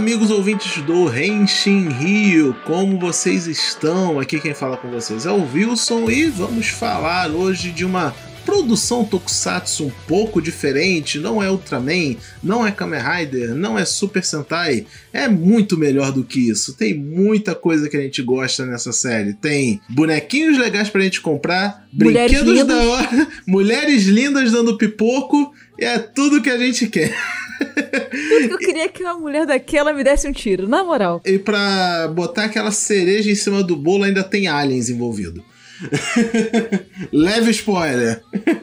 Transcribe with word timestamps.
amigos 0.00 0.30
ouvintes 0.30 0.82
do 0.84 1.04
Renshin 1.04 1.90
Rio, 1.90 2.56
como 2.64 2.98
vocês 2.98 3.46
estão? 3.46 4.18
Aqui 4.18 4.40
quem 4.40 4.54
fala 4.54 4.78
com 4.78 4.90
vocês 4.90 5.26
é 5.26 5.30
o 5.30 5.46
Wilson 5.52 6.10
e 6.10 6.24
vamos 6.24 6.68
falar 6.68 7.30
hoje 7.30 7.70
de 7.70 7.84
uma 7.84 8.16
produção 8.46 9.04
tokusatsu 9.04 9.84
um 9.84 9.92
pouco 10.08 10.40
diferente, 10.40 11.18
não 11.18 11.42
é 11.42 11.50
Ultraman, 11.50 12.16
não 12.42 12.66
é 12.66 12.72
Kamen 12.72 12.98
Rider, 12.98 13.54
não 13.54 13.78
é 13.78 13.84
Super 13.84 14.24
Sentai, 14.24 14.86
é 15.12 15.28
muito 15.28 15.76
melhor 15.76 16.12
do 16.12 16.24
que 16.24 16.48
isso. 16.48 16.72
Tem 16.72 16.94
muita 16.94 17.54
coisa 17.54 17.86
que 17.86 17.96
a 17.98 18.00
gente 18.00 18.22
gosta 18.22 18.64
nessa 18.64 18.92
série. 18.92 19.34
Tem 19.34 19.82
bonequinhos 19.86 20.56
legais 20.56 20.88
pra 20.88 21.02
gente 21.02 21.20
comprar, 21.20 21.86
Mulheres 21.92 22.38
brinquedos 22.42 22.58
lindas. 22.58 22.86
da 22.86 22.90
hora, 22.90 23.28
mulheres 23.46 24.04
lindas 24.04 24.50
dando 24.50 24.78
pipoco, 24.78 25.52
e 25.78 25.84
é 25.84 25.98
tudo 25.98 26.40
que 26.40 26.48
a 26.48 26.56
gente 26.56 26.86
quer. 26.86 27.14
Tudo 27.60 28.48
que 28.48 28.54
eu 28.54 28.58
queria 28.58 28.84
é 28.84 28.88
que 28.88 29.02
uma 29.02 29.14
mulher 29.14 29.46
daquela 29.46 29.92
me 29.92 30.02
desse 30.02 30.26
um 30.26 30.32
tiro, 30.32 30.68
na 30.68 30.82
moral. 30.82 31.20
E 31.24 31.38
pra 31.38 32.08
botar 32.08 32.44
aquela 32.44 32.70
cereja 32.70 33.30
em 33.30 33.34
cima 33.34 33.62
do 33.62 33.76
bolo 33.76 34.04
ainda 34.04 34.22
tem 34.22 34.48
aliens 34.48 34.88
envolvido. 34.88 35.44
Leve 37.12 37.50
spoiler. 37.50 38.22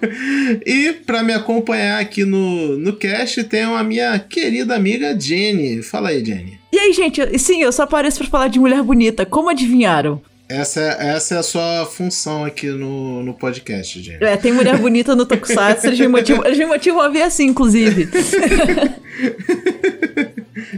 e 0.66 0.94
pra 1.06 1.24
me 1.24 1.34
acompanhar 1.34 2.00
aqui 2.00 2.24
no, 2.24 2.78
no 2.78 2.94
cast 2.94 3.44
tem 3.46 3.64
a 3.64 3.84
minha 3.84 4.18
querida 4.20 4.76
amiga 4.76 5.18
Jenny. 5.20 5.82
Fala 5.82 6.10
aí, 6.10 6.24
Jenny. 6.24 6.60
E 6.72 6.78
aí, 6.78 6.94
gente, 6.94 7.40
sim, 7.40 7.62
eu 7.62 7.72
só 7.72 7.84
apareço 7.84 8.20
pra 8.20 8.28
falar 8.28 8.48
de 8.50 8.60
mulher 8.60 8.84
bonita. 8.84 9.26
Como 9.26 9.50
adivinharam? 9.50 10.22
Essa, 10.50 10.82
essa 10.82 11.36
é 11.36 11.38
a 11.40 11.44
sua 11.44 11.86
função 11.86 12.46
aqui 12.46 12.68
no, 12.68 13.22
no 13.22 13.34
podcast, 13.34 14.02
Jenny. 14.02 14.24
É, 14.24 14.38
tem 14.38 14.54
mulher 14.54 14.78
bonita 14.78 15.14
no 15.14 15.26
Tokusatsu, 15.26 15.88
eles 15.88 16.00
me 16.00 16.08
motivam, 16.08 16.46
eles 16.46 16.58
me 16.58 16.66
motivam 16.66 17.02
a 17.02 17.10
ver 17.10 17.24
assim, 17.24 17.48
inclusive. 17.48 18.10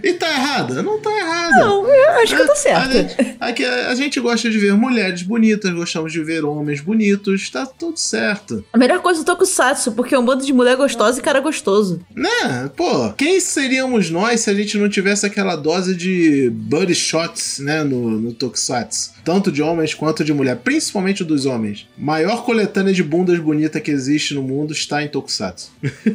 E 0.03 0.13
tá 0.13 0.27
errada? 0.29 0.83
Não 0.83 0.99
tá 0.99 1.09
errada. 1.17 1.57
Não, 1.57 1.87
eu 1.87 2.11
acho 2.21 2.35
que 2.35 2.41
eu 2.41 2.45
tô 2.45 2.51
A 2.51 2.55
certa. 2.55 2.91
gente, 2.91 3.35
aqui 3.39 3.65
a, 3.65 3.89
a 3.89 3.95
gente 3.95 4.19
gosta 4.19 4.49
de 4.49 4.57
ver 4.57 4.73
mulheres 4.73 5.21
bonitas, 5.21 5.71
gostamos 5.73 6.11
de 6.11 6.21
ver 6.23 6.43
homens 6.43 6.81
bonitos, 6.81 7.49
tá 7.49 7.65
tudo 7.65 7.97
certo. 7.97 8.63
A 8.73 8.77
melhor 8.77 8.99
coisa 9.01 9.21
do 9.21 9.25
Tokusatsu, 9.25 9.93
porque 9.93 10.15
é 10.15 10.19
um 10.19 10.25
bando 10.25 10.45
de 10.45 10.53
mulher 10.53 10.75
gostosa 10.75 11.19
e 11.19 11.23
cara 11.23 11.39
gostoso. 11.39 12.01
Né? 12.15 12.69
Pô, 12.75 13.11
quem 13.13 13.39
seríamos 13.39 14.09
nós 14.09 14.41
se 14.41 14.49
a 14.49 14.53
gente 14.53 14.77
não 14.77 14.89
tivesse 14.89 15.25
aquela 15.25 15.55
dose 15.55 15.95
de 15.95 16.49
body 16.49 16.95
shots, 16.95 17.59
né, 17.59 17.83
no, 17.83 18.09
no 18.09 18.33
Tokusatsu? 18.33 19.13
Tanto 19.23 19.51
de 19.51 19.61
homens 19.61 19.93
quanto 19.93 20.23
de 20.23 20.33
mulher, 20.33 20.57
principalmente 20.57 21.23
dos 21.23 21.45
homens. 21.45 21.87
Maior 21.97 22.43
coletânea 22.43 22.93
de 22.93 23.03
bundas 23.03 23.39
bonita 23.39 23.79
que 23.79 23.91
existe 23.91 24.33
no 24.33 24.41
mundo 24.41 24.73
está 24.73 25.03
em 25.03 25.07
Tokusatsu. 25.07 25.71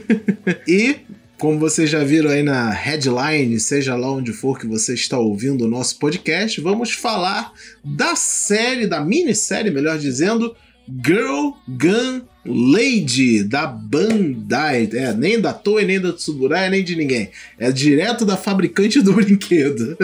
e 0.67 0.97
como 1.45 1.59
vocês 1.59 1.91
já 1.91 2.03
viram 2.03 2.31
aí 2.31 2.43
na 2.43 2.71
headline, 2.71 3.61
seja 3.61 3.95
lá 3.95 4.11
onde 4.11 4.33
for 4.33 4.59
que 4.59 4.67
você 4.67 4.95
está 4.95 5.19
ouvindo 5.19 5.67
o 5.67 5.69
nosso 5.69 5.99
podcast, 5.99 6.59
vamos 6.59 6.93
falar 6.93 7.53
da 7.85 8.17
série, 8.17 8.87
da 8.87 9.05
minissérie, 9.05 9.71
melhor 9.71 9.99
dizendo, 9.99 10.57
Girl 11.07 11.51
Gun 11.69 12.23
Lady, 12.47 13.43
da 13.45 13.67
Bandai. 13.67 14.89
É, 14.93 15.13
nem 15.15 15.41
da 15.41 15.53
Toei, 15.53 15.85
nem 15.87 16.01
da 16.01 16.13
Tsuburai, 16.13 16.69
nem 16.71 16.85
de 16.85 16.95
ninguém. 16.97 17.31
É 17.59 17.71
direto 17.73 18.25
da 18.25 18.37
fabricante 18.37 19.01
do 19.01 19.13
brinquedo. 19.15 19.97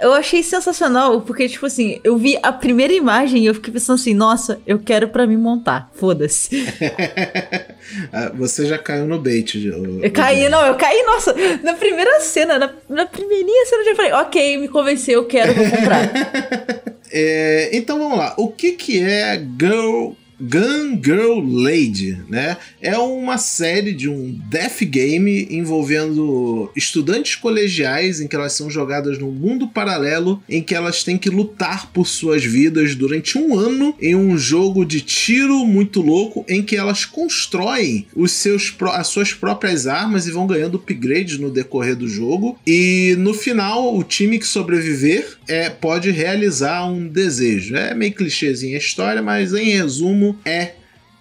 Eu 0.00 0.12
achei 0.12 0.42
sensacional, 0.42 1.20
porque, 1.22 1.48
tipo 1.48 1.66
assim, 1.66 2.00
eu 2.04 2.16
vi 2.16 2.38
a 2.42 2.52
primeira 2.52 2.92
imagem 2.92 3.42
e 3.42 3.46
eu 3.46 3.54
fiquei 3.54 3.72
pensando 3.72 3.96
assim, 3.98 4.14
nossa, 4.14 4.60
eu 4.66 4.78
quero 4.78 5.08
pra 5.08 5.26
mim 5.26 5.36
montar. 5.36 5.90
Foda-se. 5.94 6.50
Ah, 8.12 8.32
você 8.34 8.64
já 8.66 8.78
caiu 8.78 9.06
no 9.06 9.20
bait. 9.20 9.54
o- 9.68 10.02
Eu 10.02 10.10
caí, 10.10 10.48
não, 10.48 10.64
eu 10.66 10.74
caí, 10.74 11.02
nossa, 11.04 11.34
na 11.62 11.74
primeira 11.74 12.18
cena, 12.20 12.58
na, 12.58 12.70
na 12.88 13.06
primeirinha 13.06 13.66
cena 13.66 13.82
eu 13.82 13.86
já 13.86 13.94
falei, 13.94 14.12
ok, 14.12 14.56
me 14.58 14.68
convenceu, 14.68 15.20
eu 15.20 15.26
quero, 15.26 15.52
vou 15.54 15.64
comprar. 15.70 16.10
É, 17.16 17.70
então 17.72 17.96
vamos 17.98 18.18
lá. 18.18 18.34
O 18.36 18.48
que, 18.50 18.72
que 18.72 19.00
é 19.00 19.36
Girl. 19.60 20.12
Gun 20.40 21.00
Girl 21.02 21.40
Lady, 21.40 22.18
né? 22.28 22.56
É 22.80 22.96
uma 22.98 23.38
série 23.38 23.92
de 23.92 24.08
um 24.08 24.38
death 24.48 24.82
game 24.82 25.46
envolvendo 25.50 26.70
estudantes 26.74 27.36
colegiais 27.36 28.20
em 28.20 28.26
que 28.26 28.36
elas 28.36 28.52
são 28.52 28.70
jogadas 28.70 29.18
num 29.18 29.30
mundo 29.30 29.68
paralelo 29.68 30.42
em 30.48 30.62
que 30.62 30.74
elas 30.74 31.02
têm 31.02 31.16
que 31.16 31.30
lutar 31.30 31.90
por 31.92 32.06
suas 32.06 32.44
vidas 32.44 32.94
durante 32.94 33.38
um 33.38 33.58
ano 33.58 33.94
em 34.00 34.14
um 34.14 34.36
jogo 34.36 34.84
de 34.84 35.00
tiro 35.00 35.64
muito 35.64 36.00
louco 36.00 36.44
em 36.48 36.62
que 36.62 36.76
elas 36.76 37.04
constroem 37.04 38.06
os 38.14 38.32
seus, 38.32 38.74
as 38.92 39.06
suas 39.06 39.32
próprias 39.32 39.86
armas 39.86 40.26
e 40.26 40.32
vão 40.32 40.46
ganhando 40.46 40.76
upgrades 40.76 41.38
no 41.38 41.50
decorrer 41.50 41.96
do 41.96 42.08
jogo. 42.08 42.58
E 42.66 43.14
no 43.18 43.34
final, 43.34 43.96
o 43.96 44.02
time 44.02 44.38
que 44.38 44.46
sobreviver 44.46 45.36
é, 45.48 45.68
pode 45.70 46.10
realizar 46.10 46.86
um 46.86 47.06
desejo. 47.06 47.76
É 47.76 47.94
meio 47.94 48.12
clichêzinha 48.12 48.76
a 48.76 48.80
história, 48.80 49.22
mas 49.22 49.52
em 49.52 49.70
resumo 49.70 50.23
é 50.44 50.74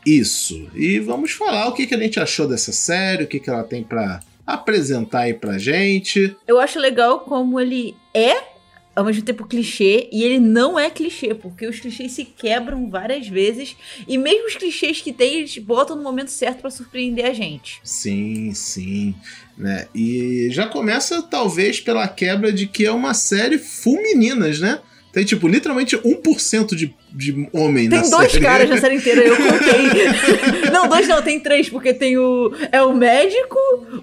isso. 0.06 0.70
E 0.76 1.00
vamos 1.00 1.32
falar 1.32 1.68
o 1.68 1.74
que, 1.74 1.88
que 1.88 1.96
a 1.96 2.00
gente 2.00 2.20
achou 2.20 2.48
dessa 2.48 2.72
série, 2.72 3.24
o 3.24 3.28
que, 3.28 3.40
que 3.40 3.50
ela 3.50 3.64
tem 3.64 3.84
pra 3.84 4.20
apresentar 4.46 5.22
aí 5.22 5.34
pra 5.34 5.58
gente. 5.58 6.36
Eu 6.48 6.60
acho 6.60 6.80
legal 6.80 7.22
como 7.22 7.60
ele 7.60 7.96
é, 8.14 8.36
ao 8.96 9.06
mesmo 9.06 9.24
tempo, 9.24 9.48
clichê, 9.48 10.10
e 10.12 10.24
ele 10.24 10.40
não 10.40 10.78
é 10.78 10.90
clichê, 10.90 11.34
porque 11.34 11.66
os 11.66 11.80
clichês 11.80 12.12
se 12.12 12.26
quebram 12.26 12.90
várias 12.90 13.28
vezes, 13.28 13.76
e 14.08 14.18
mesmo 14.18 14.48
os 14.48 14.56
clichês 14.56 15.02
que 15.02 15.14
tem, 15.14 15.40
eles 15.40 15.58
botam 15.58 15.96
no 15.96 16.04
momento 16.04 16.30
certo 16.30 16.62
pra 16.62 16.70
surpreender 16.70 17.26
a 17.26 17.34
gente. 17.34 17.80
Sim, 17.84 18.54
sim. 18.54 19.16
Né? 19.58 19.88
E 19.96 20.50
já 20.52 20.68
começa, 20.68 21.22
talvez, 21.22 21.80
pela 21.80 22.08
quebra 22.08 22.52
de 22.52 22.68
que 22.68 22.86
é 22.86 22.92
uma 22.92 23.14
série 23.14 23.58
full 23.58 24.02
meninas, 24.02 24.60
né? 24.60 24.80
Tem, 25.12 25.24
tipo, 25.24 25.48
literalmente 25.48 25.96
1% 25.96 26.76
de, 26.76 26.94
de 27.16 27.48
homem 27.54 27.88
Tem 27.90 28.02
na 28.02 28.08
dois 28.10 28.32
série. 28.32 28.44
caras 28.44 28.70
na 28.70 28.78
série 28.80 28.96
inteira, 28.96 29.22
eu 29.24 29.36
contei. 29.38 30.70
não, 30.72 30.88
dois 30.90 31.08
não, 31.08 31.22
tem 31.22 31.40
três, 31.40 31.70
porque 31.70 31.94
tem 31.94 32.18
o. 32.18 32.52
É 32.72 32.82
o 32.82 32.96
médico, 32.96 33.58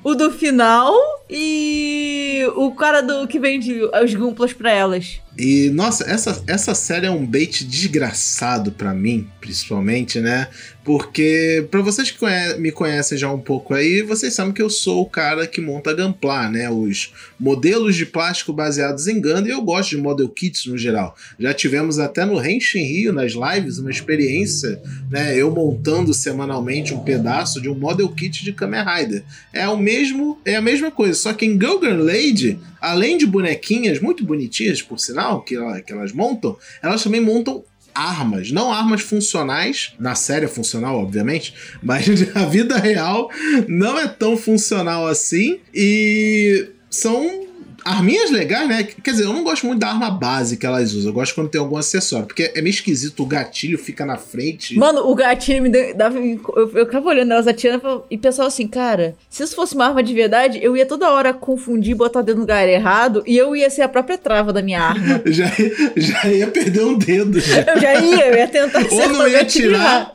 o 0.05 0.15
do 0.15 0.31
final 0.31 0.95
e 1.29 2.45
o 2.57 2.71
cara 2.73 3.01
do 3.01 3.27
que 3.27 3.39
vende 3.39 3.81
os 4.03 4.15
gumplas 4.15 4.53
pra 4.53 4.71
elas. 4.73 5.21
E, 5.39 5.71
nossa, 5.71 6.05
essa, 6.11 6.43
essa 6.47 6.75
série 6.75 7.07
é 7.07 7.11
um 7.11 7.25
bait 7.25 7.65
desgraçado 7.65 8.73
pra 8.73 8.93
mim, 8.93 9.27
principalmente, 9.41 10.21
né? 10.21 10.49
Porque, 10.85 11.67
pra 11.71 11.81
vocês 11.81 12.11
que 12.11 12.19
conhe- 12.19 12.55
me 12.57 12.71
conhecem 12.73 13.17
já 13.17 13.31
um 13.33 13.39
pouco 13.39 13.73
aí, 13.75 14.03
vocês 14.03 14.35
sabem 14.35 14.53
que 14.53 14.61
eu 14.61 14.69
sou 14.69 15.03
o 15.03 15.07
cara 15.09 15.47
que 15.47 15.61
monta 15.61 15.95
Gunpla, 15.95 16.51
né? 16.51 16.69
Os 16.69 17.13
modelos 17.39 17.95
de 17.97 18.05
plástico 18.07 18.53
baseados 18.53 19.07
em 19.07 19.21
Gundam 19.21 19.47
e 19.47 19.51
eu 19.51 19.63
gosto 19.63 19.91
de 19.91 19.99
model 19.99 20.29
kits 20.29 20.67
no 20.67 20.77
geral. 20.77 21.15
Já 21.39 21.55
tivemos 21.55 21.99
até 21.99 22.25
no 22.25 22.45
Henshin 22.45 22.81
Rio, 23.01 23.13
nas 23.13 23.33
lives, 23.33 23.79
uma 23.79 23.91
experiência, 23.91 24.81
né? 25.11 25.37
Eu 25.37 25.51
montando 25.51 26.13
semanalmente 26.13 26.93
um 26.93 27.01
pedaço 27.01 27.61
de 27.61 27.69
um 27.69 27.75
model 27.75 28.09
kit 28.09 28.45
de 28.45 28.53
Kamen 28.53 28.85
Rider. 28.85 29.25
É 29.53 29.69
o 29.69 29.77
mesmo, 29.77 30.39
é 30.45 30.57
a 30.57 30.61
mesma 30.61 30.91
coisa, 30.91 31.15
só 31.15 31.33
que 31.33 31.47
em 31.47 31.59
Gilgan 31.59 31.97
Lady, 31.97 32.59
além 32.81 33.17
de 33.17 33.27
bonequinhas 33.27 34.01
muito 34.01 34.25
bonitinhas, 34.25 34.83
por 34.83 34.99
sinal, 34.99 35.43
que, 35.43 35.57
que 35.87 35.93
elas 35.93 36.13
montam, 36.13 36.57
elas 36.83 37.03
também 37.03 37.21
montam 37.21 37.65
armas, 37.95 38.51
não 38.51 38.73
armas 38.73 39.03
funcionais, 39.03 39.93
na 39.99 40.15
série 40.15 40.45
é 40.45 40.49
funcional, 40.49 40.99
obviamente, 40.99 41.55
mas 41.83 42.07
na 42.35 42.47
vida 42.47 42.79
real 42.79 43.31
não 43.69 43.99
é 43.99 44.07
tão 44.09 44.37
funcional 44.37 45.07
assim 45.07 45.61
e 45.75 46.69
são 46.89 47.50
arminhas 47.85 48.31
legais, 48.31 48.69
né? 48.69 48.83
Quer 48.83 49.11
dizer, 49.13 49.25
eu 49.25 49.33
não 49.33 49.45
gosto 49.45 49.67
muito 49.67 49.81
da 49.81 49.89
arma 49.89 50.11
base 50.11 50.57
que 50.57 50.67
elas 50.67 50.93
usam, 50.93 51.11
eu 51.11 51.15
gosto 51.15 51.35
quando 51.35 51.49
tem 51.49 51.61
algum 51.61 51.77
acessório, 51.77 52.27
porque 52.27 52.53
é 52.55 52.61
meio 52.61 52.73
esquisito, 52.73 53.23
o 53.23 53.27
gatilho 53.27 53.79
fica 53.79 54.05
na 54.05 54.17
frente. 54.17 54.77
Mano, 54.77 55.09
o 55.09 55.15
gatinho 55.15 55.63
me 55.63 55.95
dava. 55.95 56.19
Eu, 56.19 56.41
eu 56.57 56.87
ficava 56.87 57.09
olhando 57.09 57.33
elas 57.33 57.47
atirando 57.47 58.05
e 58.11 58.19
pensava 58.19 58.49
assim, 58.49 58.67
cara, 58.67 59.15
se 59.29 59.43
isso 59.43 59.55
fosse 59.55 59.75
uma 59.75 59.87
arma 59.87 60.03
de 60.03 60.15
verdade, 60.15 60.59
eu 60.63 60.77
ia 60.77 60.87
toda 60.87 61.11
hora 61.11 61.33
confundir, 61.33 61.95
botar 61.95 62.21
o 62.21 62.23
dedo 62.23 62.37
no 62.37 62.43
lugar 62.43 62.69
errado 62.69 63.23
e 63.27 63.37
eu 63.37 63.55
ia 63.55 63.71
ser 63.71 63.83
a 63.83 63.89
própria 63.89 64.19
trava 64.19 64.53
da 64.53 64.63
minha 64.63 64.81
arma. 64.81 65.21
Já, 65.31 65.51
já 65.97 66.29
ia 66.29 66.47
perder 66.49 66.85
um 66.85 66.99
dedo. 66.99 67.39
Já. 67.41 67.61
Eu 67.63 67.81
já 67.81 67.95
ia, 68.01 68.27
eu 68.27 68.37
ia 68.37 68.49
tentar 68.49 68.85
Ou 68.91 69.09
não 69.09 69.29
ia 69.29 69.41
gatilho 69.41 69.77
atirar. 69.77 70.13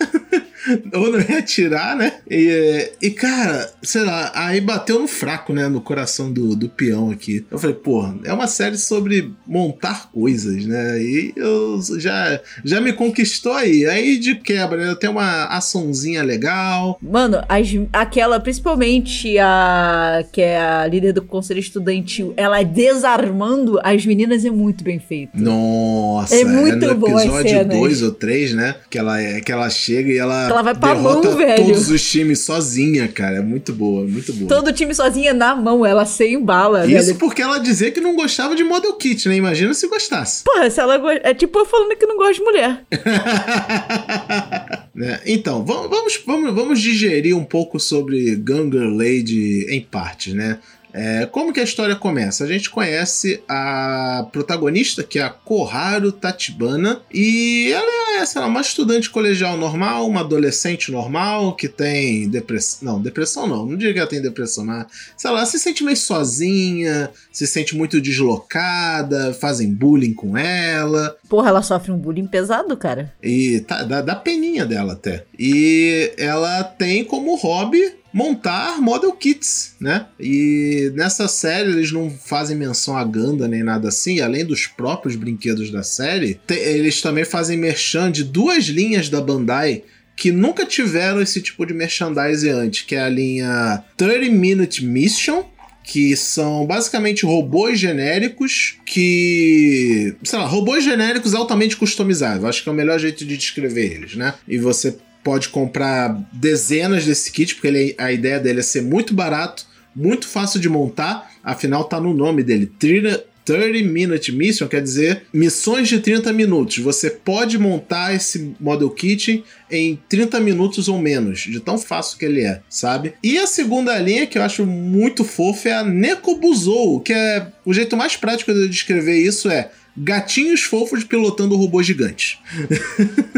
Ou 0.94 1.12
não 1.12 1.20
ia 1.20 1.40
atirar, 1.40 1.96
né? 1.96 2.14
E, 2.30 2.92
e, 3.02 3.10
cara, 3.12 3.72
sei 3.84 4.04
lá, 4.04 4.32
aí 4.34 4.60
bateu 4.62 5.00
no 5.00 5.08
fraco, 5.08 5.54
né? 5.54 5.68
No 5.68 5.82
coração 5.82 6.32
do, 6.32 6.56
do 6.56 6.70
peão 6.70 7.10
aqui. 7.12 7.46
Eu 7.52 7.58
falei, 7.60 7.76
porra, 7.76 8.16
é 8.24 8.34
uma 8.34 8.48
série 8.48 8.78
sobre 8.78 9.32
montar 9.48 10.10
coisas, 10.12 10.66
né? 10.66 11.02
E 11.02 11.34
eu 11.36 11.80
já, 11.98 12.40
já 12.64 12.82
me 12.82 12.94
conquistou 12.94 13.54
aí. 13.54 13.86
Aí 13.86 14.18
de 14.18 14.36
quebra, 14.36 14.78
né? 14.88 14.96
Tem 14.96 15.10
uma 15.10 15.46
açãozinha 15.46 16.24
legal. 16.24 16.98
Mano, 17.02 17.42
as- 17.48 17.68
aquela, 17.94 18.40
principalmente 18.40 19.38
a 19.40 20.24
que 20.32 20.42
é 20.42 20.58
a 20.60 20.88
líder 20.88 21.14
do 21.14 21.22
conselho 21.22 21.60
estudantil, 21.60 22.34
ela 22.38 22.64
desarmando 22.64 23.80
as 23.84 24.06
meninas 24.06 24.44
é 24.46 24.50
muito 24.50 24.84
bem 24.84 25.00
feito. 25.00 25.32
Nossa, 25.36 26.36
É 26.36 26.44
muito 26.44 26.86
no 26.88 26.96
boa 26.96 27.20
a 27.20 27.24
episódio 27.26 27.50
cena. 27.50 27.74
2 27.76 28.02
ou 28.02 28.12
3, 28.12 28.54
né? 28.54 28.76
Que 28.90 28.98
ela, 28.98 29.22
é- 29.22 29.42
que 29.42 29.52
ela 29.52 29.70
chega 29.70 30.10
e 30.12 30.18
ela. 30.18 30.48
Ela 30.56 30.64
vai 30.64 30.76
pra 30.76 30.96
mão, 30.96 31.22
velho. 31.22 31.66
todos 31.66 31.90
os 31.90 32.04
times 32.10 32.40
sozinha, 32.40 33.08
cara. 33.08 33.38
É 33.38 33.42
muito 33.42 33.74
boa, 33.74 34.04
muito 34.06 34.34
boa. 34.34 34.48
Todo 34.50 34.72
time 34.74 34.94
sozinha 34.94 35.34
na 35.34 35.56
mão, 35.56 35.86
ela 35.86 36.06
sem 36.06 36.42
bala, 36.44 36.86
Isso 36.86 37.08
velho. 37.08 37.20
porque 37.20 37.42
ela 37.42 37.58
dizia 37.60 37.92
que 37.92 38.02
não 38.02 38.16
gostava 38.16 38.56
de 38.56 38.64
Model 38.64 38.94
Kit, 38.94 39.28
né? 39.28 39.36
Imagina 39.36 39.74
se 39.74 39.88
gostasse. 39.88 40.44
Porra, 40.44 40.70
se 40.70 40.80
ela 40.80 40.98
gosta. 40.98 41.22
É 41.24 41.34
tipo 41.34 41.60
eu 41.60 41.66
falando 41.66 41.96
que 41.96 42.06
não 42.06 42.18
gosta 42.18 42.34
de 42.34 42.42
mulher. 42.42 42.82
Né? 44.96 45.20
Então, 45.26 45.66
vamos, 45.66 45.90
vamos, 45.90 46.22
vamos, 46.26 46.56
vamos 46.56 46.82
digerir 46.82 47.36
um 47.36 47.44
pouco 47.44 47.78
sobre 47.82 48.34
Gunger 48.38 48.90
Lady 48.90 49.68
em 49.70 49.82
partes, 49.82 50.34
né? 50.34 50.58
É, 50.98 51.26
como 51.26 51.52
que 51.52 51.60
a 51.60 51.64
história 51.64 51.94
começa? 51.94 52.46
A 52.46 52.48
gente 52.48 52.70
conhece 52.70 53.44
a 53.50 54.26
protagonista, 54.32 55.04
que 55.04 55.20
é 55.20 55.24
a 55.24 55.30
Koharu 55.30 56.10
Tatibana, 56.10 57.02
e 57.14 57.70
ela 57.74 58.22
é, 58.22 58.26
sei 58.26 58.40
lá, 58.40 58.48
uma 58.48 58.62
estudante 58.62 59.10
colegial 59.10 59.58
normal, 59.58 60.08
uma 60.08 60.22
adolescente 60.22 60.94
normal, 60.94 61.54
que 61.54 61.68
tem 61.68 62.30
depressão. 62.30 62.94
Não, 62.94 63.02
depressão 63.02 63.46
não, 63.46 63.66
não 63.66 63.76
diria 63.76 63.92
que 63.92 64.00
ela 64.00 64.08
tem 64.08 64.22
depressão, 64.22 64.64
mas, 64.64 64.86
sei 65.18 65.32
lá, 65.32 65.46
se 65.46 65.60
sente 65.60 65.84
meio 65.84 65.98
sozinha, 65.98 67.10
se 67.30 67.46
sente 67.46 67.76
muito 67.76 68.00
deslocada, 68.00 69.34
fazem 69.34 69.74
bullying 69.74 70.14
com 70.14 70.38
ela, 70.38 71.18
Porra, 71.28 71.50
ela 71.50 71.62
sofre 71.62 71.92
um 71.92 71.98
bullying 71.98 72.28
pesado, 72.28 72.78
cara. 72.78 73.14
e 73.22 73.60
tá, 73.62 73.84
dá, 73.84 74.00
dá 74.02 74.16
peninha 74.16 74.66
dela 74.66 74.94
até. 74.94 75.26
E 75.38 76.14
ela 76.18 76.64
tem 76.64 77.04
como 77.04 77.36
hobby 77.36 77.94
montar 78.16 78.82
model 78.82 79.12
kits, 79.12 79.76
né? 79.78 80.06
E 80.18 80.90
nessa 80.96 81.28
série 81.28 81.70
eles 81.70 81.92
não 81.92 82.10
fazem 82.10 82.56
menção 82.56 82.96
a 82.96 83.04
Ganda 83.04 83.46
nem 83.46 83.62
nada 83.62 83.90
assim, 83.90 84.22
além 84.22 84.46
dos 84.46 84.68
próprios 84.68 85.18
brinquedos 85.18 85.70
da 85.70 85.84
série, 85.84 86.40
eles 86.50 87.02
também 87.02 87.26
fazem 87.26 87.58
merchan 87.58 88.10
de 88.10 88.24
duas 88.24 88.64
linhas 88.68 89.10
da 89.10 89.20
Bandai 89.20 89.84
que 90.16 90.32
nunca 90.32 90.66
tiveram 90.66 91.22
esse 91.22 91.42
tipo 91.42 91.66
de 91.66 91.74
merchandise 91.74 92.48
antes, 92.48 92.84
que 92.84 92.96
é 92.96 93.02
a 93.02 93.10
linha 93.10 93.84
30 93.98 94.32
Minute 94.32 94.86
Mission, 94.86 95.44
que 95.84 96.16
são 96.16 96.66
basicamente 96.66 97.26
robôs 97.26 97.78
genéricos 97.78 98.78
que. 98.86 100.16
sei 100.24 100.40
lá, 100.40 100.46
robôs 100.46 100.86
genéricos 100.86 101.36
altamente 101.36 101.76
customizáveis. 101.76 102.46
Acho 102.46 102.64
que 102.64 102.70
é 102.70 102.72
o 102.72 102.76
melhor 102.76 102.98
jeito 102.98 103.26
de 103.26 103.36
descrever 103.36 103.92
eles, 103.92 104.16
né? 104.16 104.34
E 104.48 104.58
você 104.58 104.98
pode 105.26 105.50
comprar 105.50 106.16
dezenas 106.32 107.04
desse 107.04 107.32
kit, 107.32 107.56
porque 107.56 107.68
ele- 107.68 107.96
a 107.98 108.12
ideia 108.12 108.40
dele 108.40 108.60
é 108.60 108.64
ser 108.64 108.84
muito 108.84 109.12
barato, 109.12 109.66
muito 109.96 110.28
fácil 110.28 110.60
de 110.60 110.70
montar, 110.70 111.32
afinal 111.44 111.84
tá 111.86 112.00
no 112.00 112.14
nome 112.14 112.44
dele. 112.44 112.68
30 112.80 113.26
30 113.44 113.88
Minute 113.88 114.32
Mission 114.32 114.68
quer 114.68 114.82
dizer 114.82 115.24
missões 115.32 115.88
de 115.88 116.00
30 116.00 116.34
minutos. 116.34 116.80
Você 116.80 117.12
pode 117.12 117.60
montar 117.60 118.12
esse 118.16 118.56
model 118.60 118.90
kit 118.90 119.44
em 119.70 120.00
30 120.10 120.40
minutos 120.40 120.88
ou 120.88 120.98
menos, 120.98 121.42
de 121.42 121.60
tão 121.60 121.78
fácil 121.78 122.18
que 122.18 122.26
ele 122.26 122.42
é, 122.42 122.62
sabe? 122.68 123.14
E 123.24 123.38
a 123.38 123.46
segunda 123.46 123.96
linha 124.00 124.26
que 124.26 124.40
eu 124.40 124.42
acho 124.42 124.66
muito 124.66 125.24
fofa 125.24 125.70
é 125.70 125.74
a 125.74 125.84
Nekobuzou, 125.84 127.00
que 127.02 127.14
é 127.14 127.48
o 127.64 127.72
jeito 127.72 127.96
mais 127.96 128.16
prático 128.16 128.52
de 128.52 128.68
descrever 128.68 129.20
isso 129.20 129.48
é 129.48 129.70
gatinhos 129.98 130.62
fofos 130.64 131.04
pilotando 131.04 131.56
robôs 131.56 131.86
gigantes. 131.86 132.38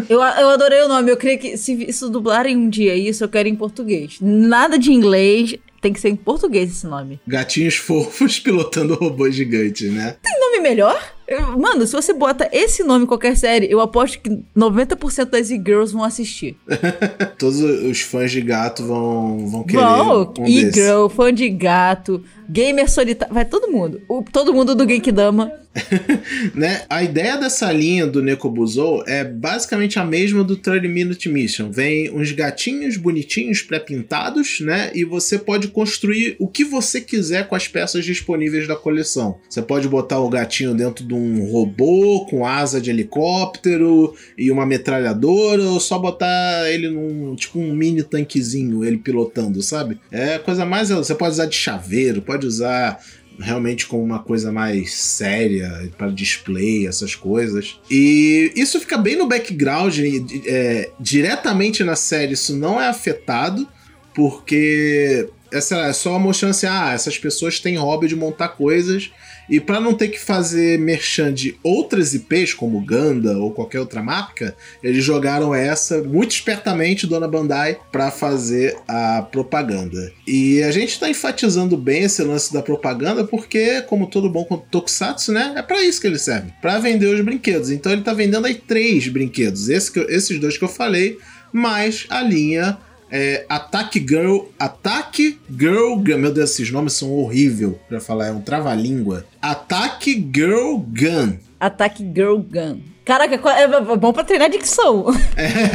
Eu, 0.10 0.20
eu 0.20 0.50
adorei 0.50 0.82
o 0.82 0.88
nome. 0.88 1.12
Eu 1.12 1.18
queria 1.18 1.38
que 1.38 1.58
se 1.58 1.74
isso 1.88 2.10
dublarem 2.10 2.56
um 2.58 2.70
dia 2.70 2.96
isso, 2.96 3.24
eu 3.24 3.30
quero 3.30 3.48
em 3.48 3.56
português. 3.56 4.18
Nada 4.22 4.78
de 4.78 4.92
inglês. 4.92 5.56
Tem 5.80 5.94
que 5.94 6.02
ser 6.02 6.10
em 6.10 6.16
português 6.16 6.72
esse 6.72 6.88
nome. 6.88 7.20
Gatinhos 7.28 7.76
fofos 7.76 8.40
pilotando 8.42 8.96
robôs 8.96 9.36
gigantes, 9.36 9.92
né? 9.94 10.16
Tem 10.24 10.40
nome 10.40 10.60
melhor? 10.60 11.00
Eu- 11.28 11.58
mano, 11.60 11.86
se 11.86 11.94
você 11.94 12.14
bota 12.14 12.50
esse 12.52 12.84
nome 12.84 13.04
em 13.04 13.08
qualquer 13.08 13.38
série, 13.38 13.68
eu 13.70 13.80
aposto 13.80 14.20
que 14.20 14.40
90% 14.58 15.26
das 15.26 15.52
e-girls 15.52 15.94
vão 15.94 16.04
assistir. 16.04 16.58
Todos 17.38 17.60
os 17.62 18.02
fãs 18.02 18.32
de 18.32 18.42
gato 18.42 18.84
vão, 18.88 19.48
vão 19.48 19.64
querer 19.64 19.84
Vão, 19.84 20.34
um 20.40 20.48
e-girl, 20.48 21.08
fã 21.10 21.32
de 21.32 21.48
gato, 21.48 22.24
gamer 22.50 22.90
solitário. 22.90 23.34
Vai 23.34 23.46
todo 23.46 23.72
mundo. 23.72 24.02
O- 24.08 24.24
todo 24.24 24.54
mundo 24.54 24.76
do 24.76 24.88
Genkidama. 24.88 25.52
né? 26.56 26.82
A 26.90 27.04
ideia 27.04 27.38
dessa 27.38 27.72
linha 27.72 28.08
do 28.08 28.22
Nekobuzou 28.24 29.04
é 29.08 29.24
basicamente 29.24 30.00
a 30.00 30.06
mesma 30.06 30.44
do 30.44 30.56
30 30.56 30.88
Minute 30.88 31.30
Mission. 31.30 31.70
Vem 31.72 32.10
uns 32.12 32.32
gatinhos 32.32 32.98
bonitinhos 32.98 33.62
pré-pintados, 33.62 34.60
né? 34.62 34.92
E 34.94 35.04
você 35.04 35.38
pode 35.38 35.68
construir 35.68 36.36
o 36.40 36.48
que 36.48 36.64
você 36.64 37.00
quiser 37.02 37.48
com 37.48 37.56
as 37.56 37.68
peças 37.68 38.04
disponíveis 38.06 38.68
da 38.68 38.76
coleção. 38.76 39.38
Você 39.50 39.62
pode 39.62 39.88
botar 39.88 40.20
o 40.20 40.30
gatinho 40.30 40.74
dentro 40.74 41.06
de 41.06 41.14
um 41.14 41.46
robô 41.52 42.26
com 42.30 42.46
asa 42.46 42.82
de 42.82 42.90
helicóptero 42.90 44.14
e 44.38 44.50
uma 44.52 44.66
metralhadora, 44.66 45.64
ou 45.64 45.80
só 45.80 46.00
botar 46.00 46.70
ele 46.72 46.90
num 46.90 47.36
tipo 47.36 47.60
um 47.60 47.74
mini 47.74 48.04
tanquezinho, 48.04 48.84
ele 48.84 48.98
pilotando, 48.98 49.62
sabe? 49.62 50.00
É 50.12 50.38
coisa 50.40 50.66
mais. 50.66 50.90
Você 50.90 51.14
pode 51.14 51.34
usar 51.34 51.46
de 51.46 51.56
chaveiro, 51.56 52.22
pode 52.22 52.37
usar 52.46 53.00
realmente 53.40 53.86
como 53.86 54.04
uma 54.04 54.20
coisa 54.20 54.52
mais 54.52 54.94
séria 54.96 55.92
para 55.98 56.10
display, 56.10 56.88
essas 56.88 57.16
coisas. 57.16 57.80
E 57.90 58.52
isso 58.56 58.80
fica 58.80 58.98
bem 58.98 59.16
no 59.16 59.28
background, 59.28 60.00
é, 60.46 60.90
diretamente 61.00 61.84
na 61.84 61.96
série 61.96 62.34
isso 62.34 62.56
não 62.56 62.82
é 62.82 62.88
afetado, 62.88 63.68
porque 64.14 65.30
essa 65.52 65.78
é 65.78 65.94
só 65.94 66.18
mostrando 66.18 66.52
assim, 66.52 66.66
ah, 66.68 66.92
essas 66.94 67.18
pessoas 67.18 67.60
têm 67.60 67.78
hobby 67.78 68.08
de 68.08 68.16
montar 68.16 68.50
coisas 68.50 69.12
e 69.50 69.60
para 69.60 69.80
não 69.80 69.94
ter 69.94 70.10
que 70.10 70.20
fazer 70.20 70.78
merchan 70.78 71.34
de 71.34 71.58
outras 71.64 72.14
IPs 72.14 72.54
como 72.54 72.82
Ganda 72.82 73.38
ou 73.38 73.52
qualquer 73.52 73.80
outra 73.80 74.02
marca, 74.02 74.56
eles 74.84 75.04
jogaram 75.04 75.54
essa 75.54 76.02
muito 76.02 76.32
espertamente 76.32 77.08
Dona 77.08 77.28
Bandai 77.28 77.78
para 77.92 78.12
fazer 78.12 78.78
a 78.88 79.22
propaganda. 79.22 80.12
E 80.26 80.62
a 80.64 80.72
gente 80.72 81.00
tá 81.00 81.10
enfatizando 81.10 81.78
bem 81.78 82.04
esse 82.04 82.24
lance 82.24 82.54
da 82.54 82.62
propaganda 82.62 83.24
porque 83.24 83.82
como 83.84 84.08
todo 84.08 84.30
bom 84.30 84.44
tokusatsu, 84.70 85.32
né, 85.32 85.54
é 85.56 85.62
para 85.62 85.84
isso 85.84 86.02
que 86.02 86.08
ele 86.08 86.20
serve, 86.20 86.52
para 86.62 86.80
vender 86.80 87.08
os 87.08 87.22
brinquedos. 87.22 87.70
Então 87.70 87.92
ele 87.92 88.02
tá 88.02 88.14
vendendo 88.14 88.46
aí 88.46 88.56
três 88.56 89.08
brinquedos, 89.08 89.70
esse 89.70 89.98
esses 90.10 90.40
dois 90.40 90.58
que 90.58 90.64
eu 90.64 90.70
falei, 90.70 91.18
mais 91.52 92.06
a 92.10 92.22
linha 92.22 92.78
é, 93.12 93.46
Attack 93.48 94.00
Girl. 94.08 94.46
Attack 94.60 95.40
Girl. 95.50 95.96
Meu 95.98 96.34
Deus, 96.34 96.52
esses 96.52 96.72
nomes 96.72 96.94
são 96.94 97.12
horríveis 97.14 97.74
pra 97.88 98.00
falar, 98.00 98.28
é 98.28 98.32
um 98.32 98.42
trava-língua. 98.42 99.26
Attack 99.42 100.30
Girl 100.34 100.78
Gun. 100.78 101.38
Ataque 101.60 102.04
Girl 102.04 102.38
Gun. 102.38 102.82
Caraca, 103.08 103.36
é 103.52 103.96
bom 103.96 104.12
pra 104.12 104.22
treinar 104.22 104.50
dicção. 104.50 105.06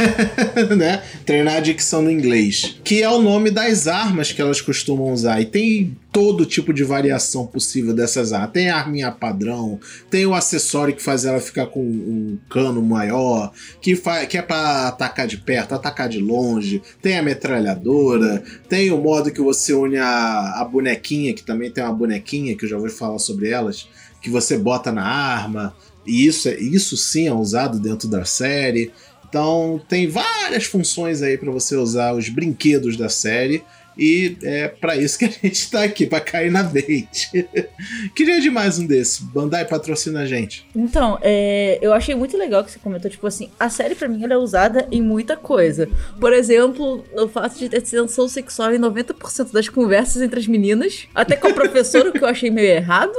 né? 0.76 1.02
Treinar 1.24 1.56
a 1.56 1.60
dicção 1.60 2.02
no 2.02 2.10
inglês. 2.10 2.78
Que 2.84 3.02
é 3.02 3.08
o 3.08 3.22
nome 3.22 3.50
das 3.50 3.88
armas 3.88 4.30
que 4.30 4.42
elas 4.42 4.60
costumam 4.60 5.10
usar. 5.10 5.40
E 5.40 5.46
tem 5.46 5.96
todo 6.12 6.44
tipo 6.44 6.74
de 6.74 6.84
variação 6.84 7.46
possível 7.46 7.94
dessas 7.94 8.34
armas. 8.34 8.50
Tem 8.52 8.68
a 8.68 8.76
arminha 8.76 9.10
padrão, 9.10 9.80
tem 10.10 10.26
o 10.26 10.34
acessório 10.34 10.94
que 10.94 11.02
faz 11.02 11.24
ela 11.24 11.40
ficar 11.40 11.68
com 11.68 11.80
um 11.80 12.38
cano 12.50 12.82
maior, 12.82 13.50
que, 13.80 13.96
fa 13.96 14.26
que 14.26 14.36
é 14.36 14.42
pra 14.42 14.88
atacar 14.88 15.26
de 15.26 15.38
perto, 15.38 15.74
atacar 15.74 16.10
de 16.10 16.18
longe. 16.18 16.82
Tem 17.00 17.16
a 17.16 17.22
metralhadora, 17.22 18.42
tem 18.68 18.90
o 18.90 18.98
modo 18.98 19.32
que 19.32 19.40
você 19.40 19.72
une 19.72 19.96
a, 19.96 20.60
a 20.60 20.68
bonequinha, 20.70 21.32
que 21.32 21.42
também 21.42 21.70
tem 21.70 21.82
uma 21.82 21.94
bonequinha, 21.94 22.54
que 22.54 22.66
eu 22.66 22.68
já 22.68 22.76
vou 22.76 22.90
falar 22.90 23.18
sobre 23.18 23.48
elas, 23.48 23.88
que 24.20 24.28
você 24.28 24.58
bota 24.58 24.92
na 24.92 25.06
arma. 25.06 25.74
E 26.06 26.26
isso, 26.26 26.48
é, 26.48 26.54
isso 26.58 26.96
sim 26.96 27.28
é 27.28 27.32
usado 27.32 27.78
dentro 27.78 28.08
da 28.08 28.24
série. 28.24 28.92
Então 29.28 29.80
tem 29.88 30.08
várias 30.08 30.64
funções 30.64 31.22
aí 31.22 31.38
para 31.38 31.50
você 31.50 31.74
usar 31.76 32.12
os 32.14 32.28
brinquedos 32.28 32.96
da 32.96 33.08
série. 33.08 33.64
E 33.96 34.36
é 34.42 34.68
para 34.68 34.96
isso 34.96 35.18
que 35.18 35.24
a 35.26 35.28
gente 35.28 35.70
tá 35.70 35.82
aqui, 35.82 36.06
para 36.06 36.20
cair 36.20 36.50
na 36.50 36.62
bait. 36.62 37.30
Queria 38.14 38.40
de 38.40 38.50
mais 38.50 38.78
um 38.78 38.86
desse. 38.86 39.22
Bandai 39.24 39.64
patrocina 39.64 40.20
a 40.20 40.26
gente. 40.26 40.66
Então, 40.74 41.18
é, 41.20 41.78
eu 41.82 41.92
achei 41.92 42.14
muito 42.14 42.36
legal 42.36 42.64
que 42.64 42.70
você 42.70 42.78
comentou, 42.78 43.10
tipo 43.10 43.26
assim, 43.26 43.50
a 43.58 43.68
série 43.68 43.94
pra 43.94 44.08
mim 44.08 44.24
ela 44.24 44.34
é 44.34 44.36
usada 44.36 44.88
em 44.90 45.02
muita 45.02 45.36
coisa. 45.36 45.88
Por 46.18 46.32
exemplo, 46.32 47.04
o 47.12 47.28
fato 47.28 47.58
de 47.58 47.68
ter 47.68 47.82
tensão 47.82 48.28
sexual 48.28 48.74
em 48.74 48.78
90% 48.78 49.52
das 49.52 49.68
conversas 49.68 50.22
entre 50.22 50.40
as 50.40 50.46
meninas, 50.46 51.06
até 51.14 51.36
com 51.36 51.48
o 51.48 51.54
professor, 51.54 52.06
o 52.06 52.12
que 52.12 52.22
eu 52.22 52.28
achei 52.28 52.50
meio 52.50 52.68
errado. 52.68 53.12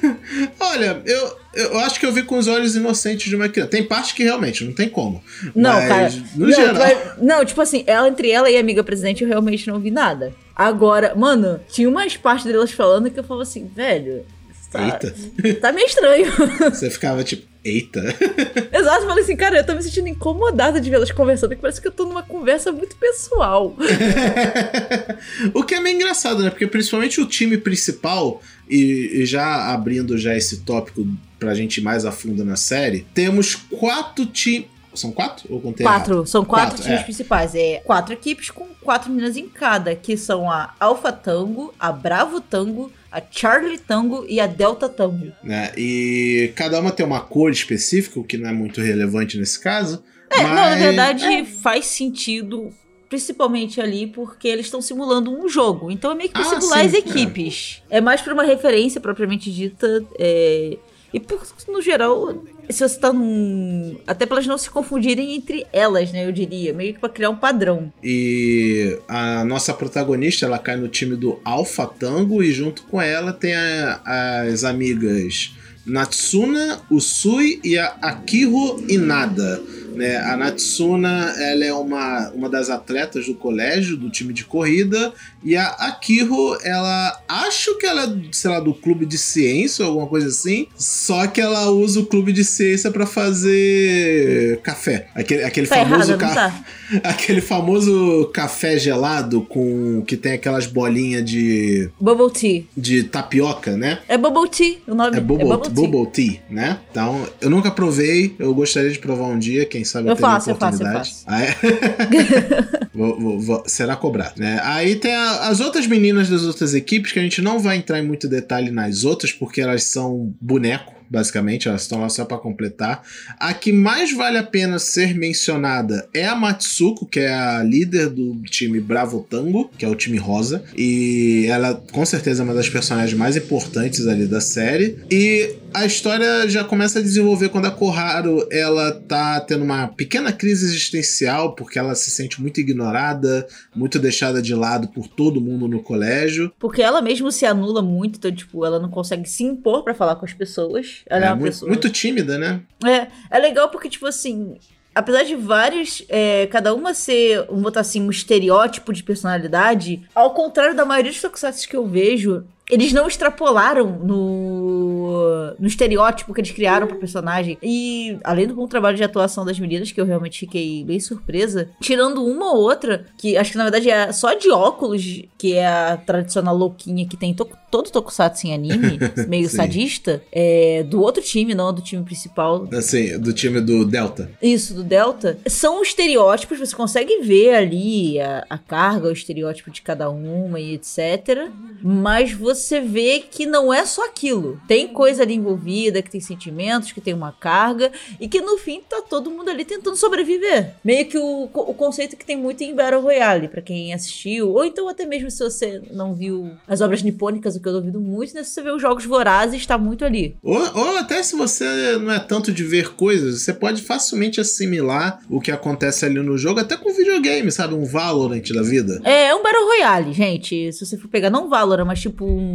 Olha, 0.58 1.02
eu, 1.04 1.36
eu 1.56 1.78
acho 1.80 1.98
que 1.98 2.06
eu 2.06 2.12
vi 2.12 2.22
com 2.22 2.38
os 2.38 2.46
olhos 2.46 2.76
inocentes 2.76 3.28
de 3.28 3.34
uma 3.36 3.48
criança. 3.48 3.70
Tem 3.70 3.82
parte 3.82 4.14
que 4.14 4.22
realmente 4.22 4.64
não 4.64 4.72
tem 4.72 4.88
como. 4.88 5.22
Não, 5.54 5.72
Mas, 5.72 5.88
cara. 5.88 6.12
No 6.34 6.46
não, 6.46 6.54
geral. 6.54 6.74
mas- 6.74 6.98
não, 7.22 7.44
tipo 7.44 7.60
assim, 7.60 7.82
ela 7.86 8.08
entre 8.08 8.30
ela 8.30 8.50
e 8.50 8.56
a 8.56 8.60
amiga 8.60 8.84
presidente 8.84 9.22
eu 9.22 9.28
realmente 9.28 9.66
não 9.68 9.80
vi 9.80 9.90
nada. 9.90 10.34
Agora, 10.54 11.14
mano, 11.14 11.60
tinha 11.68 11.88
umas 11.88 12.16
partes 12.16 12.46
delas 12.46 12.70
falando 12.72 13.10
que 13.10 13.18
eu 13.18 13.24
falava 13.24 13.42
assim, 13.42 13.70
velho. 13.74 14.24
Tá, 14.70 14.84
Eita. 14.84 15.14
Tá 15.60 15.72
meio 15.72 15.86
estranho. 15.86 16.26
Você 16.70 16.90
ficava 16.90 17.22
tipo, 17.22 17.46
eita. 17.64 18.00
Exato, 18.72 19.02
eu 19.02 19.08
falei 19.08 19.22
assim, 19.24 19.36
cara, 19.36 19.58
eu 19.58 19.64
tô 19.64 19.74
me 19.74 19.82
sentindo 19.82 20.08
incomodada 20.08 20.80
de 20.80 20.90
vê-las 20.90 21.10
conversando, 21.12 21.50
que 21.54 21.60
parece 21.62 21.80
que 21.80 21.86
eu 21.88 21.92
tô 21.92 22.04
numa 22.04 22.22
conversa 22.22 22.72
muito 22.72 22.96
pessoal. 22.96 23.76
o 25.54 25.62
que 25.62 25.74
é 25.74 25.80
meio 25.80 25.96
engraçado, 25.96 26.42
né? 26.42 26.50
Porque 26.50 26.66
principalmente 26.66 27.20
o 27.20 27.26
time 27.26 27.56
principal, 27.58 28.42
e, 28.68 29.22
e 29.22 29.26
já 29.26 29.72
abrindo 29.72 30.18
já 30.18 30.36
esse 30.36 30.58
tópico 30.58 31.06
pra 31.38 31.54
gente 31.54 31.78
ir 31.78 31.82
mais 31.82 32.04
a 32.04 32.12
fundo 32.12 32.44
na 32.44 32.56
série, 32.56 33.06
temos 33.14 33.54
quatro 33.54 34.26
times. 34.26 34.68
São 34.94 35.12
quatro? 35.12 35.46
Ou 35.52 35.60
contei 35.60 35.84
Quatro, 35.84 36.14
errado? 36.14 36.26
são 36.26 36.42
quatro, 36.42 36.68
Quatro, 36.70 36.82
times 36.82 37.00
é. 37.00 37.04
principais. 37.04 37.54
É 37.54 37.82
quatro 37.84 38.14
equipes 38.14 38.50
com 38.50 38.64
quatro 38.80 39.10
meninas 39.10 39.36
em 39.36 39.46
cada, 39.46 39.94
que 39.94 40.16
são 40.16 40.50
a 40.50 40.72
Alpha 40.80 41.12
Tango, 41.12 41.74
a 41.78 41.92
Bravo 41.92 42.40
Tango, 42.40 42.90
a 43.12 43.20
Charlie 43.30 43.78
Tango 43.78 44.24
e 44.26 44.40
a 44.40 44.46
Delta 44.46 44.88
Tango. 44.88 45.32
Né? 45.44 45.70
E 45.76 46.50
cada 46.56 46.80
uma 46.80 46.90
tem 46.92 47.04
uma 47.04 47.20
cor 47.20 47.50
específica, 47.50 48.18
o 48.18 48.24
que 48.24 48.38
não 48.38 48.48
é 48.48 48.52
muito 48.52 48.80
relevante 48.80 49.38
nesse 49.38 49.60
caso. 49.60 50.02
É, 50.30 50.42
mas... 50.42 50.48
não, 50.48 50.54
na 50.54 50.76
verdade 50.76 51.44
faz 51.62 51.86
sentido, 51.86 52.72
principalmente 53.08 53.80
ali, 53.80 54.06
porque 54.06 54.48
eles 54.48 54.66
estão 54.66 54.80
simulando 54.82 55.30
um 55.30 55.48
jogo. 55.48 55.90
Então 55.90 56.10
é 56.10 56.14
meio 56.14 56.28
que 56.28 56.34
pra 56.34 56.42
Ah, 56.42 56.60
simular 56.60 56.80
sim, 56.80 56.86
as 56.86 56.94
equipes. 56.94 57.82
É. 57.90 58.00
mais 58.00 58.20
pra 58.20 58.34
uma 58.34 58.42
referência 58.44 59.00
propriamente 59.00 59.50
dita. 59.52 60.04
é, 60.18 60.76
E 61.14 61.20
por, 61.20 61.40
no 61.68 61.80
geral, 61.80 62.42
se 62.68 62.86
você 62.86 62.98
tá 62.98 63.12
num. 63.12 63.96
Até 64.06 64.26
pra 64.26 64.36
elas 64.36 64.46
não 64.46 64.58
se 64.58 64.68
confundirem 64.68 65.34
entre 65.36 65.64
elas, 65.72 66.10
né? 66.12 66.26
Eu 66.26 66.32
diria. 66.32 66.72
Meio 66.74 66.94
que 66.94 67.00
pra 67.00 67.08
criar 67.08 67.30
um 67.30 67.36
padrão. 67.36 67.90
E 68.02 68.98
a 69.08 69.44
nossa 69.44 69.72
protagonista, 69.72 70.44
ela 70.44 70.58
cai 70.58 70.76
no 70.76 70.88
time 70.88 71.14
do 71.16 71.38
Alpha 71.44 71.86
Tango 71.86 72.42
e 72.42 72.50
junto 72.52 72.82
com 72.84 73.00
ela 73.00 73.32
tem 73.32 73.54
a- 73.54 74.42
as 74.50 74.64
amigas 74.64 75.52
Natsuna, 75.86 76.80
Usui 76.90 77.60
e 77.62 77.78
a 77.78 77.86
Akiro 78.02 78.84
Inada. 78.88 79.62
Né? 79.96 80.16
A 80.18 80.36
Natsuna 80.36 81.34
ela 81.38 81.64
é 81.64 81.72
uma, 81.72 82.30
uma 82.30 82.48
das 82.48 82.68
atletas 82.70 83.26
do 83.26 83.34
colégio, 83.34 83.96
do 83.96 84.10
time 84.10 84.32
de 84.32 84.44
corrida, 84.44 85.12
e 85.42 85.56
a 85.56 85.66
Akiro, 85.68 86.58
ela 86.62 87.20
acho 87.28 87.78
que 87.78 87.86
ela 87.86 88.04
é, 88.04 88.16
sei 88.32 88.50
lá, 88.50 88.60
do 88.60 88.74
clube 88.74 89.06
de 89.06 89.16
ciência 89.16 89.84
ou 89.84 89.90
alguma 89.92 90.06
coisa 90.06 90.28
assim, 90.28 90.66
só 90.76 91.26
que 91.26 91.40
ela 91.40 91.70
usa 91.70 92.00
o 92.00 92.06
clube 92.06 92.32
de 92.32 92.44
ciência 92.44 92.90
pra 92.90 93.06
fazer 93.06 94.60
café. 94.62 95.08
Aquele, 95.14 95.44
aquele 95.44 95.66
Tá 95.66 95.76
famoso 95.76 96.10
errado, 96.10 96.10
não 96.10 96.18
ca- 96.18 96.34
tá? 96.34 96.64
Aquele 97.02 97.40
famoso 97.40 98.30
café 98.32 98.78
gelado 98.78 99.40
com 99.42 100.02
que 100.06 100.16
tem 100.16 100.32
aquelas 100.32 100.66
bolinhas 100.66 101.24
de, 101.24 101.90
Bubble 102.00 102.30
Tea. 102.32 102.62
de 102.76 103.02
tapioca, 103.04 103.76
né? 103.76 103.98
É 104.06 104.16
Bubble 104.16 104.48
Tea 104.48 104.76
o 104.86 104.94
nome. 104.94 105.16
É 105.16 105.20
bubble, 105.20 105.46
Bubble 105.48 105.70
Tea. 105.74 105.88
bubble 105.88 106.12
tea, 106.12 106.40
né? 106.48 106.78
Então, 106.90 107.26
eu 107.40 107.50
nunca 107.50 107.70
provei, 107.72 108.34
eu 108.38 108.54
gostaria 108.54 108.90
de 108.90 108.98
provar 109.00 109.24
um 109.26 109.38
dia, 109.38 109.64
quem 109.66 109.82
sabe 109.86 110.08
Eu 110.10 110.16
faço, 110.16 110.50
eu 110.50 110.56
faço, 110.56 110.82
eu 110.82 110.92
faço. 110.92 111.24
Ah, 111.26 111.42
é? 111.42 111.54
Vou- 112.94 113.20
vou- 113.20 113.38
vou- 113.40 113.62
será 113.66 113.94
cobrado, 113.94 114.40
né? 114.40 114.58
Aí 114.62 114.96
tem 114.96 115.14
a- 115.14 115.48
as 115.48 115.60
outras 115.60 115.86
meninas 115.86 116.28
das 116.30 116.42
outras 116.44 116.74
equipes, 116.74 117.12
que 117.12 117.18
a 117.18 117.22
gente 117.22 117.42
não 117.42 117.58
vai 117.58 117.76
entrar 117.76 117.98
em 117.98 118.06
muito 118.06 118.26
detalhe 118.26 118.70
nas 118.70 119.04
outras, 119.04 119.32
porque 119.32 119.60
elas 119.60 119.84
são 119.84 120.34
boneco, 120.40 120.94
basicamente, 121.08 121.68
elas 121.68 121.82
estão 121.82 122.00
lá 122.00 122.08
só 122.08 122.24
pra 122.24 122.38
completar. 122.38 123.02
A 123.38 123.52
que 123.54 123.72
mais 123.72 124.12
vale 124.12 124.38
a 124.38 124.42
pena 124.42 124.78
ser 124.78 125.14
mencionada 125.14 126.08
é 126.12 126.26
a 126.26 126.34
Matsuko, 126.34 127.06
que 127.06 127.20
é 127.20 127.32
a 127.32 127.62
líder 127.62 128.08
do 128.10 128.36
time 128.42 128.80
Bravo 128.80 129.26
Tango, 129.28 129.70
que 129.76 129.84
é 129.84 129.88
o 129.88 129.94
time 129.94 130.18
rosa, 130.18 130.64
e 130.76 131.46
ela 131.48 131.74
com 131.92 132.04
certeza 132.04 132.42
é 132.42 132.44
uma 132.44 132.54
das 132.54 132.68
personagens 132.68 133.16
mais 133.16 133.36
importantes 133.36 134.06
ali 134.06 134.26
da 134.26 134.40
série. 134.40 134.98
E 135.10 135.56
a 135.72 135.84
história 135.84 136.48
já 136.48 136.64
começa 136.64 136.98
a 136.98 137.02
desenvolver 137.02 137.50
quando 137.50 137.66
a 137.66 137.70
Koharu 137.70 138.46
ela 138.50 138.92
tá 138.92 139.40
tendo 139.40 139.62
uma 139.62 139.88
pequena 139.88 140.32
crise 140.32 140.64
existencial, 140.64 141.54
porque 141.54 141.78
ela 141.78 141.94
se 141.94 142.10
sente 142.10 142.40
muito 142.40 142.60
ignorada, 142.60 143.46
muito 143.74 143.98
deixada 143.98 144.40
de 144.40 144.54
lado 144.54 144.88
por 144.88 145.06
todo 145.06 145.40
mundo 145.40 145.68
no 145.68 145.82
colégio. 145.82 146.52
Porque 146.58 146.80
ela 146.80 147.02
mesmo 147.02 147.30
se 147.30 147.44
anula 147.44 147.82
muito, 147.82 148.16
então, 148.16 148.34
tipo, 148.34 148.64
ela 148.64 148.78
não 148.78 148.88
consegue 148.88 149.28
se 149.28 149.44
impor 149.44 149.84
pra 149.84 149.94
falar 149.94 150.16
com 150.16 150.24
as 150.24 150.32
pessoas. 150.32 150.95
Ela 151.06 151.26
é, 151.26 151.28
uma 151.28 151.36
muito, 151.36 151.52
pessoa. 151.52 151.68
muito 151.68 151.90
tímida, 151.90 152.38
né? 152.38 152.60
É, 152.84 153.08
é 153.30 153.38
legal 153.38 153.68
porque, 153.70 153.88
tipo 153.88 154.06
assim, 154.06 154.56
apesar 154.94 155.24
de 155.24 155.36
vários, 155.36 156.02
é, 156.08 156.46
cada 156.46 156.74
uma 156.74 156.94
ser, 156.94 157.44
vamos 157.46 157.62
botar 157.62 157.80
assim, 157.80 158.00
um 158.00 158.10
estereótipo 158.10 158.92
de 158.92 159.02
personalidade, 159.02 160.08
ao 160.14 160.32
contrário 160.32 160.74
da 160.74 160.86
maioria 160.86 161.12
dos 161.12 161.20
tokusatsu 161.20 161.68
que 161.68 161.76
eu 161.76 161.86
vejo, 161.86 162.44
eles 162.70 162.92
não 162.92 163.06
extrapolaram 163.06 163.98
no, 164.02 165.54
no 165.58 165.66
estereótipo 165.66 166.34
que 166.34 166.40
eles 166.40 166.50
criaram 166.50 166.86
pro 166.86 166.98
personagem. 166.98 167.56
E, 167.62 168.18
além 168.24 168.46
do 168.46 168.54
bom 168.54 168.66
trabalho 168.66 168.96
de 168.96 169.04
atuação 169.04 169.44
das 169.44 169.58
meninas, 169.58 169.92
que 169.92 170.00
eu 170.00 170.04
realmente 170.04 170.40
fiquei 170.40 170.84
bem 170.84 170.98
surpresa, 170.98 171.68
tirando 171.80 172.24
uma 172.24 172.52
ou 172.52 172.62
outra, 172.62 173.06
que 173.16 173.36
acho 173.36 173.52
que 173.52 173.58
na 173.58 173.64
verdade 173.64 173.90
é 173.90 174.10
só 174.12 174.34
de 174.34 174.50
óculos, 174.50 175.22
que 175.38 175.54
é 175.54 175.66
a 175.66 175.96
tradicional 175.96 176.56
louquinha 176.56 177.06
que 177.06 177.16
tem 177.16 177.32
to 177.34 177.48
todo 177.70 177.90
tokusatsu 177.90 178.46
em 178.46 178.54
anime, 178.54 178.98
meio 179.28 179.48
sadista, 179.48 180.22
é, 180.32 180.84
do 180.84 181.02
outro 181.02 181.22
time, 181.22 181.54
não 181.54 181.72
do 181.72 181.82
time 181.82 182.02
principal, 182.04 182.66
Assim, 182.72 183.18
do 183.18 183.32
time 183.32 183.60
do 183.60 183.84
Delta. 183.84 184.30
isso, 184.40 184.72
do 184.72 184.84
Delta, 184.84 185.36
são 185.46 185.82
estereótipos, 185.82 186.58
você 186.58 186.74
consegue 186.74 187.20
ver 187.22 187.54
ali 187.54 188.20
a, 188.20 188.46
a 188.48 188.56
carga, 188.56 189.08
o 189.08 189.12
estereótipo 189.12 189.70
de 189.70 189.82
cada 189.82 190.08
uma 190.08 190.58
e 190.58 190.74
etc. 190.74 191.50
Mas 191.82 192.32
você 192.32 192.55
vê 192.80 193.20
que 193.20 193.46
não 193.46 193.72
é 193.72 193.84
só 193.84 194.04
aquilo. 194.06 194.60
Tem 194.66 194.88
coisa 194.88 195.22
ali 195.22 195.34
envolvida, 195.34 196.02
que 196.02 196.10
tem 196.10 196.20
sentimentos, 196.20 196.92
que 196.92 197.00
tem 197.00 197.14
uma 197.14 197.32
carga, 197.32 197.92
e 198.20 198.28
que 198.28 198.40
no 198.40 198.58
fim 198.58 198.80
tá 198.88 199.02
todo 199.02 199.30
mundo 199.30 199.50
ali 199.50 199.64
tentando 199.64 199.96
sobreviver. 199.96 200.74
Meio 200.84 201.06
que 201.06 201.18
o, 201.18 201.44
o 201.52 201.74
conceito 201.74 202.16
que 202.16 202.24
tem 202.24 202.36
muito 202.36 202.62
em 202.62 202.74
Battle 202.74 203.02
Royale, 203.02 203.48
pra 203.48 203.62
quem 203.62 203.92
assistiu, 203.92 204.50
ou 204.50 204.64
então 204.64 204.88
até 204.88 205.04
mesmo 205.04 205.30
se 205.30 205.42
você 205.42 205.82
não 205.90 206.14
viu 206.14 206.50
as 206.66 206.80
obras 206.80 207.02
nipônicas, 207.02 207.56
o 207.56 207.60
que 207.60 207.68
eu 207.68 207.72
duvido 207.72 208.00
muito, 208.00 208.34
né? 208.34 208.42
Se 208.42 208.50
você 208.50 208.62
vê 208.62 208.70
os 208.70 208.82
jogos 208.82 209.04
vorazes, 209.04 209.66
tá 209.66 209.78
muito 209.78 210.04
ali. 210.04 210.36
Ou, 210.42 210.58
ou 210.58 210.96
até 210.96 211.22
se 211.22 211.36
você 211.36 211.96
não 211.98 212.12
é 212.12 212.18
tanto 212.18 212.52
de 212.52 212.64
ver 212.64 212.94
coisas, 212.94 213.42
você 213.42 213.52
pode 213.52 213.82
facilmente 213.82 214.40
assimilar 214.40 215.20
o 215.28 215.40
que 215.40 215.50
acontece 215.50 216.04
ali 216.04 216.20
no 216.20 216.36
jogo, 216.38 216.60
até 216.60 216.76
com 216.76 216.92
videogame, 216.92 217.50
sabe? 217.50 217.74
Um 217.74 217.84
Valorant 217.84 218.48
da 218.52 218.62
vida. 218.62 219.00
É, 219.04 219.28
é 219.28 219.34
um 219.34 219.42
Battle 219.42 219.66
Royale, 219.66 220.12
gente. 220.12 220.72
Se 220.72 220.84
você 220.84 220.96
for 220.96 221.08
pegar, 221.08 221.30
não 221.30 221.48
Valorant, 221.48 221.86
mas 221.86 222.00
tipo 222.00 222.24
um, 222.24 222.45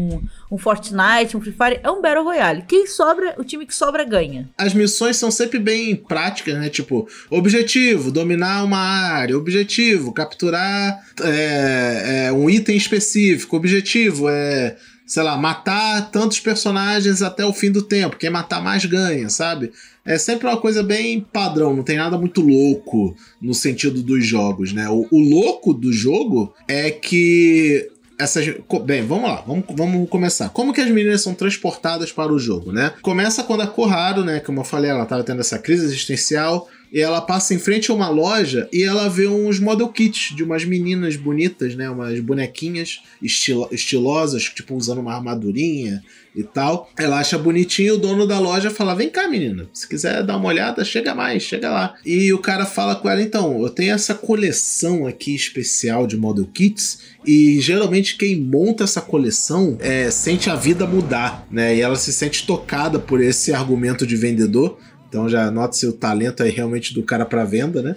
um 0.52 0.58
Fortnite, 0.58 1.36
um 1.36 1.42
Free 1.42 1.52
Fire, 1.54 1.80
é 1.84 1.90
um 1.90 2.02
Battle 2.02 2.24
Royale. 2.24 2.64
Quem 2.68 2.88
sobra, 2.88 3.36
o 3.38 3.44
time 3.44 3.66
que 3.66 3.76
sobra 3.76 4.04
ganha. 4.04 4.50
As 4.58 4.74
missões 4.74 5.18
são 5.18 5.32
sempre 5.32 5.60
bem 5.60 5.96
práticas, 5.96 6.56
né? 6.56 6.70
Tipo, 6.70 7.08
objetivo, 7.30 8.12
dominar 8.12 8.64
uma 8.64 8.80
área. 8.80 9.38
Objetivo, 9.38 10.12
capturar 10.12 11.00
é, 11.22 12.26
é, 12.28 12.32
um 12.32 12.50
item 12.50 12.76
específico. 12.76 13.56
Objetivo 13.56 14.30
é, 14.30 14.76
sei 15.06 15.24
lá, 15.24 15.38
matar 15.38 16.10
tantos 16.10 16.40
personagens 16.40 17.22
até 17.22 17.46
o 17.46 17.52
fim 17.52 17.72
do 17.72 17.82
tempo. 17.82 18.18
Quem 18.18 18.30
matar 18.30 18.64
mais 18.64 18.86
ganha, 18.86 19.30
sabe? 19.30 19.72
É 20.06 20.18
sempre 20.18 20.48
uma 20.48 20.58
coisa 20.58 20.82
bem 20.82 21.20
padrão, 21.20 21.76
não 21.76 21.84
tem 21.84 21.98
nada 21.98 22.18
muito 22.18 22.42
louco 22.42 23.16
no 23.42 23.54
sentido 23.54 24.02
dos 24.02 24.26
jogos, 24.26 24.74
né? 24.74 24.90
O, 24.90 25.08
o 25.12 25.20
louco 25.20 25.74
do 25.74 25.92
jogo 25.92 26.54
é 26.68 26.90
que 26.90 27.92
essas. 28.22 28.46
Bem, 28.86 29.06
vamos 29.06 29.30
lá, 29.30 29.44
vamos, 29.46 29.66
vamos 29.76 30.10
começar. 30.10 30.50
Como 30.50 30.74
que 30.74 30.82
as 30.82 30.90
meninas 30.90 31.22
são 31.22 31.34
transportadas 31.34 32.12
para 32.12 32.32
o 32.32 32.40
jogo, 32.40 32.72
né? 32.72 32.94
Começa 33.02 33.44
quando 33.44 33.62
a 33.62 33.68
Corrado, 33.68 34.24
né? 34.24 34.40
Como 34.40 34.60
eu 34.60 34.64
falei, 34.64 34.92
ela 34.92 35.06
tava 35.06 35.24
tendo 35.24 35.42
essa 35.42 35.58
crise 35.58 35.86
existencial. 35.86 36.68
E 36.94 37.00
ela 37.00 37.22
passa 37.22 37.54
em 37.54 37.58
frente 37.58 37.90
a 37.90 37.94
uma 37.94 38.10
loja 38.10 38.68
e 38.70 38.84
ela 38.84 39.08
vê 39.08 39.26
uns 39.26 39.62
model 39.62 39.88
kits 39.88 40.36
de 40.36 40.44
umas 40.44 40.66
meninas 40.66 41.16
bonitas, 41.16 41.74
né? 41.74 41.90
Umas 41.90 42.20
bonequinhas 42.20 43.02
estilo- 43.22 43.70
estilosas, 43.72 44.44
tipo 44.44 44.76
usando 44.76 45.00
uma 45.00 45.14
armadurinha 45.16 46.04
e 46.36 46.44
tal. 46.44 46.90
Ela 46.98 47.20
acha 47.20 47.38
bonitinho, 47.38 47.96
o 47.96 47.98
dono 47.98 48.26
da 48.26 48.40
loja 48.40 48.70
fala: 48.70 48.96
Vem 48.96 49.10
cá, 49.10 49.28
menina, 49.28 49.68
se 49.74 49.88
quiser 49.88 50.24
dar 50.24 50.38
uma 50.38 50.48
olhada, 50.48 50.84
chega 50.84 51.14
mais, 51.14 51.44
chega 51.44 51.70
lá. 51.70 51.96
E 52.06 52.32
o 52.34 52.40
cara 52.40 52.66
fala 52.66 52.96
com 52.96 53.10
ela: 53.10 53.22
Então, 53.22 53.62
eu 53.62 53.70
tenho 53.70 53.94
essa 53.94 54.16
coleção 54.16 55.06
aqui 55.06 55.36
especial 55.36 56.08
de 56.08 56.18
model 56.18 56.46
kits. 56.46 57.00
E 57.26 57.60
geralmente 57.62 58.18
quem 58.18 58.36
monta 58.40 58.84
essa 58.84 59.02
coleção 59.02 59.78
é, 59.80 60.10
sente 60.10 60.50
a 60.50 60.56
vida 60.56 60.88
mudar, 60.88 61.46
né? 61.52 61.76
E 61.76 61.82
ela 61.82 61.96
se 61.96 62.12
sente 62.12 62.46
tocada 62.48 62.98
por 62.98 63.22
esse 63.22 63.54
argumento 63.54 64.08
de 64.08 64.16
vendedor. 64.16 64.80
Então 65.08 65.28
já 65.28 65.52
nota-se 65.52 65.86
o 65.86 65.92
talento 65.92 66.42
aí 66.42 66.50
realmente 66.50 66.94
do 66.94 67.04
cara 67.04 67.26
para 67.26 67.44
venda, 67.44 67.82
né? 67.82 67.96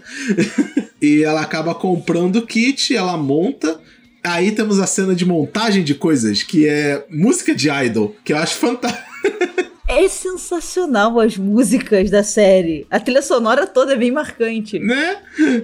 e 1.00 1.22
ela 1.22 1.40
acaba 1.40 1.74
comprando 1.74 2.36
o 2.36 2.46
kit, 2.46 2.94
ela 2.94 3.16
monta. 3.16 3.80
Aí 4.24 4.52
temos 4.52 4.80
a 4.80 4.86
cena 4.86 5.14
de 5.14 5.24
montagem 5.26 5.84
de 5.84 5.94
coisas, 5.94 6.42
que 6.42 6.66
é 6.66 7.04
música 7.10 7.54
de 7.54 7.68
idol, 7.68 8.16
que 8.24 8.32
eu 8.32 8.38
acho 8.38 8.54
fantástico. 8.56 9.04
É 9.86 10.08
sensacional 10.08 11.20
as 11.20 11.36
músicas 11.36 12.08
da 12.10 12.24
série. 12.24 12.86
A 12.90 12.98
trilha 12.98 13.20
sonora 13.20 13.66
toda 13.66 13.92
é 13.92 13.96
bem 13.96 14.10
marcante. 14.10 14.78
né? 14.78 15.18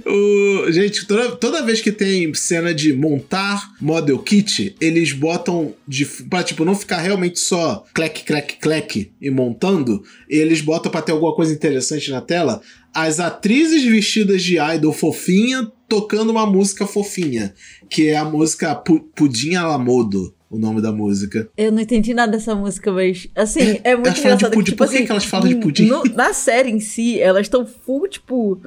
O, 0.07 0.71
gente, 0.71 1.07
toda, 1.07 1.33
toda 1.37 1.63
vez 1.65 1.81
que 1.81 1.91
tem 1.91 2.33
cena 2.35 2.75
de 2.75 2.93
montar 2.93 3.71
model 3.81 4.19
kit, 4.19 4.77
eles 4.79 5.13
botam 5.13 5.75
de 5.89 6.05
pra, 6.05 6.43
tipo, 6.43 6.67
não 6.67 6.77
ficar 6.77 6.99
realmente 6.99 7.41
só 7.41 7.85
clec, 7.95 8.23
clec, 8.25 8.59
clec 8.61 9.11
e 9.21 9.31
montando, 9.31 10.03
eles 10.29 10.61
botam 10.61 10.93
pra 10.93 11.03
ter 11.03 11.13
alguma 11.13 11.35
coisa 11.35 11.53
interessante 11.55 12.11
na 12.11 12.21
tela. 12.21 12.61
As 12.95 13.21
atrizes 13.21 13.85
vestidas 13.85 14.43
de 14.43 14.59
idol 14.59 14.93
fofinha 14.93 15.71
tocando 15.89 16.31
uma 16.31 16.47
música 16.47 16.87
fofinha, 16.87 17.55
que 17.89 18.09
é 18.09 18.17
a 18.17 18.25
música 18.25 18.75
Pu- 18.75 19.01
Pudim 19.15 19.55
à 19.55 19.67
la 19.67 19.79
Modo. 19.79 20.35
O 20.51 20.59
nome 20.59 20.83
da 20.83 20.91
música. 20.91 21.49
Eu 21.57 21.71
não 21.71 21.81
entendi 21.81 22.13
nada 22.13 22.33
dessa 22.33 22.55
música, 22.55 22.91
mas 22.93 23.29
assim, 23.37 23.81
é 23.85 23.95
muito 23.95 24.09
Elas 24.09 24.19
falam 24.19 24.37
de 24.37 24.45
engraçado. 24.45 24.51
pudim. 24.53 24.65
que, 24.65 24.71
tipo, 24.73 24.77
Por 24.85 24.89
que, 24.91 24.97
assim, 24.97 25.07
que 25.07 25.13
elas 25.13 25.25
falam 25.25 25.49
de 25.49 25.55
pudim? 25.57 25.87
no- 25.87 26.03
na 26.15 26.33
série 26.33 26.71
em 26.71 26.81
si, 26.81 27.21
elas 27.21 27.43
estão 27.43 27.65
full, 27.65 28.09
tipo, 28.09 28.61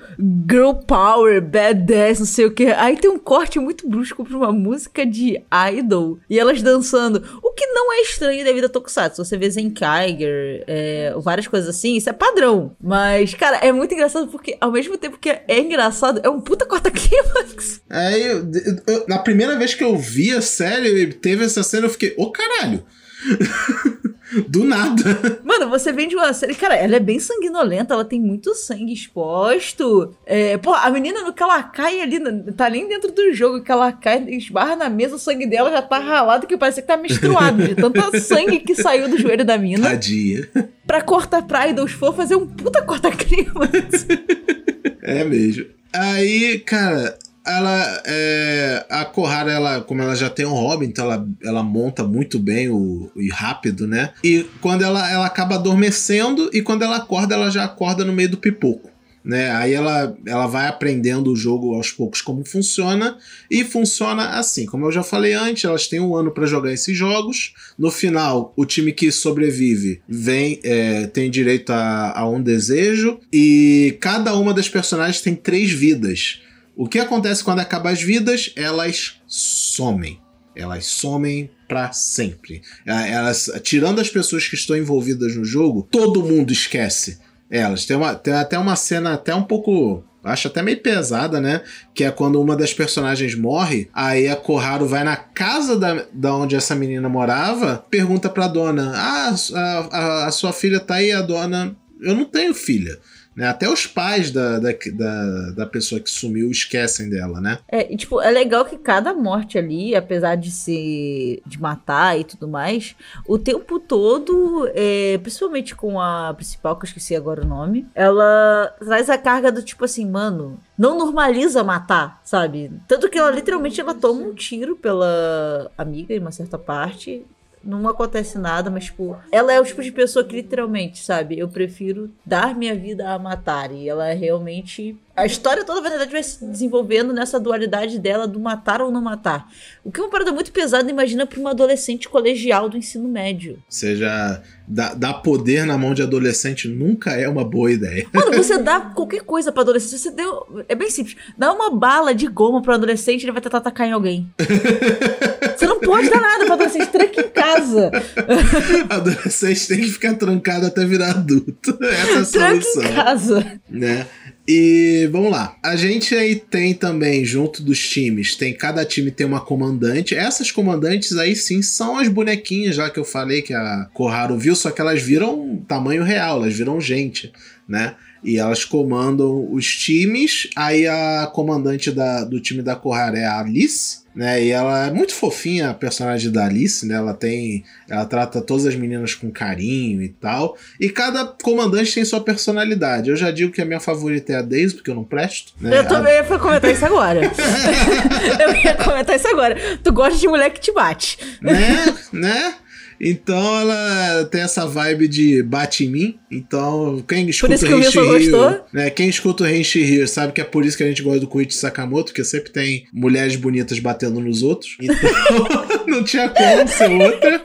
girl 0.50 0.74
power, 0.88 1.42
badass, 1.42 2.20
não 2.20 2.26
sei 2.26 2.46
o 2.46 2.52
que. 2.52 2.68
Aí 2.68 2.96
tem 2.98 3.10
um 3.10 3.20
corte 3.20 3.60
muito 3.60 3.88
brusco 3.88 4.24
pra 4.24 4.38
uma 4.38 4.52
música 4.52 5.06
de 5.06 5.42
idol. 5.78 6.18
E 6.30 6.40
elas 6.40 6.62
dançando. 6.62 7.22
O 7.44 7.52
que 7.52 7.66
não 7.68 7.92
é 7.94 8.02
estranho 8.02 8.44
devido 8.44 8.66
a 8.66 8.70
Tokusatsu. 8.70 9.24
Você 9.24 9.38
vê 9.38 9.50
Zenkaiger, 9.50 10.64
é, 10.68 11.14
várias 11.18 11.48
coisas 11.48 11.70
assim, 11.70 11.98
isso 11.98 12.10
é 12.10 12.14
padrão. 12.14 12.76
Mas, 12.82 13.34
cara, 13.34 13.58
é 13.58 13.72
muito 13.72 13.94
engraçado 13.94 14.28
porque, 14.28 14.58
ao 14.62 14.72
mesmo 14.72 14.98
tempo 14.98 15.18
que 15.20 15.30
é 15.30 15.60
engraçado, 15.60 16.22
é 16.24 16.30
um 16.30 16.40
puta 16.40 16.66
corta-clímax. 16.66 17.82
Aí, 17.90 18.26
eu- 18.26 18.46
eu- 18.88 19.06
na 19.08 19.20
primeira 19.20 19.58
vez 19.58 19.74
que 19.74 19.84
eu 19.84 19.98
vi 19.98 20.32
a 20.32 20.42
série, 20.42 21.08
teve 21.14 21.44
essa 21.46 21.64
cena, 21.74 21.86
eu 21.88 21.92
fiquei, 21.92 22.14
ô 22.18 22.32
caralho! 22.32 22.84
Do 24.48 24.64
nada. 24.64 25.40
Mano, 25.44 25.70
você 25.70 25.92
vem 25.92 26.08
de 26.08 26.16
uma 26.16 26.34
série, 26.34 26.56
cara, 26.56 26.76
ela 26.76 26.96
é 26.96 27.00
bem 27.00 27.20
sanguinolenta, 27.20 27.94
ela 27.94 28.04
tem 28.04 28.20
muito 28.20 28.56
sangue 28.56 28.92
exposto. 28.92 30.16
É, 30.26 30.58
pô, 30.58 30.74
a 30.74 30.90
menina, 30.90 31.22
no 31.22 31.34
que 31.34 31.44
ela 31.44 31.62
cai 31.62 32.02
ali, 32.02 32.20
tá 32.54 32.68
nem 32.70 32.88
dentro 32.88 33.12
do 33.12 33.32
jogo, 33.34 33.62
que 33.62 33.72
ela 33.72 33.92
cai, 33.92 34.24
esbarra 34.30 34.76
na 34.76 34.90
mesa, 34.90 35.16
o 35.16 35.20
sangue 35.20 35.46
dela 35.46 35.70
já 35.70 35.82
tá 35.84 36.00
ralado, 36.00 36.48
que 36.48 36.58
parece 36.58 36.82
que 36.82 36.88
tá 36.88 36.98
menstruado, 36.98 37.64
de 37.64 37.76
tanto 37.76 38.02
sangue 38.20 38.60
que 38.60 38.74
saiu 38.74 39.08
do 39.08 39.20
joelho 39.20 39.46
da 39.46 39.58
mina. 39.58 39.90
Tadinha. 39.90 40.50
Pra 40.88 41.02
cortar 41.02 41.44
pra 41.44 41.68
idols 41.68 41.92
for 41.92 42.16
fazer 42.16 42.36
um 42.36 42.48
puta 42.48 42.82
corta-clímax. 42.82 44.08
É 45.06 45.24
mesmo. 45.24 45.66
Aí, 45.94 46.60
cara, 46.60 47.18
ela. 47.46 48.02
É, 48.06 48.53
a 48.90 49.06
Kohara, 49.06 49.52
ela, 49.52 49.82
como 49.82 50.02
ela 50.02 50.16
já 50.16 50.30
tem 50.30 50.46
um 50.46 50.54
hobby, 50.54 50.86
então 50.86 51.06
ela, 51.06 51.28
ela 51.44 51.64
monta 51.64 52.04
muito 52.04 52.40
bem 52.40 52.70
o, 52.70 53.12
e 53.16 53.30
rápido, 53.30 53.88
né? 53.88 54.12
E 54.24 54.46
quando 54.62 54.84
ela, 54.84 55.10
ela 55.12 55.26
acaba 55.26 55.56
adormecendo, 55.56 56.50
e 56.54 56.62
quando 56.62 56.84
ela 56.84 56.98
acorda, 56.98 57.36
ela 57.36 57.50
já 57.50 57.64
acorda 57.64 58.04
no 58.04 58.14
meio 58.14 58.30
do 58.30 58.38
pipoco. 58.38 58.94
Né? 59.24 59.52
Aí 59.52 59.74
ela, 59.74 60.16
ela 60.26 60.48
vai 60.48 60.68
aprendendo 60.68 61.32
o 61.32 61.36
jogo 61.36 61.74
aos 61.74 61.92
poucos 61.92 62.22
como 62.22 62.44
funciona 62.44 63.18
e 63.50 63.64
funciona 63.64 64.32
assim. 64.32 64.66
Como 64.66 64.86
eu 64.86 64.92
já 64.92 65.02
falei 65.02 65.34
antes, 65.34 65.64
elas 65.64 65.88
têm 65.88 66.02
um 66.02 66.16
ano 66.16 66.32
para 66.32 66.46
jogar 66.46 66.74
esses 66.74 66.98
jogos. 66.98 67.54
No 67.80 67.90
final, 67.90 68.52
o 68.58 68.66
time 68.66 68.92
que 68.92 69.12
sobrevive 69.12 70.02
vem 70.08 70.60
é, 70.64 71.08
tem 71.08 71.32
direito 71.32 71.72
a, 71.72 72.20
a 72.20 72.30
um 72.30 72.42
desejo 72.42 73.18
e 73.32 73.98
cada 74.02 74.36
uma 74.36 74.54
das 74.54 74.68
personagens 74.68 75.22
tem 75.22 75.36
três 75.36 75.72
vidas. 75.72 76.42
O 76.76 76.88
que 76.88 77.00
acontece 77.00 77.44
quando 77.44 77.60
acaba 77.60 77.90
as 77.92 78.02
vidas? 78.02 78.52
Elas 78.56 79.22
somem. 79.28 80.20
Elas 80.56 80.86
somem 80.86 81.50
para 81.68 81.92
sempre. 81.92 82.62
É, 82.86 83.12
Elas, 83.12 83.50
tirando 83.64 84.00
as 84.00 84.10
pessoas 84.10 84.48
que 84.48 84.56
estão 84.56 84.76
envolvidas 84.78 85.36
no 85.36 85.44
jogo, 85.44 85.88
todo 85.90 86.24
mundo 86.24 86.52
esquece 86.52 87.20
elas. 87.54 87.86
Tem, 87.86 87.96
uma, 87.96 88.16
tem 88.16 88.34
até 88.34 88.58
uma 88.58 88.76
cena 88.76 89.14
até 89.14 89.34
um 89.36 89.44
pouco. 89.44 90.04
Acho 90.24 90.48
até 90.48 90.62
meio 90.62 90.82
pesada, 90.82 91.40
né? 91.40 91.62
Que 91.94 92.06
é 92.06 92.12
quando 92.12 92.42
uma 92.42 92.56
das 92.56 92.74
personagens 92.74 93.36
morre, 93.36 93.90
aí 93.94 94.28
a 94.28 94.36
Koharu 94.36 94.88
vai 94.88 95.04
na 95.04 95.16
casa 95.18 95.78
da, 95.78 96.06
da 96.14 96.34
onde 96.34 96.56
essa 96.56 96.74
menina 96.74 97.08
morava, 97.10 97.86
pergunta 97.92 98.30
pra 98.30 98.48
dona: 98.48 98.94
Ah, 98.96 99.36
a, 99.54 99.60
a, 99.98 100.26
a 100.28 100.32
sua 100.32 100.52
filha 100.54 100.80
tá 100.80 100.96
aí, 100.96 101.12
a 101.12 101.22
dona. 101.22 101.76
Eu 102.02 102.16
não 102.16 102.26
tenho 102.26 102.54
filha. 102.54 102.98
Né? 103.36 103.48
Até 103.48 103.70
os 103.70 103.88
pais 103.88 104.32
da, 104.32 104.60
da, 104.60 104.70
da, 104.94 105.52
da 105.52 105.66
pessoa 105.66 106.00
que 106.00 106.10
sumiu 106.10 106.50
esquecem 106.52 107.10
dela, 107.10 107.42
né? 107.42 107.60
É, 107.68 107.92
e, 107.92 107.98
tipo, 107.98 108.22
é 108.22 108.30
legal 108.30 108.66
que 108.66 108.78
cada 108.78 109.14
morte 109.14 109.58
ali, 109.58 109.96
apesar 109.96 110.36
de 110.36 110.52
ser. 110.52 111.42
de 111.46 111.60
matar 111.60 112.20
e 112.20 112.24
tudo 112.24 112.48
mais, 112.48 112.96
o 113.28 113.38
tempo 113.38 113.80
todo, 113.80 114.70
é, 114.74 115.18
principalmente 115.20 115.76
com 115.76 116.00
a 116.00 116.34
principal, 116.34 116.76
que 116.76 116.86
eu 116.86 116.88
esqueci 116.88 117.16
agora 117.16 117.44
o 117.44 117.48
nome, 117.48 117.88
ela 117.96 118.74
traz 118.80 119.10
a 119.10 119.18
carga 119.18 119.52
do 119.52 119.62
tipo 119.62 119.86
assim, 119.86 120.10
mano, 120.10 120.60
não 120.78 120.98
normaliza 120.98 121.64
matar, 121.64 122.20
sabe? 122.24 122.72
Tanto 122.88 123.10
que 123.10 123.18
ela 123.18 123.32
literalmente 123.32 123.80
ela 123.80 123.94
toma 123.94 124.22
um 124.22 124.34
tiro 124.34 124.76
pela 124.76 125.72
amiga 125.78 126.14
em 126.14 126.20
uma 126.20 126.32
certa 126.32 126.58
parte. 126.58 127.26
Não 127.64 127.88
acontece 127.88 128.38
nada, 128.38 128.70
mas, 128.70 128.86
tipo, 128.86 129.18
ela 129.32 129.54
é 129.54 129.60
o 129.60 129.64
tipo 129.64 129.82
de 129.82 129.92
pessoa 129.92 130.26
que 130.26 130.36
literalmente, 130.36 131.04
sabe? 131.04 131.40
Eu 131.40 131.48
prefiro 131.48 132.12
dar 132.26 132.56
minha 132.56 132.76
vida 132.76 133.10
a 133.10 133.18
matar. 133.18 133.72
E 133.72 133.88
ela 133.88 134.08
é 134.10 134.14
realmente. 134.14 134.98
A 135.16 135.26
história 135.26 135.64
toda, 135.64 135.80
na 135.80 135.90
verdade, 135.90 136.12
vai 136.12 136.24
se 136.24 136.44
desenvolvendo 136.44 137.14
nessa 137.14 137.40
dualidade 137.40 138.00
dela 138.00 138.28
do 138.28 138.40
matar 138.40 138.82
ou 138.82 138.92
não 138.92 139.02
matar. 139.02 139.48
O 139.84 139.92
que 139.92 140.00
é 140.00 140.04
uma 140.04 140.10
parada 140.10 140.32
muito 140.32 140.52
pesada, 140.52 140.90
imagina, 140.90 141.26
pra 141.26 141.40
uma 141.40 141.52
adolescente 141.52 142.10
colegial 142.10 142.68
do 142.68 142.76
ensino 142.76 143.08
médio. 143.08 143.54
Ou 143.54 143.64
seja, 143.70 144.42
dar, 144.68 144.96
dar 144.96 145.14
poder 145.16 145.66
na 145.66 145.78
mão 145.78 145.94
de 145.94 146.02
adolescente 146.02 146.68
nunca 146.68 147.12
é 147.12 147.30
uma 147.30 147.46
boa 147.46 147.72
ideia. 147.72 148.08
Mano, 148.12 148.34
você 148.34 148.58
dá 148.58 148.80
qualquer 148.80 149.22
coisa 149.22 149.52
pra 149.52 149.62
adolescente. 149.62 150.00
Você 150.00 150.12
deu. 150.12 150.66
É 150.68 150.74
bem 150.76 150.90
simples. 150.90 151.16
Dá 151.38 151.54
uma 151.54 151.70
bala 151.70 152.14
de 152.14 152.28
goma 152.28 152.62
pro 152.62 152.74
adolescente, 152.74 153.24
ele 153.24 153.32
vai 153.32 153.42
tentar 153.42 153.60
atacar 153.60 153.88
em 153.88 153.92
alguém. 153.92 154.30
Você 155.56 155.68
não 155.68 155.80
pode 155.80 156.10
dar 156.10 156.20
nada 156.20 156.46
pra 156.46 156.56
adolescente, 156.56 156.88
tranca 156.88 157.22
em 157.22 157.30
casa. 157.30 157.53
adolescente 158.90 159.68
tem 159.68 159.82
que 159.82 159.92
ficar 159.92 160.16
trancado 160.16 160.66
até 160.66 160.86
virar 160.86 161.12
adulto. 161.12 161.78
Essa 161.84 162.12
é 162.12 162.22
a 162.22 162.26
Tranca 162.26 162.62
solução. 162.62 162.84
em 162.84 162.94
casa. 162.96 163.62
né? 163.70 164.08
E 164.48 165.08
vamos 165.12 165.32
lá. 165.32 165.56
A 165.64 165.76
gente 165.76 166.14
aí 166.16 166.36
tem 166.36 166.74
também, 166.74 167.24
junto 167.24 167.64
dos 167.64 167.80
times, 167.80 168.36
tem 168.36 168.54
cada 168.54 168.84
time 168.84 169.10
tem 169.10 169.26
uma 169.26 169.40
comandante. 169.40 170.16
Essas 170.16 170.52
comandantes 170.52 171.16
aí 171.18 171.36
sim 171.36 171.62
são 171.62 171.98
as 171.98 172.10
bonequinhas, 172.10 172.76
já 172.76 172.90
que 172.90 173.00
eu 173.00 173.06
falei 173.06 173.42
que 173.42 173.54
a 173.54 173.88
Koharu 173.94 174.38
viu, 174.38 174.56
só 174.56 174.70
que 174.70 174.82
elas 174.82 175.02
viram 175.02 175.64
tamanho 175.66 176.04
real, 176.04 176.42
elas 176.42 176.54
viram 176.54 176.82
gente, 176.82 177.32
né? 177.68 177.96
E 178.22 178.38
elas 178.38 178.66
comandam 178.66 179.50
os 179.52 179.66
times. 179.66 180.50
Aí 180.56 180.88
a 180.88 181.30
comandante 181.34 181.92
da, 181.92 182.26
do 182.26 182.40
time 182.40 182.62
da 182.62 182.76
Koharu 182.76 183.16
é 183.16 183.26
a 183.26 183.40
Alice, 183.40 184.03
né? 184.16 184.44
E 184.44 184.52
ela 184.52 184.88
é 184.88 184.92
muito 184.92 185.14
fofinha, 185.14 185.70
a 185.70 185.74
personagem 185.74 186.32
da 186.32 186.46
Alice, 186.46 186.86
né? 186.86 186.96
Ela 186.96 187.14
tem. 187.14 187.64
Ela 187.90 188.06
trata 188.06 188.42
todas 188.42 188.66
as 188.66 188.76
meninas 188.76 189.16
com 189.16 189.32
carinho 189.32 190.02
e 190.02 190.10
tal. 190.10 190.58
E 190.80 190.90
cada 190.90 191.26
comandante 191.26 191.94
tem 191.94 192.06
sua 192.06 192.22
personalidade. 192.22 193.10
Eu 193.10 193.16
já 193.16 193.32
digo 193.32 193.52
que 193.52 193.62
a 193.62 193.66
minha 193.66 193.80
favorita 193.80 194.34
é 194.34 194.36
a 194.38 194.42
Daisy, 194.42 194.76
porque 194.76 194.92
eu 194.92 194.96
não 194.96 195.04
presto. 195.04 195.54
Né? 195.60 195.80
Eu 195.80 195.88
também 195.88 196.14
ia 196.14 196.24
comentar 196.24 196.72
isso 196.72 196.86
agora. 196.86 197.22
eu 198.40 198.56
ia 198.56 198.76
comentar 198.76 199.16
isso 199.16 199.28
agora. 199.28 199.58
Tu 199.84 199.92
gosta 199.92 200.18
de 200.18 200.28
mulher 200.28 200.50
que 200.52 200.60
te 200.60 200.72
bate. 200.72 201.18
Né? 201.42 201.96
né? 202.12 202.56
Então 203.06 203.60
ela 203.60 204.24
tem 204.26 204.42
essa 204.42 204.66
vibe 204.66 205.10
de 205.10 205.44
bate 205.44 205.84
em 205.84 205.90
mim. 205.90 206.20
Então, 206.32 207.04
quem 207.08 207.30
escuta 207.30 207.54
isso 207.56 207.66
que 207.66 207.74
o? 207.74 208.18
Rio, 208.18 208.62
né? 208.72 208.90
Quem 208.90 209.10
escuta 209.10 209.44
o 209.44 209.46
Renshi 209.46 209.84
Rio 209.84 210.08
sabe 210.08 210.32
que 210.32 210.40
é 210.40 210.44
por 210.46 210.66
isso 210.66 210.78
que 210.78 210.84
a 210.84 210.88
gente 210.88 211.04
gosta 211.04 211.20
do 211.20 211.28
Koichi 211.28 211.54
Sakamoto, 211.54 212.06
porque 212.06 212.24
sempre 212.24 212.50
tem 212.52 212.86
mulheres 212.94 213.36
bonitas 213.36 213.78
batendo 213.80 214.22
nos 214.22 214.42
outros. 214.42 214.78
Então, 214.82 214.96
não 215.86 216.02
tinha 216.04 216.30
como 216.30 216.68
ser 216.68 216.90
outra. 216.90 217.42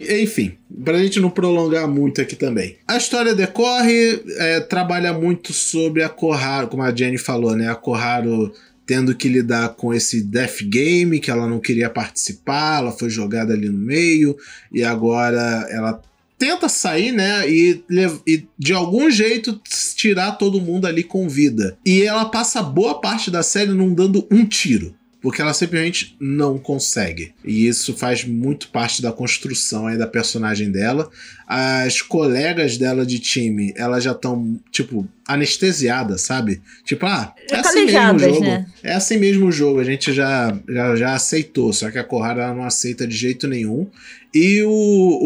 Enfim, 0.22 0.56
pra 0.84 0.98
gente 0.98 1.20
não 1.20 1.30
prolongar 1.30 1.86
muito 1.86 2.20
aqui 2.20 2.36
também. 2.36 2.76
A 2.88 2.96
história 2.96 3.34
decorre, 3.34 4.22
é, 4.38 4.60
trabalha 4.60 5.12
muito 5.12 5.52
sobre 5.52 6.02
a 6.02 6.08
Koharu, 6.08 6.68
como 6.68 6.82
a 6.82 6.94
Jenny 6.94 7.18
falou, 7.18 7.54
né? 7.54 7.70
A 7.70 7.74
Koharu 7.74 8.52
tendo 8.86 9.14
que 9.14 9.28
lidar 9.28 9.70
com 9.70 9.92
esse 9.92 10.22
death 10.22 10.62
game 10.62 11.20
que 11.20 11.30
ela 11.30 11.46
não 11.46 11.60
queria 11.60 11.88
participar, 11.88 12.78
ela 12.78 12.92
foi 12.92 13.08
jogada 13.08 13.52
ali 13.52 13.68
no 13.68 13.78
meio 13.78 14.36
e 14.72 14.84
agora 14.84 15.66
ela 15.70 16.00
tenta 16.38 16.68
sair, 16.68 17.12
né, 17.12 17.48
e, 17.48 17.82
e 18.26 18.44
de 18.58 18.72
algum 18.72 19.10
jeito 19.10 19.58
tirar 19.96 20.32
todo 20.32 20.60
mundo 20.60 20.86
ali 20.86 21.02
com 21.02 21.28
vida. 21.28 21.78
E 21.86 22.02
ela 22.02 22.26
passa 22.26 22.62
boa 22.62 23.00
parte 23.00 23.30
da 23.30 23.42
série 23.42 23.72
não 23.72 23.94
dando 23.94 24.26
um 24.30 24.44
tiro. 24.44 24.94
Porque 25.24 25.40
ela 25.40 25.54
simplesmente 25.54 26.14
não 26.20 26.58
consegue. 26.58 27.32
E 27.42 27.66
isso 27.66 27.94
faz 27.94 28.26
muito 28.26 28.68
parte 28.68 29.00
da 29.00 29.10
construção 29.10 29.86
aí 29.86 29.96
da 29.96 30.06
personagem 30.06 30.70
dela. 30.70 31.10
As 31.48 32.02
colegas 32.02 32.76
dela 32.76 33.06
de 33.06 33.18
time, 33.18 33.72
elas 33.74 34.04
já 34.04 34.12
estão, 34.12 34.60
tipo, 34.70 35.08
anestesiadas, 35.26 36.20
sabe? 36.20 36.60
Tipo, 36.84 37.06
ah, 37.06 37.34
é 37.50 37.56
assim 37.56 37.86
mesmo 37.86 38.16
o 38.16 38.18
jogo. 38.18 38.40
né? 38.42 38.66
É 38.82 38.92
assim 38.92 39.16
mesmo 39.16 39.46
o 39.46 39.52
jogo, 39.52 39.80
a 39.80 39.84
gente 39.84 40.12
já, 40.12 40.54
já, 40.68 40.94
já 40.94 41.14
aceitou, 41.14 41.72
só 41.72 41.90
que 41.90 41.98
a 41.98 42.06
ela 42.06 42.52
não 42.54 42.64
aceita 42.64 43.06
de 43.06 43.16
jeito 43.16 43.48
nenhum. 43.48 43.86
E 44.34 44.62
o, 44.62 44.70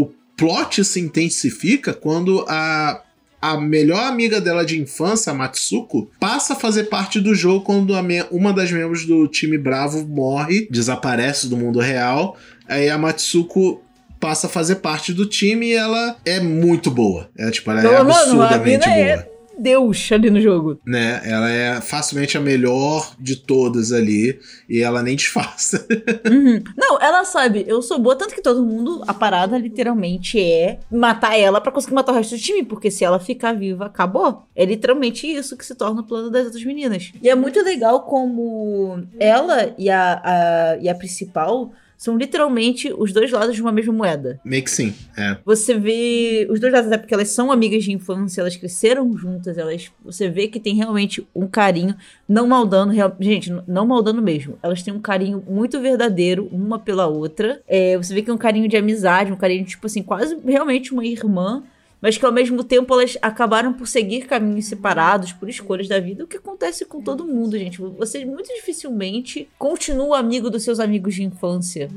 o 0.03 0.13
plot 0.37 0.85
se 0.85 1.01
intensifica 1.01 1.93
quando 1.93 2.45
a, 2.47 3.03
a 3.41 3.57
melhor 3.57 4.05
amiga 4.05 4.41
dela 4.41 4.65
de 4.65 4.81
infância, 4.81 5.31
a 5.31 5.35
Matsuko, 5.35 6.11
passa 6.19 6.55
a 6.55 6.57
fazer 6.57 6.85
parte 6.85 7.21
do 7.21 7.35
jogo 7.35 7.65
quando 7.65 7.95
uma 8.31 8.53
das 8.53 8.71
membros 8.71 9.07
do 9.07 9.29
time 9.29 9.57
Bravo 9.57 10.07
morre, 10.07 10.67
desaparece 10.71 11.49
do 11.49 11.57
mundo 11.57 11.79
real. 11.79 12.37
Aí 12.69 12.89
a 12.91 12.99
Matsuko 12.99 13.83
passa 14.19 14.47
a 14.47 14.51
fazer 14.51 14.77
parte 14.77 15.13
do 15.13 15.25
time 15.27 15.67
e 15.67 15.75
ela 15.75 16.17
é 16.25 16.41
muito 16.41 16.91
boa. 16.91 17.29
É 17.37 17.51
tipo, 17.51 17.71
ela 17.71 17.83
é 17.83 17.97
absurdamente 17.97 18.89
é- 18.89 19.17
boa. 19.17 19.38
Deus 19.59 20.11
ali 20.13 20.31
no 20.31 20.41
jogo. 20.41 20.81
Né? 20.87 21.21
Ela 21.25 21.51
é 21.51 21.81
facilmente 21.81 22.37
a 22.37 22.41
melhor 22.41 23.15
de 23.19 23.37
todas 23.37 23.93
ali. 23.93 24.39
E 24.69 24.81
ela 24.81 25.03
nem 25.03 25.17
disfarça. 25.17 25.87
Uhum. 26.29 26.63
Não, 26.77 27.01
ela 27.01 27.25
sabe, 27.25 27.65
eu 27.67 27.81
sou 27.81 27.99
boa, 27.99 28.15
tanto 28.15 28.35
que 28.35 28.43
todo 28.43 28.65
mundo, 28.65 29.03
a 29.07 29.15
parada 29.15 29.57
literalmente 29.57 30.39
é 30.41 30.79
matar 30.91 31.39
ela 31.39 31.61
para 31.61 31.73
conseguir 31.73 31.95
matar 31.95 32.13
o 32.13 32.15
resto 32.15 32.37
do 32.37 32.41
time, 32.41 32.65
porque 32.65 32.91
se 32.91 33.05
ela 33.05 33.19
ficar 33.19 33.53
viva, 33.55 33.87
acabou. 33.87 34.47
É 34.55 34.65
literalmente 34.65 35.27
isso 35.27 35.57
que 35.57 35.65
se 35.65 35.75
torna 35.75 36.03
o 36.03 36.05
plano 36.05 36.31
das 36.31 36.47
outras 36.47 36.65
meninas. 36.65 37.13
E 37.23 37.29
é 37.29 37.35
muito 37.35 37.63
legal 37.63 38.03
como 38.03 39.03
ela 39.19 39.75
e 39.79 39.89
a, 39.89 40.21
a, 40.23 40.77
e 40.81 40.89
a 40.89 40.95
principal 40.95 41.73
são 41.99 42.17
literalmente 42.17 42.93
os 42.97 43.13
dois 43.13 43.33
lados 43.33 43.57
de 43.57 43.61
uma 43.61 43.73
mesma 43.73 43.93
moeda. 43.93 44.41
Meio 44.45 44.63
que 44.63 44.71
sim, 44.71 44.95
é. 45.17 45.37
Você 45.45 45.77
vê 45.77 46.47
os 46.49 46.61
dois 46.61 46.73
lados, 46.73 46.87
até 46.87 46.97
porque 46.97 47.13
elas 47.13 47.29
são 47.31 47.51
amigas 47.51 47.83
de 47.83 47.93
infância, 47.93 48.41
elas 48.41 48.57
cresceram 48.57 49.19
juntas, 49.19 49.59
elas 49.59 49.91
você 50.05 50.31
vê 50.31 50.47
que 50.47 50.61
tem 50.61 50.77
realmente 50.77 51.27
um 51.35 51.49
carinho, 51.49 51.97
não 52.29 52.47
maldando, 52.47 52.93
real, 52.93 53.15
gente, 53.19 53.53
não 53.67 53.85
maldando 53.85 54.23
mesmo. 54.23 54.57
Elas 54.63 54.81
têm 54.81 54.95
um 54.95 55.01
carinho 55.01 55.43
muito 55.49 55.81
verdadeiro 55.81 56.49
uma 56.53 56.79
pela 56.79 57.09
outra. 57.09 57.61
É, 57.67 57.97
você 57.97 58.15
vê 58.15 58.23
que 58.23 58.31
é 58.31 58.33
um 58.33 58.39
carinho 58.39 58.69
de 58.69 58.77
amizade, 58.77 59.33
um 59.33 59.37
carinho, 59.37 59.65
tipo 59.65 59.85
assim, 59.85 60.03
quase 60.03 60.39
realmente 60.47 60.93
uma 60.93 61.05
irmã 61.05 61.65
mas 62.01 62.17
que 62.17 62.25
ao 62.25 62.33
mesmo 62.33 62.63
tempo 62.63 62.95
elas 62.95 63.19
acabaram 63.21 63.73
por 63.73 63.87
seguir 63.87 64.27
caminhos 64.27 64.67
separados 64.67 65.33
por 65.33 65.49
escolhas 65.49 65.89
da 65.89 65.99
vida, 65.99 66.25
o 66.25 66.27
que 66.27 66.37
acontece 66.37 66.85
com 66.85 67.03
todo 67.03 67.27
mundo, 67.27 67.59
gente. 67.59 67.81
Você 67.81 68.25
muito 68.25 68.49
dificilmente 68.55 69.49
continua 69.59 70.19
amigo 70.19 70.49
dos 70.49 70.63
seus 70.63 70.79
amigos 70.79 71.15
de 71.15 71.25
infância. 71.25 71.91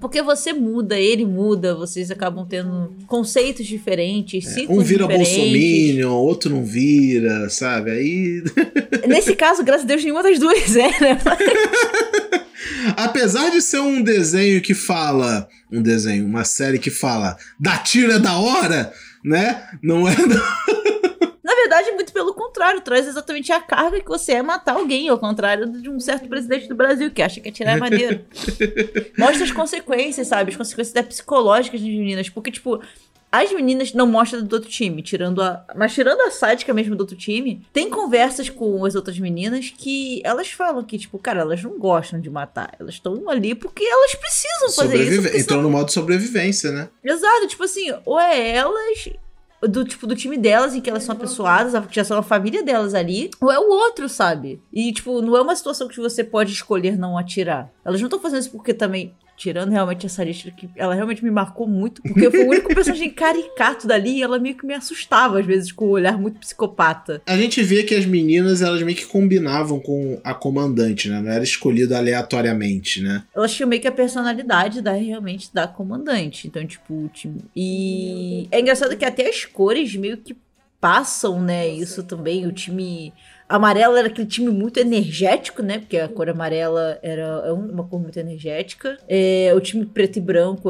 Porque 0.00 0.20
você 0.22 0.52
muda, 0.52 0.98
ele 0.98 1.24
muda, 1.24 1.74
vocês 1.74 2.10
acabam 2.10 2.46
tendo 2.46 2.94
conceitos 3.06 3.66
diferentes, 3.66 4.56
é, 4.56 4.66
Um 4.68 4.80
vira 4.80 5.06
bolsominion, 5.06 6.12
outro 6.12 6.50
não 6.50 6.64
vira, 6.64 7.48
sabe? 7.48 7.90
Aí. 7.90 8.42
Nesse 9.06 9.36
caso, 9.36 9.62
graças 9.62 9.84
a 9.84 9.88
Deus, 9.88 10.02
nenhuma 10.02 10.22
das 10.22 10.38
duas 10.38 10.76
é, 10.76 11.00
né? 11.00 11.18
Apesar 12.96 13.50
de 13.50 13.60
ser 13.60 13.80
um 13.80 14.02
desenho 14.02 14.60
que 14.60 14.74
fala. 14.74 15.48
Um 15.70 15.82
desenho, 15.82 16.24
uma 16.24 16.44
série 16.44 16.78
que 16.78 16.90
fala 16.90 17.36
da 17.58 17.76
tira 17.78 18.18
da 18.18 18.38
hora 18.38 18.92
né? 19.24 19.66
Não 19.82 20.06
é. 20.06 20.14
Na 21.42 21.54
verdade, 21.54 21.90
muito 21.92 22.12
pelo 22.12 22.34
contrário, 22.34 22.80
traz 22.80 23.06
exatamente 23.06 23.50
a 23.52 23.60
carga 23.60 24.00
que 24.00 24.08
você 24.08 24.32
é 24.32 24.42
matar 24.42 24.76
alguém, 24.76 25.08
ao 25.08 25.18
contrário 25.18 25.66
de 25.66 25.88
um 25.88 25.98
certo 25.98 26.28
presidente 26.28 26.68
do 26.68 26.74
Brasil 26.74 27.10
que 27.10 27.22
acha 27.22 27.40
que 27.40 27.48
atirar 27.48 27.76
é 27.76 27.80
maneiro. 27.80 28.24
Mostra 29.18 29.44
as 29.44 29.50
consequências, 29.52 30.28
sabe? 30.28 30.50
As 30.50 30.56
consequências 30.56 30.94
até 30.96 31.02
psicológicas 31.02 31.80
das 31.80 31.88
meninas. 31.88 32.28
Porque, 32.28 32.50
tipo, 32.50 32.80
as 33.42 33.52
meninas 33.52 33.92
não 33.92 34.06
mostram 34.06 34.44
do 34.44 34.52
outro 34.52 34.70
time, 34.70 35.02
tirando 35.02 35.42
a. 35.42 35.64
Mas 35.74 35.92
tirando 35.92 36.20
a 36.20 36.30
sádica 36.30 36.72
mesmo 36.72 36.94
do 36.94 37.00
outro 37.00 37.16
time, 37.16 37.66
tem 37.72 37.90
conversas 37.90 38.48
com 38.48 38.84
as 38.84 38.94
outras 38.94 39.18
meninas 39.18 39.72
que 39.76 40.20
elas 40.24 40.50
falam 40.50 40.84
que, 40.84 40.98
tipo, 40.98 41.18
cara, 41.18 41.40
elas 41.40 41.62
não 41.62 41.78
gostam 41.78 42.20
de 42.20 42.30
matar. 42.30 42.72
Elas 42.78 42.94
estão 42.94 43.28
ali 43.28 43.54
porque 43.54 43.84
elas 43.84 44.14
precisam 44.14 44.70
fazer 44.70 44.98
Sobrevive 44.98 45.28
isso. 45.28 45.36
Então, 45.38 45.56
são... 45.56 45.62
no 45.62 45.70
modo 45.70 45.90
sobrevivência, 45.90 46.70
né? 46.70 46.88
Exato, 47.02 47.48
tipo 47.48 47.64
assim, 47.64 47.92
ou 48.04 48.20
é 48.20 48.50
elas 48.50 49.08
do 49.62 49.84
tipo 49.84 50.06
do 50.06 50.14
time 50.14 50.36
delas, 50.36 50.74
em 50.74 50.80
que 50.80 50.90
elas 50.90 51.02
são 51.02 51.14
apessoadas, 51.14 51.72
que 51.86 51.96
já 51.96 52.04
são 52.04 52.18
a 52.18 52.22
família 52.22 52.62
delas 52.62 52.94
ali, 52.94 53.30
ou 53.40 53.50
é 53.50 53.58
o 53.58 53.68
outro, 53.68 54.08
sabe? 54.08 54.60
E, 54.72 54.92
tipo, 54.92 55.22
não 55.22 55.36
é 55.36 55.40
uma 55.40 55.56
situação 55.56 55.88
que 55.88 56.00
você 56.00 56.22
pode 56.22 56.52
escolher 56.52 56.98
não 56.98 57.16
atirar. 57.16 57.70
Elas 57.84 58.00
não 58.00 58.06
estão 58.06 58.20
fazendo 58.20 58.40
isso 58.40 58.50
porque 58.50 58.74
também 58.74 59.14
tirando 59.36 59.70
realmente 59.70 60.06
essa 60.06 60.22
lista 60.22 60.50
que 60.50 60.68
ela 60.76 60.94
realmente 60.94 61.24
me 61.24 61.30
marcou 61.30 61.66
muito, 61.66 62.02
porque 62.02 62.26
eu 62.26 62.30
fui 62.30 62.44
o 62.44 62.48
único 62.48 62.72
personagem 62.74 63.10
caricato 63.10 63.86
dali 63.86 64.18
e 64.18 64.22
ela 64.22 64.38
meio 64.38 64.56
que 64.56 64.66
me 64.66 64.74
assustava 64.74 65.40
às 65.40 65.46
vezes 65.46 65.72
com 65.72 65.86
o 65.86 65.88
um 65.88 65.92
olhar 65.92 66.18
muito 66.18 66.38
psicopata. 66.38 67.22
A 67.26 67.36
gente 67.36 67.62
vê 67.62 67.82
que 67.82 67.94
as 67.94 68.06
meninas 68.06 68.62
elas 68.62 68.82
meio 68.82 68.96
que 68.96 69.06
combinavam 69.06 69.80
com 69.80 70.20
a 70.22 70.34
comandante, 70.34 71.08
né? 71.08 71.20
Não 71.20 71.30
era 71.30 71.44
escolhido 71.44 71.94
aleatoriamente, 71.94 73.00
né? 73.00 73.24
Elas 73.34 73.52
tinham 73.52 73.68
meio 73.68 73.82
que 73.82 73.88
a 73.88 73.92
personalidade 73.92 74.80
da 74.80 74.92
realmente 74.92 75.52
da 75.52 75.66
comandante. 75.66 76.46
Então, 76.46 76.64
tipo, 76.66 76.94
o 76.94 77.08
time. 77.08 77.44
E 77.54 78.48
é 78.50 78.60
engraçado 78.60 78.96
que 78.96 79.04
até 79.04 79.28
as 79.28 79.44
cores 79.44 79.94
meio 79.96 80.16
que 80.16 80.36
passam, 80.80 81.40
né? 81.40 81.66
Isso 81.68 82.02
também, 82.02 82.46
o 82.46 82.52
time 82.52 83.12
Amarelo 83.48 83.96
era 83.96 84.08
aquele 84.08 84.26
time 84.26 84.50
muito 84.50 84.78
energético, 84.78 85.62
né? 85.62 85.78
Porque 85.78 85.98
a 85.98 86.08
cor 86.08 86.28
amarela 86.28 86.98
era 87.02 87.52
uma 87.52 87.84
cor 87.84 88.00
muito 88.00 88.18
energética. 88.18 88.98
É, 89.08 89.52
o 89.54 89.60
time 89.60 89.84
preto 89.84 90.16
e 90.16 90.20
branco, 90.20 90.68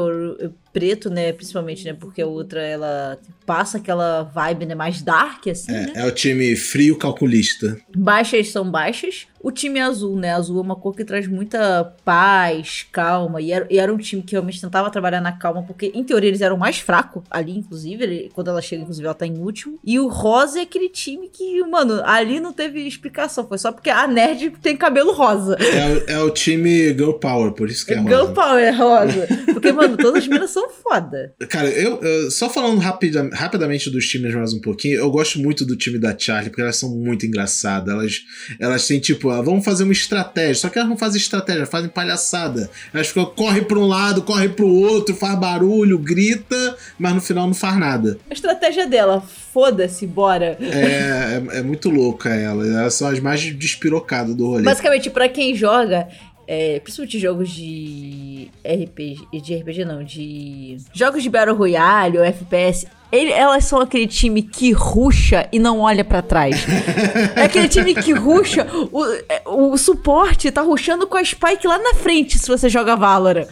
preto, 0.75 1.09
né? 1.09 1.31
Principalmente, 1.31 1.85
né? 1.85 1.95
Porque 1.97 2.21
a 2.21 2.27
outra, 2.27 2.61
ela 2.61 3.17
passa 3.45 3.77
aquela 3.77 4.23
vibe, 4.23 4.65
né? 4.65 4.75
Mais 4.75 5.01
dark, 5.01 5.47
assim, 5.47 5.73
é, 5.73 5.85
né? 5.85 5.93
É 5.95 6.05
o 6.05 6.11
time 6.11 6.53
frio 6.57 6.97
calculista. 6.97 7.77
Baixas 7.95 8.49
são 8.49 8.69
baixas. 8.69 9.25
O 9.41 9.51
time 9.51 9.79
azul, 9.79 10.17
né? 10.17 10.33
Azul 10.33 10.57
é 10.57 10.61
uma 10.61 10.75
cor 10.75 10.93
que 10.93 11.05
traz 11.05 11.27
muita 11.27 11.93
paz, 12.03 12.85
calma. 12.91 13.39
E 13.39 13.51
era, 13.51 13.67
e 13.69 13.77
era 13.77 13.93
um 13.93 13.97
time 13.97 14.23
que 14.23 14.31
realmente 14.31 14.59
tentava 14.59 14.89
trabalhar 14.89 15.21
na 15.21 15.31
calma, 15.31 15.61
porque, 15.61 15.91
em 15.93 16.03
teoria, 16.03 16.29
eles 16.29 16.41
eram 16.41 16.57
mais 16.57 16.79
fracos 16.79 17.23
ali, 17.29 17.55
inclusive. 17.55 18.03
Ele, 18.03 18.31
quando 18.33 18.49
ela 18.49 18.61
chega, 18.61 18.81
inclusive, 18.81 19.05
ela 19.05 19.13
tá 19.13 19.25
em 19.25 19.37
último. 19.37 19.79
E 19.85 19.99
o 19.99 20.07
rosa 20.07 20.59
é 20.59 20.63
aquele 20.63 20.89
time 20.89 21.29
que, 21.29 21.63
mano, 21.63 22.01
ali 22.03 22.39
não 22.39 22.51
teve 22.51 22.85
explicação. 22.87 23.47
Foi 23.47 23.59
só 23.59 23.71
porque 23.71 23.91
a 23.91 24.07
nerd 24.07 24.49
tem 24.61 24.75
cabelo 24.75 25.13
rosa. 25.13 25.55
É, 25.61 26.15
é 26.15 26.19
o 26.19 26.31
time 26.31 26.87
Girl 26.89 27.13
Power, 27.13 27.51
por 27.51 27.69
isso 27.69 27.85
que 27.85 27.93
é 27.93 27.99
rosa. 27.99 28.09
Girl 28.09 28.33
Power 28.33 28.63
é 28.63 28.71
rosa. 28.71 29.27
Porque, 29.53 29.71
mano, 29.71 29.95
todas 29.95 30.23
as 30.23 30.27
meninas 30.27 30.49
são 30.49 30.64
foda. 30.69 31.33
Cara, 31.49 31.69
eu, 31.69 32.01
eu 32.01 32.31
só 32.31 32.49
falando 32.49 32.79
rapida, 32.79 33.29
rapidamente 33.33 33.89
dos 33.89 34.07
times 34.07 34.33
mais 34.33 34.53
um 34.53 34.61
pouquinho, 34.61 34.97
eu 34.97 35.09
gosto 35.09 35.39
muito 35.39 35.65
do 35.65 35.75
time 35.75 35.97
da 35.97 36.17
Charlie, 36.17 36.49
porque 36.49 36.61
elas 36.61 36.77
são 36.77 36.89
muito 36.89 37.25
engraçadas. 37.25 37.93
Elas, 37.93 38.13
elas 38.59 38.87
têm, 38.87 38.99
tipo, 38.99 39.29
ah, 39.29 39.41
vamos 39.41 39.63
fazer 39.63 39.83
uma 39.83 39.93
estratégia. 39.93 40.55
Só 40.55 40.69
que 40.69 40.77
elas 40.77 40.89
não 40.89 40.97
fazem 40.97 41.19
estratégia, 41.19 41.65
fazem 41.65 41.89
palhaçada. 41.89 42.69
Elas 42.93 43.07
ficam, 43.07 43.25
corre 43.25 43.61
pra 43.61 43.79
um 43.79 43.87
lado, 43.87 44.21
corre 44.21 44.49
pro 44.49 44.67
outro, 44.67 45.15
faz 45.15 45.37
barulho, 45.39 45.97
grita, 45.97 46.77
mas 46.97 47.13
no 47.13 47.21
final 47.21 47.47
não 47.47 47.53
faz 47.53 47.77
nada. 47.77 48.17
A 48.29 48.33
estratégia 48.33 48.87
dela, 48.87 49.21
foda-se, 49.21 50.05
bora. 50.05 50.57
É, 50.59 51.41
é, 51.55 51.59
é 51.59 51.61
muito 51.61 51.89
louca 51.89 52.29
ela. 52.29 52.65
Elas 52.65 52.93
são 52.93 53.07
as 53.07 53.19
mais 53.19 53.41
despirocadas 53.41 54.35
do 54.35 54.47
rolê. 54.47 54.63
Basicamente, 54.63 55.09
para 55.09 55.29
quem 55.29 55.55
joga, 55.55 56.07
é, 56.47 56.79
principalmente 56.79 57.19
jogos 57.19 57.49
de 57.49 58.49
RPG, 58.63 59.41
de 59.41 59.55
RPG 59.55 59.85
não, 59.85 60.03
de 60.03 60.77
jogos 60.93 61.23
de 61.23 61.29
Battle 61.29 61.55
Royale 61.55 62.17
ou 62.17 62.23
FPS, 62.23 62.87
ele, 63.11 63.31
elas 63.31 63.65
são 63.65 63.79
aquele 63.79 64.07
time 64.07 64.41
que 64.41 64.71
ruxa 64.71 65.47
e 65.51 65.59
não 65.59 65.79
olha 65.79 66.03
para 66.03 66.21
trás. 66.21 66.65
é 67.35 67.43
aquele 67.43 67.67
time 67.67 67.95
que 67.95 68.11
ruxa, 68.11 68.67
o, 68.91 69.05
é, 69.29 69.41
o 69.45 69.77
suporte 69.77 70.51
tá 70.51 70.61
ruxando 70.61 71.07
com 71.07 71.17
a 71.17 71.23
Spike 71.23 71.67
lá 71.67 71.77
na 71.77 71.93
frente 71.93 72.37
se 72.37 72.47
você 72.47 72.67
joga 72.67 72.95
Valorant. 72.95 73.47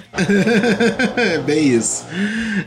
é 1.15 1.37
bem 1.45 1.69
isso. 1.69 2.05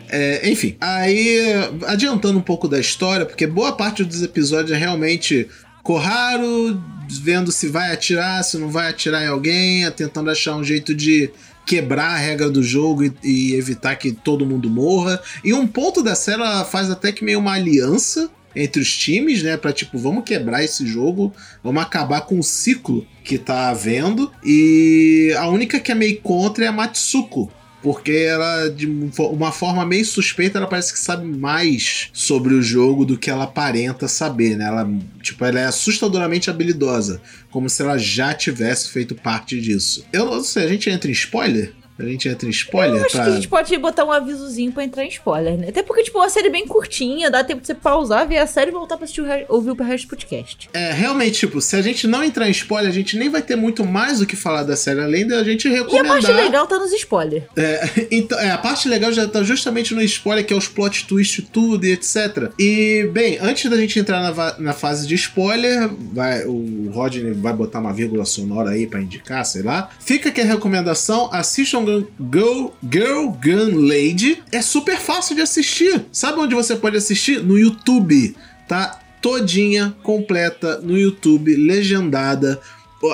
É, 0.08 0.48
enfim, 0.48 0.76
aí 0.80 1.54
adiantando 1.86 2.38
um 2.38 2.42
pouco 2.42 2.68
da 2.68 2.78
história, 2.78 3.26
porque 3.26 3.46
boa 3.46 3.72
parte 3.72 4.04
dos 4.04 4.22
episódios 4.22 4.72
é 4.72 4.76
realmente 4.76 5.48
Corraro 5.86 6.82
vendo 7.08 7.52
se 7.52 7.68
vai 7.68 7.92
atirar, 7.92 8.42
se 8.42 8.58
não 8.58 8.68
vai 8.68 8.90
atirar 8.90 9.22
em 9.22 9.28
alguém, 9.28 9.88
tentando 9.92 10.28
achar 10.28 10.56
um 10.56 10.64
jeito 10.64 10.92
de 10.92 11.30
quebrar 11.64 12.08
a 12.08 12.16
regra 12.16 12.50
do 12.50 12.60
jogo 12.60 13.04
e, 13.04 13.12
e, 13.22 13.54
evitar 13.54 13.94
que 13.94 14.10
todo 14.10 14.44
mundo 14.44 14.68
morra. 14.68 15.22
E 15.44 15.52
um 15.52 15.64
ponto 15.64 16.02
da 16.02 16.16
série 16.16 16.42
ela 16.42 16.64
faz 16.64 16.90
até 16.90 17.12
que 17.12 17.24
meio 17.24 17.38
uma 17.38 17.52
aliança 17.52 18.28
entre 18.54 18.82
os 18.82 18.96
times, 18.96 19.44
né, 19.44 19.56
para 19.56 19.72
tipo, 19.72 19.96
vamos 19.96 20.24
quebrar 20.24 20.64
esse 20.64 20.84
jogo, 20.84 21.32
vamos 21.62 21.80
acabar 21.80 22.22
com 22.22 22.40
o 22.40 22.42
ciclo 22.42 23.06
que 23.22 23.38
tá 23.38 23.68
havendo. 23.68 24.32
E 24.44 25.32
a 25.38 25.46
única 25.46 25.78
que 25.78 25.92
é 25.92 25.94
meio 25.94 26.20
contra 26.20 26.64
é 26.64 26.68
a 26.68 26.72
Matsuko, 26.72 27.48
porque 27.86 28.10
ela, 28.10 28.68
de 28.68 28.84
uma 29.16 29.52
forma 29.52 29.86
meio 29.86 30.04
suspeita, 30.04 30.58
ela 30.58 30.66
parece 30.66 30.92
que 30.92 30.98
sabe 30.98 31.24
mais 31.24 32.08
sobre 32.12 32.52
o 32.52 32.60
jogo 32.60 33.04
do 33.04 33.16
que 33.16 33.30
ela 33.30 33.44
aparenta 33.44 34.08
saber, 34.08 34.56
né? 34.56 34.64
Ela, 34.64 34.90
tipo, 35.22 35.44
ela 35.44 35.60
é 35.60 35.66
assustadoramente 35.66 36.50
habilidosa, 36.50 37.22
como 37.48 37.70
se 37.70 37.80
ela 37.80 37.96
já 37.96 38.34
tivesse 38.34 38.90
feito 38.90 39.14
parte 39.14 39.60
disso. 39.60 40.04
Eu 40.12 40.24
não 40.24 40.42
sei, 40.42 40.64
a 40.64 40.68
gente 40.68 40.90
entra 40.90 41.08
em 41.08 41.12
spoiler? 41.12 41.74
A 41.98 42.04
gente 42.04 42.28
entra 42.28 42.46
em 42.46 42.50
spoiler? 42.50 43.00
Eu 43.00 43.06
acho 43.06 43.14
pra... 43.14 43.24
que 43.24 43.30
a 43.30 43.34
gente 43.34 43.48
pode 43.48 43.76
botar 43.78 44.04
um 44.04 44.12
avisozinho 44.12 44.70
pra 44.70 44.84
entrar 44.84 45.04
em 45.04 45.08
spoiler, 45.08 45.56
né? 45.56 45.68
Até 45.68 45.82
porque, 45.82 46.02
tipo, 46.02 46.18
uma 46.18 46.28
série 46.28 46.50
bem 46.50 46.66
curtinha, 46.66 47.30
dá 47.30 47.42
tempo 47.42 47.62
de 47.62 47.66
você 47.66 47.74
pausar, 47.74 48.28
ver 48.28 48.38
a 48.38 48.46
série 48.46 48.70
e 48.70 48.72
voltar 48.72 48.96
pra 48.96 49.04
assistir 49.04 49.22
o 49.22 49.24
re... 49.24 49.46
ouvir 49.48 49.70
o 49.70 49.74
resto 49.74 50.06
do 50.06 50.10
podcast. 50.10 50.68
É, 50.74 50.92
realmente, 50.92 51.38
tipo, 51.38 51.60
se 51.60 51.74
a 51.74 51.82
gente 51.82 52.06
não 52.06 52.22
entrar 52.22 52.48
em 52.48 52.50
spoiler, 52.50 52.90
a 52.90 52.94
gente 52.94 53.16
nem 53.16 53.30
vai 53.30 53.40
ter 53.40 53.56
muito 53.56 53.84
mais 53.84 54.20
o 54.20 54.26
que 54.26 54.36
falar 54.36 54.62
da 54.62 54.76
série, 54.76 55.00
além 55.00 55.26
da 55.26 55.42
gente 55.42 55.68
recomendar... 55.68 56.04
E 56.04 56.08
a 56.08 56.12
parte 56.12 56.32
legal 56.32 56.66
tá 56.66 56.78
nos 56.78 56.92
spoilers. 56.92 57.44
É, 57.56 57.88
então, 58.10 58.38
é, 58.38 58.50
a 58.50 58.58
parte 58.58 58.88
legal 58.88 59.10
já 59.12 59.26
tá 59.26 59.42
justamente 59.42 59.94
no 59.94 60.02
spoiler, 60.02 60.44
que 60.44 60.52
é 60.52 60.56
os 60.56 60.68
plot 60.68 61.06
twist 61.06 61.42
tudo 61.50 61.86
e 61.86 61.92
etc. 61.92 62.50
E, 62.58 63.08
bem, 63.12 63.38
antes 63.40 63.70
da 63.70 63.76
gente 63.76 63.98
entrar 63.98 64.20
na, 64.20 64.58
na 64.58 64.72
fase 64.74 65.06
de 65.06 65.14
spoiler, 65.14 65.88
vai, 66.12 66.44
o 66.44 66.90
Rodney 66.92 67.32
vai 67.32 67.54
botar 67.54 67.78
uma 67.78 67.92
vírgula 67.92 68.24
sonora 68.26 68.70
aí 68.70 68.86
pra 68.86 69.00
indicar, 69.00 69.46
sei 69.46 69.62
lá. 69.62 69.88
Fica 69.98 70.28
aqui 70.28 70.42
a 70.42 70.44
recomendação, 70.44 71.30
assistam 71.32 71.85
Girl, 72.32 72.68
Girl 72.82 73.28
Gun 73.28 73.86
Lady 73.86 74.42
é 74.52 74.60
super 74.62 74.98
fácil 74.98 75.34
de 75.36 75.42
assistir. 75.42 76.04
Sabe 76.12 76.40
onde 76.40 76.54
você 76.54 76.76
pode 76.76 76.96
assistir? 76.96 77.42
No 77.42 77.58
YouTube, 77.58 78.36
tá? 78.68 79.00
todinha, 79.26 79.92
completa, 80.04 80.80
no 80.80 80.96
YouTube, 80.96 81.56
legendada. 81.56 82.60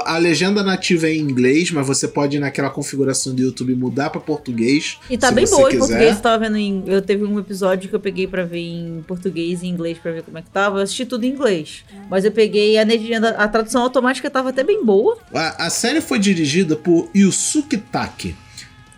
A 0.05 0.19
legenda 0.19 0.63
nativa 0.63 1.09
é 1.09 1.15
em 1.15 1.21
inglês, 1.21 1.71
mas 1.71 1.87
você 1.87 2.07
pode 2.07 2.37
ir 2.37 2.41
naquela 2.41 2.69
configuração 2.69 3.35
do 3.35 3.41
YouTube 3.41 3.75
mudar 3.75 4.11
para 4.11 4.21
português. 4.21 4.99
E 5.09 5.17
tá 5.17 5.31
bem 5.31 5.47
boa 5.47 5.73
em 5.73 5.79
português. 5.79 6.21
Tava 6.21 6.39
vendo 6.45 6.59
em, 6.59 6.85
Eu 6.87 7.01
teve 7.01 7.25
um 7.25 7.39
episódio 7.39 7.89
que 7.89 7.97
eu 7.97 8.01
peguei 8.01 8.27
para 8.27 8.45
ver 8.45 8.61
em 8.61 9.03
português 9.07 9.63
e 9.63 9.67
inglês 9.67 9.99
para 9.99 10.13
ver 10.13 10.23
como 10.23 10.37
é 10.37 10.43
que 10.43 10.51
tava. 10.51 10.79
Eu 10.79 10.83
assisti 10.83 11.07
tudo 11.07 11.25
em 11.25 11.31
inglês. 11.31 11.83
Mas 12.11 12.27
eu 12.27 12.31
peguei 12.31 12.79
a 12.79 12.85
legenda, 12.85 13.31
a 13.31 13.49
tradução 13.49 13.83
automática 13.83 14.31
tava 14.31 14.51
até 14.51 14.63
bem 14.63 14.85
boa. 14.85 15.19
A, 15.33 15.67
a 15.67 15.71
série 15.71 16.03
foi 16.03 16.19
dirigida 16.19 16.77
por 16.77 17.09
Yusuke 17.15 17.79
Taki. 17.79 18.37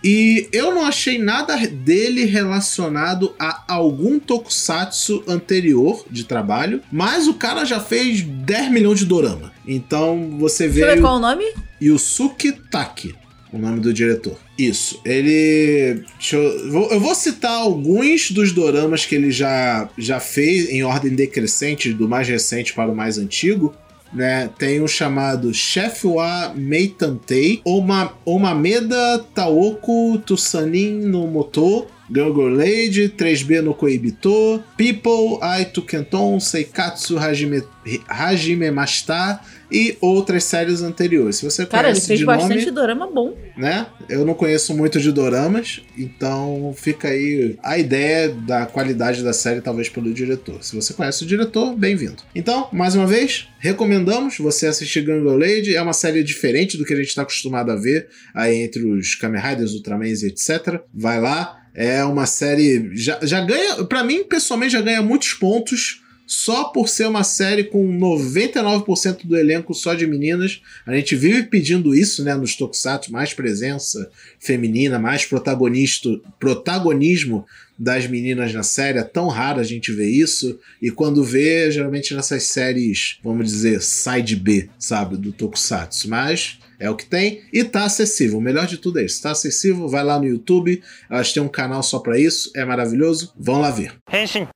E 0.04 0.48
eu 0.52 0.74
não 0.74 0.84
achei 0.84 1.18
nada 1.18 1.56
dele 1.66 2.26
relacionado 2.26 3.34
a 3.38 3.64
algum 3.66 4.20
tokusatsu 4.20 5.24
anterior 5.26 6.04
de 6.10 6.24
trabalho, 6.24 6.82
mas 6.92 7.26
o 7.26 7.32
cara 7.32 7.64
já 7.64 7.80
fez 7.80 8.20
10 8.20 8.70
milhões 8.70 8.98
de 8.98 9.06
dorama. 9.06 9.50
Então 9.66 10.36
você 10.38 10.68
vê. 10.68 10.84
Ver 10.84 11.00
qual 11.00 11.16
o 11.16 11.20
nome? 11.20 11.44
Yusuke 11.82 12.52
Taki, 12.52 13.14
o 13.50 13.58
nome 13.58 13.80
do 13.80 13.94
diretor. 13.94 14.36
Isso. 14.58 15.00
Ele. 15.06 16.04
Eu, 16.30 16.90
eu, 16.90 17.00
vou 17.00 17.14
citar 17.14 17.52
alguns 17.52 18.30
dos 18.30 18.52
doramas 18.52 19.06
que 19.06 19.14
ele 19.14 19.30
já, 19.30 19.88
já 19.96 20.20
fez 20.20 20.68
em 20.68 20.84
ordem 20.84 21.14
decrescente, 21.14 21.94
do 21.94 22.06
mais 22.06 22.28
recente 22.28 22.74
para 22.74 22.90
o 22.90 22.94
mais 22.94 23.16
antigo 23.16 23.74
né? 24.14 24.48
Tem 24.56 24.80
um 24.80 24.88
chamado 24.88 25.52
Chef 25.52 26.04
wa 26.06 26.52
Meitantei, 26.54 27.60
Oma, 27.64 28.12
Omameda 28.24 29.24
Taoko 29.34 30.18
Tusanin 30.18 31.00
no 31.06 31.26
Moto, 31.26 31.86
Girl 32.12 32.48
Lady, 32.48 33.08
3B 33.08 33.62
no 33.62 33.74
Koibito, 33.74 34.62
People, 34.76 35.38
Aitu 35.40 35.82
Kenton, 35.82 36.38
Seikatsu 36.38 37.16
Hajime, 37.16 37.62
Hajime 38.06 38.70
Mashita 38.70 39.40
e 39.74 39.98
outras 40.00 40.44
séries 40.44 40.82
anteriores. 40.82 41.36
Se 41.36 41.44
você 41.44 41.66
Cara, 41.66 41.88
conhece 41.88 42.02
ele 42.02 42.06
fez 42.06 42.20
de 42.20 42.24
bastante 42.24 42.60
nome, 42.60 42.70
dorama 42.70 43.10
bom. 43.10 43.36
Né? 43.56 43.84
Eu 44.08 44.24
não 44.24 44.32
conheço 44.32 44.72
muito 44.72 45.00
de 45.00 45.10
doramas, 45.10 45.82
então 45.98 46.72
fica 46.76 47.08
aí 47.08 47.58
a 47.60 47.76
ideia 47.76 48.28
da 48.28 48.66
qualidade 48.66 49.24
da 49.24 49.32
série, 49.32 49.60
talvez 49.60 49.88
pelo 49.88 50.14
diretor. 50.14 50.62
Se 50.62 50.76
você 50.76 50.94
conhece 50.94 51.24
o 51.24 51.26
diretor, 51.26 51.74
bem-vindo. 51.74 52.22
Então, 52.36 52.68
mais 52.72 52.94
uma 52.94 53.04
vez, 53.04 53.48
recomendamos 53.58 54.38
você 54.38 54.68
assistir 54.68 55.02
Gangle 55.02 55.36
Lady. 55.36 55.74
É 55.74 55.82
uma 55.82 55.92
série 55.92 56.22
diferente 56.22 56.78
do 56.78 56.84
que 56.84 56.92
a 56.92 56.96
gente 56.96 57.08
está 57.08 57.22
acostumado 57.22 57.72
a 57.72 57.76
ver 57.76 58.06
aí 58.32 58.62
entre 58.62 58.86
os 58.86 59.16
Kamen 59.16 59.42
Riders, 59.42 59.72
Ultramans 59.72 60.22
e 60.22 60.28
etc. 60.28 60.82
Vai 60.94 61.20
lá. 61.20 61.60
É 61.74 62.04
uma 62.04 62.26
série. 62.26 62.90
Já, 62.94 63.18
já 63.24 63.40
ganha. 63.40 63.84
para 63.86 64.04
mim, 64.04 64.22
pessoalmente, 64.22 64.74
já 64.74 64.80
ganha 64.80 65.02
muitos 65.02 65.34
pontos 65.34 66.03
só 66.26 66.64
por 66.64 66.88
ser 66.88 67.06
uma 67.06 67.24
série 67.24 67.64
com 67.64 67.86
99% 67.98 69.26
do 69.26 69.36
elenco 69.36 69.74
só 69.74 69.94
de 69.94 70.06
meninas. 70.06 70.62
A 70.86 70.94
gente 70.94 71.14
vive 71.14 71.44
pedindo 71.44 71.94
isso, 71.94 72.24
né, 72.24 72.34
nos 72.34 72.56
Tokusatsu, 72.56 73.12
mais 73.12 73.34
presença 73.34 74.10
feminina, 74.38 74.98
mais 74.98 75.24
protagonista, 75.24 76.08
protagonismo 76.38 77.44
das 77.78 78.06
meninas 78.06 78.52
na 78.52 78.62
série. 78.62 78.98
É 78.98 79.02
tão 79.02 79.28
raro 79.28 79.60
a 79.60 79.64
gente 79.64 79.92
ver 79.92 80.08
isso. 80.08 80.58
E 80.80 80.90
quando 80.90 81.22
vê, 81.22 81.70
geralmente 81.70 82.14
nessas 82.14 82.44
séries, 82.44 83.18
vamos 83.22 83.50
dizer, 83.50 83.82
side 83.82 84.36
B, 84.36 84.68
sabe, 84.78 85.16
do 85.16 85.32
Tokusatsu. 85.32 86.08
Mas 86.08 86.58
é 86.78 86.88
o 86.88 86.96
que 86.96 87.06
tem 87.06 87.42
e 87.52 87.62
tá 87.64 87.84
acessível. 87.84 88.38
O 88.38 88.42
melhor 88.42 88.66
de 88.66 88.78
tudo 88.78 88.98
é 88.98 89.04
isso. 89.04 89.22
Tá 89.22 89.32
acessível, 89.32 89.88
vai 89.88 90.04
lá 90.04 90.18
no 90.18 90.26
YouTube. 90.26 90.82
Elas 91.10 91.32
têm 91.32 91.42
um 91.42 91.48
canal 91.48 91.82
só 91.82 91.98
para 91.98 92.18
isso, 92.18 92.50
é 92.54 92.64
maravilhoso. 92.64 93.32
Vão 93.38 93.60
lá 93.60 93.70
ver. 93.70 93.94
Henshin. 94.12 94.46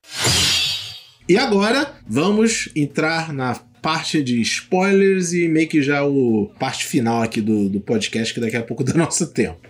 E 1.29 1.37
agora 1.37 1.93
vamos 2.07 2.69
entrar 2.75 3.31
na 3.31 3.53
parte 3.83 4.23
de 4.23 4.41
spoilers 4.41 5.31
e 5.31 5.47
meio 5.47 5.69
que 5.69 5.79
já 5.79 6.03
o 6.03 6.49
parte 6.57 6.83
final 6.83 7.21
aqui 7.21 7.39
do, 7.39 7.69
do 7.69 7.79
podcast, 7.79 8.33
que 8.33 8.39
daqui 8.39 8.57
a 8.57 8.63
pouco 8.63 8.81
dá 8.83 8.95
nosso 8.95 9.27
tempo. 9.27 9.69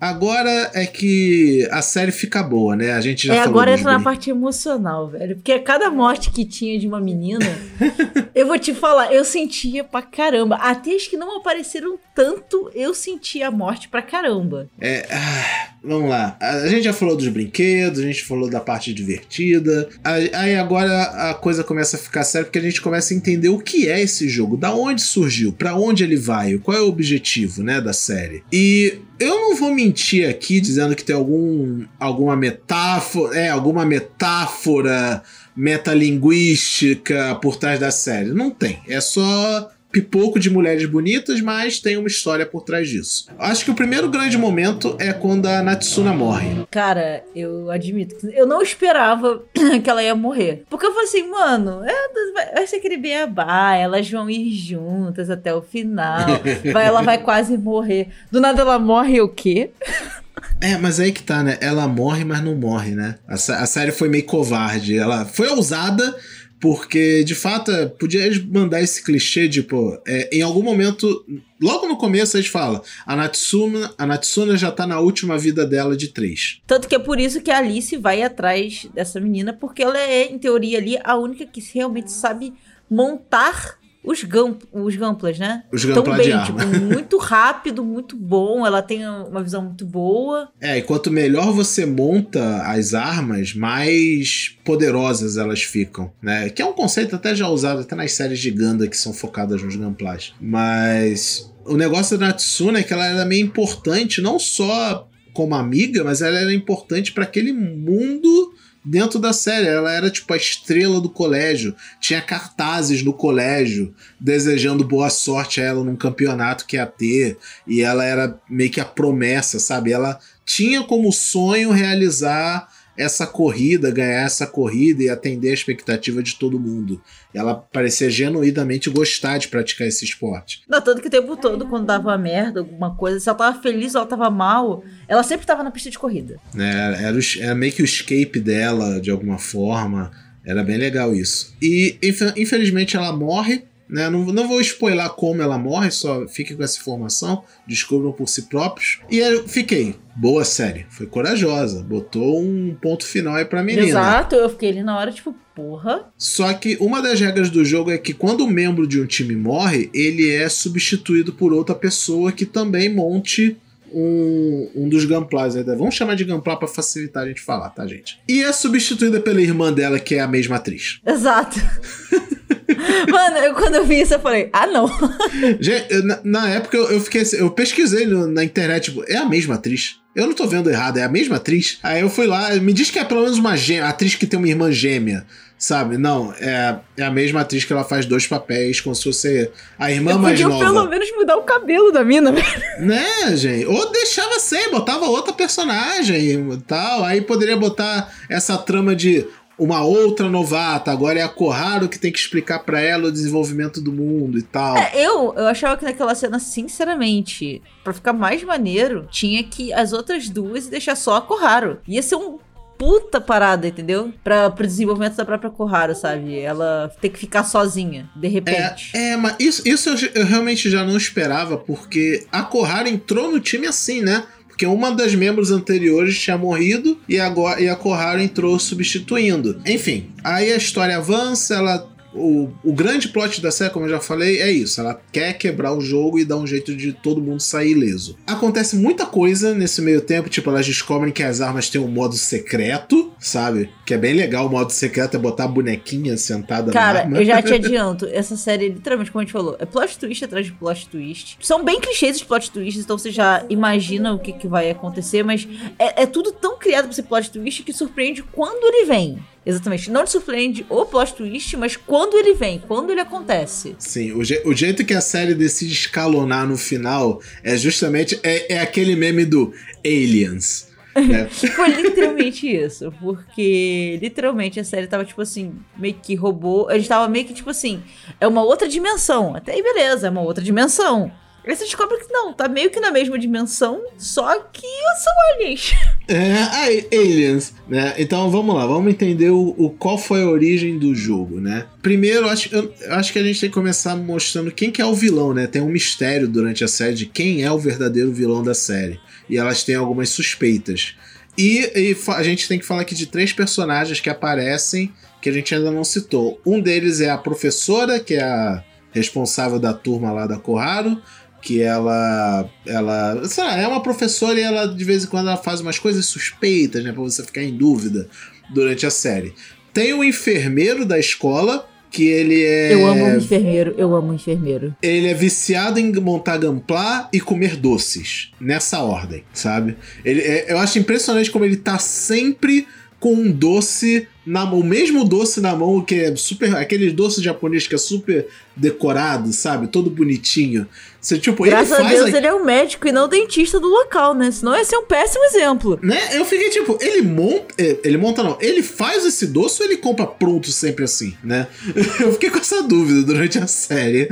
Agora 0.00 0.70
é 0.72 0.86
que 0.86 1.68
a 1.70 1.82
série 1.82 2.10
fica 2.10 2.42
boa, 2.42 2.74
né? 2.74 2.92
A 2.92 3.00
gente 3.02 3.26
já 3.26 3.34
é, 3.34 3.40
agora 3.40 3.72
entra 3.72 3.92
na 3.92 4.02
parte 4.02 4.30
emocional, 4.30 5.08
velho. 5.08 5.36
Porque 5.36 5.58
cada 5.58 5.90
morte 5.90 6.30
que 6.30 6.46
tinha 6.46 6.78
de 6.78 6.88
uma 6.88 7.00
menina, 7.00 7.44
eu 8.34 8.46
vou 8.46 8.58
te 8.58 8.72
falar, 8.72 9.12
eu 9.12 9.24
sentia 9.24 9.84
pra 9.84 10.00
caramba. 10.00 10.56
Até 10.56 10.94
as 10.94 11.06
que 11.06 11.18
não 11.18 11.36
apareceram 11.36 11.98
tanto, 12.14 12.70
eu 12.74 12.94
sentia 12.94 13.48
a 13.48 13.50
morte 13.50 13.88
pra 13.90 14.00
caramba. 14.00 14.70
É. 14.80 15.06
Ah, 15.10 15.74
vamos 15.84 16.08
lá. 16.08 16.36
A 16.40 16.66
gente 16.66 16.84
já 16.84 16.94
falou 16.94 17.14
dos 17.14 17.28
brinquedos, 17.28 18.00
a 18.00 18.02
gente 18.02 18.24
falou 18.24 18.48
da 18.48 18.60
parte 18.60 18.94
divertida. 18.94 19.86
Aí 20.02 20.56
agora 20.56 21.30
a 21.30 21.34
coisa 21.34 21.62
começa 21.62 21.96
a 21.96 22.00
ficar 22.00 22.24
séria 22.24 22.46
porque 22.46 22.58
a 22.58 22.62
gente 22.62 22.80
começa 22.80 23.12
a 23.12 23.16
entender 23.16 23.50
o 23.50 23.58
que 23.58 23.88
é 23.88 24.00
esse 24.00 24.30
jogo, 24.30 24.56
da 24.56 24.74
onde 24.74 25.02
surgiu, 25.02 25.52
para 25.52 25.74
onde 25.76 26.02
ele 26.02 26.16
vai, 26.16 26.56
qual 26.56 26.76
é 26.76 26.80
o 26.80 26.88
objetivo, 26.88 27.62
né, 27.62 27.82
da 27.82 27.92
série. 27.92 28.42
E 28.50 28.98
eu 29.20 29.38
não 29.38 29.54
vou 29.54 29.74
mentir 29.74 29.89
aqui 30.28 30.60
dizendo 30.60 30.94
que 30.94 31.04
tem 31.04 31.14
algum, 31.14 31.84
alguma 31.98 32.36
metáfora, 32.36 33.38
é, 33.38 33.48
alguma 33.48 33.84
metáfora 33.84 35.22
metalinguística 35.56 37.34
por 37.42 37.56
trás 37.56 37.78
da 37.80 37.90
série. 37.90 38.30
Não 38.30 38.50
tem. 38.50 38.80
É 38.88 39.00
só 39.00 39.70
pipoco 39.90 40.38
de 40.38 40.48
mulheres 40.48 40.86
bonitas, 40.86 41.40
mas 41.40 41.78
tem 41.80 41.96
uma 41.96 42.08
história 42.08 42.46
por 42.46 42.62
trás 42.62 42.88
disso. 42.88 43.26
Acho 43.38 43.64
que 43.64 43.70
o 43.70 43.74
primeiro 43.74 44.08
grande 44.08 44.38
momento 44.38 44.96
é 44.98 45.12
quando 45.12 45.46
a 45.46 45.62
Natsuna 45.62 46.12
morre. 46.12 46.66
Cara, 46.70 47.24
eu 47.34 47.70
admito 47.70 48.16
que 48.16 48.26
eu 48.28 48.46
não 48.46 48.62
esperava 48.62 49.42
que 49.82 49.90
ela 49.90 50.02
ia 50.02 50.14
morrer. 50.14 50.64
Porque 50.70 50.86
eu 50.86 50.92
falei 50.92 51.06
assim, 51.06 51.28
mano, 51.28 51.82
é, 51.84 52.54
vai 52.54 52.66
ser 52.66 52.76
aquele 52.76 52.96
beabá, 52.96 53.74
elas 53.74 54.08
vão 54.08 54.30
ir 54.30 54.52
juntas 54.52 55.30
até 55.30 55.54
o 55.54 55.62
final. 55.62 56.26
vai, 56.72 56.86
ela 56.86 57.02
vai 57.02 57.18
quase 57.18 57.56
morrer. 57.58 58.08
Do 58.30 58.40
nada 58.40 58.62
ela 58.62 58.78
morre 58.78 59.20
o 59.20 59.28
quê? 59.28 59.70
É, 60.60 60.76
mas 60.76 61.00
aí 61.00 61.12
que 61.12 61.22
tá, 61.22 61.42
né? 61.42 61.58
Ela 61.60 61.88
morre, 61.88 62.24
mas 62.24 62.42
não 62.42 62.54
morre, 62.54 62.94
né? 62.94 63.16
A, 63.26 63.34
a 63.34 63.66
série 63.66 63.92
foi 63.92 64.08
meio 64.08 64.24
covarde. 64.24 64.96
Ela 64.96 65.24
foi 65.24 65.48
ousada, 65.48 66.16
porque, 66.60 67.24
de 67.24 67.34
fato, 67.34 67.70
é, 67.72 67.86
podia 67.86 68.30
mandar 68.52 68.82
esse 68.82 69.02
clichê, 69.02 69.48
tipo, 69.48 69.98
é, 70.06 70.28
em 70.30 70.42
algum 70.42 70.62
momento, 70.62 71.24
logo 71.60 71.88
no 71.88 71.96
começo 71.96 72.36
a 72.36 72.40
gente 72.40 72.50
fala, 72.50 72.82
a 73.06 73.16
Natsuna, 73.16 73.94
a 73.96 74.06
Natsuna 74.06 74.56
já 74.56 74.70
tá 74.70 74.86
na 74.86 75.00
última 75.00 75.38
vida 75.38 75.64
dela 75.66 75.96
de 75.96 76.08
três. 76.08 76.60
Tanto 76.66 76.86
que 76.86 76.94
é 76.94 76.98
por 76.98 77.18
isso 77.18 77.40
que 77.40 77.50
a 77.50 77.58
Alice 77.58 77.96
vai 77.96 78.22
atrás 78.22 78.86
dessa 78.92 79.18
menina, 79.18 79.54
porque 79.54 79.82
ela 79.82 79.98
é, 79.98 80.30
em 80.30 80.38
teoria 80.38 80.78
ali, 80.78 80.98
a 81.02 81.16
única 81.16 81.46
que 81.46 81.62
realmente 81.72 82.12
sabe 82.12 82.52
montar 82.90 83.79
os, 84.02 84.24
gamp, 84.24 84.62
os 84.72 84.96
Gamplas, 84.96 85.38
né? 85.38 85.64
Os 85.70 85.84
Gamplas 85.84 86.16
bem, 86.16 86.38
de 86.38 86.46
tipo, 86.46 86.66
muito 86.66 87.18
rápido, 87.18 87.84
muito 87.84 88.16
bom. 88.16 88.66
Ela 88.66 88.82
tem 88.82 89.06
uma 89.06 89.42
visão 89.42 89.62
muito 89.62 89.84
boa. 89.84 90.48
É, 90.60 90.78
e 90.78 90.82
quanto 90.82 91.10
melhor 91.10 91.52
você 91.52 91.84
monta 91.84 92.62
as 92.62 92.94
armas, 92.94 93.54
mais 93.54 94.56
poderosas 94.64 95.36
elas 95.36 95.62
ficam, 95.62 96.10
né? 96.22 96.48
Que 96.48 96.62
é 96.62 96.64
um 96.64 96.72
conceito 96.72 97.14
até 97.14 97.34
já 97.34 97.48
usado 97.48 97.80
até 97.80 97.94
nas 97.94 98.12
séries 98.12 98.40
de 98.40 98.50
Ganda 98.50 98.88
que 98.88 98.96
são 98.96 99.12
focadas 99.12 99.62
nos 99.62 99.76
Gamplas. 99.76 100.32
Mas 100.40 101.52
o 101.64 101.76
negócio 101.76 102.16
da 102.16 102.28
Natsuna 102.28 102.80
é 102.80 102.82
que 102.82 102.92
ela 102.92 103.06
era 103.06 103.24
meio 103.24 103.44
importante, 103.44 104.22
não 104.22 104.38
só 104.38 105.06
como 105.32 105.54
amiga, 105.54 106.02
mas 106.02 106.22
ela 106.22 106.38
era 106.38 106.52
importante 106.52 107.12
para 107.12 107.24
aquele 107.24 107.52
mundo 107.52 108.54
dentro 108.84 109.18
da 109.18 109.32
série. 109.32 109.66
Ela 109.66 109.92
era 109.92 110.10
tipo 110.10 110.32
a 110.32 110.36
estrela 110.36 111.00
do 111.00 111.10
colégio. 111.10 111.74
Tinha 112.00 112.20
cartazes 112.20 113.02
no 113.02 113.12
colégio 113.12 113.94
desejando 114.18 114.84
boa 114.84 115.10
sorte 115.10 115.60
a 115.60 115.64
ela 115.64 115.84
num 115.84 115.96
campeonato 115.96 116.66
que 116.66 116.76
ia 116.76 116.86
ter. 116.86 117.38
E 117.66 117.82
ela 117.82 118.04
era 118.04 118.38
meio 118.48 118.70
que 118.70 118.80
a 118.80 118.84
promessa, 118.84 119.58
sabe? 119.58 119.92
Ela 119.92 120.18
tinha 120.44 120.82
como 120.82 121.12
sonho 121.12 121.70
realizar 121.70 122.68
essa 123.00 123.26
corrida, 123.26 123.90
ganhar 123.90 124.22
essa 124.22 124.46
corrida 124.46 125.02
e 125.02 125.08
atender 125.08 125.50
a 125.50 125.54
expectativa 125.54 126.22
de 126.22 126.34
todo 126.34 126.60
mundo. 126.60 127.02
Ela 127.32 127.54
parecia 127.54 128.10
genuinamente 128.10 128.90
gostar 128.90 129.38
de 129.38 129.48
praticar 129.48 129.88
esse 129.88 130.04
esporte. 130.04 130.62
Não, 130.68 130.80
tanto 130.80 131.00
que 131.00 131.08
o 131.08 131.10
tempo 131.10 131.36
todo, 131.36 131.66
quando 131.66 131.86
dava 131.86 132.16
merda, 132.18 132.60
alguma 132.60 132.94
coisa, 132.94 133.18
se 133.18 133.28
ela 133.28 133.38
tava 133.38 133.62
feliz 133.62 133.94
ou 133.94 134.00
ela 134.00 134.10
tava 134.10 134.30
mal, 134.30 134.84
ela 135.08 135.22
sempre 135.22 135.46
tava 135.46 135.62
na 135.62 135.70
pista 135.70 135.90
de 135.90 135.98
corrida. 135.98 136.38
É, 136.56 137.04
era, 137.04 137.18
era 137.40 137.54
meio 137.54 137.72
que 137.72 137.82
o 137.82 137.84
escape 137.84 138.38
dela, 138.38 139.00
de 139.00 139.10
alguma 139.10 139.38
forma. 139.38 140.10
Era 140.44 140.62
bem 140.62 140.76
legal 140.76 141.14
isso. 141.14 141.54
E 141.60 141.98
infelizmente 142.36 142.96
ela 142.96 143.12
morre 143.12 143.64
né? 143.90 144.08
Não, 144.08 144.24
não 144.26 144.48
vou 144.48 144.60
spoiler 144.60 145.08
como 145.10 145.42
ela 145.42 145.58
morre, 145.58 145.90
só 145.90 146.26
fique 146.26 146.54
com 146.54 146.62
essa 146.62 146.78
informação, 146.78 147.42
descubram 147.66 148.12
por 148.12 148.28
si 148.28 148.42
próprios. 148.42 149.00
E 149.10 149.18
eu 149.18 149.46
fiquei, 149.46 149.96
boa 150.14 150.44
série, 150.44 150.86
foi 150.90 151.06
corajosa, 151.06 151.82
botou 151.82 152.40
um 152.40 152.76
ponto 152.80 153.04
final 153.04 153.34
aí 153.34 153.44
pra 153.44 153.62
menina. 153.62 153.86
Exato, 153.86 154.34
eu 154.36 154.48
fiquei 154.48 154.70
ali 154.70 154.82
na 154.82 154.96
hora, 154.96 155.10
tipo, 155.10 155.34
porra. 155.54 156.06
Só 156.16 156.52
que 156.54 156.76
uma 156.80 157.02
das 157.02 157.20
regras 157.20 157.50
do 157.50 157.64
jogo 157.64 157.90
é 157.90 157.98
que 157.98 158.14
quando 158.14 158.44
um 158.44 158.50
membro 158.50 158.86
de 158.86 159.00
um 159.00 159.06
time 159.06 159.34
morre, 159.34 159.90
ele 159.92 160.30
é 160.30 160.48
substituído 160.48 161.32
por 161.32 161.52
outra 161.52 161.74
pessoa 161.74 162.32
que 162.32 162.46
também 162.46 162.88
monte 162.88 163.56
um, 163.92 164.70
um 164.74 164.88
dos 164.88 165.04
Gunplás. 165.04 165.54
Né? 165.54 165.62
Vamos 165.62 165.94
chamar 165.94 166.14
de 166.14 166.24
Gunpla 166.24 166.58
pra 166.58 166.68
facilitar 166.68 167.24
a 167.24 167.26
gente 167.26 167.40
falar, 167.40 167.70
tá, 167.70 167.86
gente? 167.86 168.18
E 168.28 168.42
é 168.42 168.52
substituída 168.52 169.20
pela 169.20 169.40
irmã 169.40 169.72
dela, 169.72 169.98
que 169.98 170.14
é 170.14 170.20
a 170.20 170.28
mesma 170.28 170.56
atriz. 170.56 171.00
Exato. 171.06 171.58
Mano, 173.10 173.36
eu, 173.38 173.54
quando 173.54 173.74
eu 173.74 173.84
vi 173.84 174.00
isso, 174.00 174.14
eu 174.14 174.20
falei, 174.20 174.48
ah, 174.52 174.66
não. 174.66 174.86
Gente, 175.60 175.86
eu, 175.90 176.04
na, 176.04 176.20
na, 176.22 176.48
época 176.50 176.76
eu, 176.76 176.90
eu 176.92 177.00
fiquei 177.00 177.22
assim, 177.22 177.36
eu 177.36 177.50
pesquisei 177.50 178.06
no, 178.06 178.26
na 178.26 178.44
internet, 178.44 178.84
tipo, 178.84 179.04
é 179.08 179.16
a 179.16 179.24
mesma 179.24 179.56
atriz. 179.56 180.00
Eu 180.14 180.26
não 180.26 180.34
tô 180.34 180.46
vendo 180.46 180.70
errado, 180.70 180.98
é 180.98 181.04
a 181.04 181.08
mesma 181.08 181.36
atriz. 181.36 181.78
Aí 181.82 182.00
eu 182.00 182.10
fui 182.10 182.26
lá, 182.26 182.54
me 182.56 182.72
diz 182.72 182.90
que 182.90 182.98
é 182.98 183.04
pelo 183.04 183.22
menos 183.22 183.38
uma 183.38 183.56
gêmea, 183.56 183.88
atriz 183.88 184.14
que 184.14 184.26
tem 184.26 184.38
uma 184.38 184.48
irmã 184.48 184.70
gêmea. 184.70 185.24
Sabe? 185.60 185.98
Não, 185.98 186.32
é, 186.40 186.78
é 186.96 187.02
a 187.02 187.10
mesma 187.10 187.42
atriz 187.42 187.66
que 187.66 187.72
ela 187.74 187.84
faz 187.84 188.06
dois 188.06 188.26
papéis, 188.26 188.80
como 188.80 188.94
se 188.94 189.04
fosse 189.04 189.50
a 189.78 189.92
irmã 189.92 190.12
eu 190.12 190.18
mais 190.18 190.40
nova. 190.40 190.58
pelo 190.58 190.88
menos 190.88 191.12
mudar 191.14 191.36
o 191.36 191.42
cabelo 191.42 191.92
da 191.92 192.02
mina, 192.02 192.32
velho. 192.32 192.46
Né, 192.80 193.36
gente? 193.36 193.66
Ou 193.66 193.92
deixava 193.92 194.40
sem, 194.40 194.70
botava 194.70 195.04
outra 195.04 195.34
personagem 195.34 196.16
e 196.30 196.56
tal. 196.66 197.04
Aí 197.04 197.20
poderia 197.20 197.58
botar 197.58 198.10
essa 198.30 198.56
trama 198.56 198.96
de 198.96 199.26
uma 199.58 199.84
outra 199.84 200.30
novata, 200.30 200.90
agora 200.90 201.18
é 201.18 201.22
a 201.22 201.28
Corrado 201.28 201.90
que 201.90 201.98
tem 201.98 202.10
que 202.10 202.18
explicar 202.18 202.60
para 202.60 202.80
ela 202.80 203.08
o 203.08 203.12
desenvolvimento 203.12 203.82
do 203.82 203.92
mundo 203.92 204.38
e 204.38 204.42
tal. 204.42 204.78
É, 204.78 204.92
eu, 204.94 205.34
eu 205.36 205.46
achava 205.46 205.76
que 205.76 205.84
naquela 205.84 206.14
cena, 206.14 206.38
sinceramente, 206.38 207.60
para 207.84 207.92
ficar 207.92 208.14
mais 208.14 208.42
maneiro, 208.42 209.06
tinha 209.10 209.44
que 209.44 209.70
as 209.74 209.92
outras 209.92 210.30
duas 210.30 210.68
deixar 210.68 210.96
só 210.96 211.16
a 211.16 211.20
Corrado. 211.20 211.78
Ia 211.86 212.02
ser 212.02 212.16
um 212.16 212.38
puta 212.80 213.20
parada, 213.20 213.68
entendeu? 213.68 214.10
Pra, 214.24 214.48
pro 214.48 214.66
desenvolvimento 214.66 215.14
da 215.14 215.24
própria 215.26 215.50
Kohara, 215.50 215.94
sabe? 215.94 216.38
Ela 216.38 216.90
ter 216.98 217.10
que 217.10 217.18
ficar 217.18 217.44
sozinha, 217.44 218.08
de 218.16 218.26
repente. 218.26 218.92
É, 218.94 219.10
é 219.10 219.16
mas 219.18 219.36
isso, 219.38 219.68
isso 219.68 219.90
eu, 219.90 219.96
eu, 220.14 220.24
realmente 220.24 220.70
já 220.70 220.82
não 220.82 220.96
esperava, 220.96 221.58
porque 221.58 222.26
a 222.32 222.42
Kohara 222.42 222.88
entrou 222.88 223.30
no 223.30 223.38
time 223.38 223.66
assim, 223.66 224.00
né? 224.00 224.24
Porque 224.48 224.64
uma 224.64 224.92
das 224.92 225.14
membros 225.14 225.50
anteriores 225.50 226.18
tinha 226.18 226.38
morrido 226.38 226.98
e 227.06 227.20
agora 227.20 227.60
e 227.60 227.68
a 227.68 227.76
Kohara 227.76 228.22
entrou 228.22 228.58
substituindo. 228.58 229.60
Enfim, 229.66 230.10
aí 230.24 230.50
a 230.50 230.56
história 230.56 230.96
avança, 230.96 231.56
ela 231.56 231.86
o, 232.14 232.48
o 232.64 232.72
grande 232.72 233.08
plot 233.08 233.40
da 233.40 233.50
série, 233.50 233.70
como 233.70 233.86
eu 233.86 233.90
já 233.90 234.00
falei, 234.00 234.40
é 234.40 234.50
isso. 234.50 234.80
Ela 234.80 235.00
quer 235.12 235.34
quebrar 235.34 235.72
o 235.72 235.80
jogo 235.80 236.18
e 236.18 236.24
dar 236.24 236.36
um 236.36 236.46
jeito 236.46 236.74
de 236.74 236.92
todo 236.92 237.20
mundo 237.20 237.40
sair 237.40 237.72
ileso. 237.72 238.16
Acontece 238.26 238.76
muita 238.76 239.06
coisa 239.06 239.54
nesse 239.54 239.80
meio 239.80 240.00
tempo, 240.00 240.28
tipo, 240.28 240.50
elas 240.50 240.66
descobrem 240.66 241.12
que 241.12 241.22
as 241.22 241.40
armas 241.40 241.68
têm 241.68 241.80
um 241.80 241.88
modo 241.88 242.16
secreto, 242.16 243.12
sabe? 243.18 243.70
Que 243.86 243.94
é 243.94 243.98
bem 243.98 244.14
legal. 244.14 244.46
O 244.46 244.50
modo 244.50 244.70
secreto 244.72 245.16
é 245.16 245.20
botar 245.20 245.44
a 245.44 245.48
bonequinha 245.48 246.16
sentada 246.16 246.72
Cara, 246.72 247.00
na 247.00 247.00
arma. 247.00 247.18
eu 247.18 247.24
já 247.24 247.40
te 247.42 247.54
adianto. 247.54 248.06
Essa 248.06 248.36
série, 248.36 248.68
literalmente, 248.68 249.10
como 249.10 249.20
a 249.20 249.24
gente 249.24 249.32
falou, 249.32 249.56
é 249.58 249.66
plot 249.66 249.98
twist 249.98 250.24
atrás 250.24 250.46
de 250.46 250.52
plot 250.52 250.88
twist. 250.88 251.38
São 251.40 251.64
bem 251.64 251.80
clichês 251.80 252.16
os 252.16 252.22
plot 252.22 252.50
twists, 252.50 252.84
então 252.84 252.98
você 252.98 253.10
já 253.10 253.44
imagina 253.48 254.12
o 254.12 254.18
que, 254.18 254.32
que 254.32 254.48
vai 254.48 254.70
acontecer, 254.70 255.22
mas 255.22 255.46
é, 255.78 256.02
é 256.02 256.06
tudo 256.06 256.32
tão 256.32 256.58
criado 256.58 256.84
pra 256.84 256.92
ser 256.92 257.02
plot 257.04 257.30
twist 257.30 257.62
que 257.62 257.72
surpreende 257.72 258.22
quando 258.22 258.64
ele 258.64 258.86
vem. 258.86 259.18
Exatamente. 259.44 259.90
Não 259.90 260.04
te 260.04 260.10
surpreende 260.10 260.66
o 260.68 260.84
plot 260.84 261.14
twist, 261.14 261.56
mas 261.56 261.76
quando 261.76 262.16
ele 262.16 262.34
vem, 262.34 262.58
quando 262.58 262.90
ele 262.90 263.00
acontece. 263.00 263.74
Sim, 263.78 264.12
o, 264.12 264.22
je 264.22 264.40
o 264.44 264.54
jeito 264.54 264.84
que 264.84 264.92
a 264.92 265.00
série 265.00 265.34
decide 265.34 265.72
escalonar 265.72 266.46
no 266.46 266.58
final 266.58 267.22
é 267.42 267.56
justamente 267.56 268.20
é, 268.22 268.54
é 268.54 268.60
aquele 268.60 268.94
meme 268.94 269.24
do 269.24 269.52
Aliens. 269.84 270.68
Né? 270.94 271.26
Foi 271.30 271.68
literalmente 271.68 272.46
isso, 272.46 272.92
porque 273.00 273.98
literalmente 274.02 274.60
a 274.60 274.64
série 274.64 274.86
tava 274.86 275.04
tipo 275.04 275.22
assim, 275.22 275.54
meio 275.78 275.94
que 275.94 276.14
roubou. 276.14 276.68
A 276.68 276.76
gente 276.76 276.88
tava 276.88 277.08
meio 277.08 277.24
que 277.24 277.32
tipo 277.32 277.50
assim, 277.50 277.82
é 278.20 278.26
uma 278.26 278.42
outra 278.42 278.68
dimensão. 278.68 279.34
Até 279.34 279.52
aí, 279.52 279.62
beleza, 279.62 280.08
é 280.08 280.10
uma 280.10 280.22
outra 280.22 280.44
dimensão. 280.44 281.10
Aí 281.46 281.56
você 281.56 281.64
descobre 281.64 281.98
que 281.98 282.12
não, 282.12 282.32
tá 282.32 282.48
meio 282.48 282.70
que 282.70 282.78
na 282.78 282.90
mesma 282.90 283.18
dimensão, 283.18 283.82
só 283.96 284.40
que 284.40 284.66
são 285.02 285.12
aliens. 285.34 285.72
É, 286.12 286.96
aliens, 286.96 287.54
né? 287.68 287.94
Então 287.96 288.28
vamos 288.32 288.52
lá, 288.52 288.66
vamos 288.66 288.90
entender 288.90 289.30
o, 289.30 289.54
o, 289.56 289.70
qual 289.70 289.96
foi 289.96 290.22
a 290.22 290.28
origem 290.28 290.76
do 290.76 290.92
jogo, 290.92 291.40
né? 291.40 291.66
Primeiro, 291.80 292.28
acho, 292.28 292.52
eu, 292.52 292.74
acho 292.88 293.12
que 293.12 293.18
a 293.20 293.22
gente 293.22 293.38
tem 293.38 293.48
que 293.48 293.54
começar 293.54 293.94
mostrando 293.94 294.50
quem 294.50 294.72
que 294.72 294.82
é 294.82 294.84
o 294.84 294.92
vilão, 294.92 295.32
né? 295.32 295.46
Tem 295.46 295.62
um 295.62 295.68
mistério 295.68 296.26
durante 296.26 296.64
a 296.64 296.68
série 296.68 296.96
de 296.96 297.06
quem 297.06 297.44
é 297.44 297.52
o 297.52 297.60
verdadeiro 297.60 298.12
vilão 298.12 298.42
da 298.42 298.54
série. 298.54 298.98
E 299.28 299.38
elas 299.38 299.62
têm 299.62 299.76
algumas 299.76 300.08
suspeitas. 300.08 300.96
E, 301.38 301.60
e 301.76 301.96
a 302.08 302.22
gente 302.24 302.48
tem 302.48 302.58
que 302.58 302.66
falar 302.66 302.80
aqui 302.80 302.94
de 302.96 303.06
três 303.06 303.32
personagens 303.32 304.00
que 304.00 304.10
aparecem 304.10 304.92
que 305.22 305.28
a 305.28 305.32
gente 305.32 305.54
ainda 305.54 305.70
não 305.70 305.84
citou. 305.84 306.40
Um 306.44 306.60
deles 306.60 307.00
é 307.00 307.10
a 307.10 307.18
professora, 307.18 308.00
que 308.00 308.14
é 308.14 308.22
a 308.22 308.64
responsável 308.92 309.60
da 309.60 309.72
turma 309.72 310.10
lá 310.10 310.26
da 310.26 310.38
Corrado 310.38 311.00
que 311.40 311.60
ela 311.62 312.48
ela, 312.66 313.26
sei 313.26 313.44
lá, 313.44 313.58
é 313.58 313.66
uma 313.66 313.82
professora 313.82 314.38
e 314.38 314.42
ela 314.42 314.66
de 314.66 314.84
vez 314.84 315.04
em 315.04 315.06
quando 315.06 315.28
ela 315.28 315.36
faz 315.36 315.60
umas 315.60 315.78
coisas 315.78 316.06
suspeitas, 316.06 316.84
né, 316.84 316.92
para 316.92 317.02
você 317.02 317.22
ficar 317.22 317.42
em 317.42 317.56
dúvida 317.56 318.08
durante 318.52 318.86
a 318.86 318.90
série. 318.90 319.34
Tem 319.72 319.92
o 319.92 320.02
enfermeiro 320.02 320.84
da 320.84 320.98
escola, 320.98 321.68
que 321.90 322.06
ele 322.06 322.42
é. 322.42 322.72
Eu 322.72 322.86
amo 322.86 323.04
o 323.04 323.16
enfermeiro, 323.16 323.74
eu 323.76 323.94
amo 323.94 324.12
o 324.12 324.14
enfermeiro. 324.14 324.74
Ele 324.82 325.08
é 325.08 325.14
viciado 325.14 325.78
em 325.78 325.92
montar 325.92 326.38
gamplá 326.38 327.08
e 327.12 327.20
comer 327.20 327.56
doces. 327.56 328.30
Nessa 328.40 328.80
ordem, 328.80 329.24
sabe? 329.32 329.76
Ele, 330.04 330.20
é, 330.20 330.52
eu 330.52 330.58
acho 330.58 330.78
impressionante 330.78 331.30
como 331.30 331.44
ele 331.44 331.56
tá 331.56 331.78
sempre 331.78 332.66
com 332.98 333.14
um 333.14 333.32
doce 333.32 334.06
na 334.24 334.44
o 334.44 334.62
mesmo 334.62 335.04
doce 335.04 335.40
na 335.40 335.54
mão 335.56 335.80
que 335.80 335.94
é 335.94 336.16
super, 336.16 336.54
aquele 336.56 336.90
doce 336.90 337.22
japonês 337.22 337.66
que 337.66 337.74
é 337.74 337.78
super 337.78 338.26
decorado, 338.54 339.32
sabe? 339.32 339.66
Todo 339.68 339.88
bonitinho. 339.88 340.66
Você, 341.00 341.18
tipo, 341.18 341.44
Graças 341.44 341.78
ele 341.78 341.86
a 341.86 341.90
Deus 341.90 342.14
a... 342.14 342.16
ele 342.18 342.26
é 342.26 342.34
o 342.34 342.44
médico 342.44 342.86
e 342.86 342.92
não 342.92 343.04
o 343.04 343.08
dentista 343.08 343.58
do 343.58 343.68
local, 343.68 344.14
né? 344.14 344.30
Senão 344.30 344.54
ia 344.56 344.64
ser 344.64 344.76
um 344.76 344.84
péssimo 344.84 345.24
exemplo. 345.24 345.78
Né? 345.82 345.98
Eu 346.12 346.24
fiquei 346.26 346.50
tipo, 346.50 346.78
ele 346.80 347.00
monta, 347.00 347.54
é, 347.58 347.78
ele 347.82 347.96
monta 347.96 348.22
não, 348.22 348.36
ele 348.40 348.62
faz 348.62 349.06
esse 349.06 349.26
doce 349.26 349.62
ou 349.62 349.68
ele 349.68 349.78
compra 349.78 350.06
pronto 350.06 350.52
sempre 350.52 350.84
assim, 350.84 351.14
né? 351.24 351.46
Eu 352.00 352.12
fiquei 352.12 352.28
com 352.28 352.38
essa 352.38 352.62
dúvida 352.62 353.02
durante 353.02 353.38
a 353.38 353.46
série. 353.46 354.08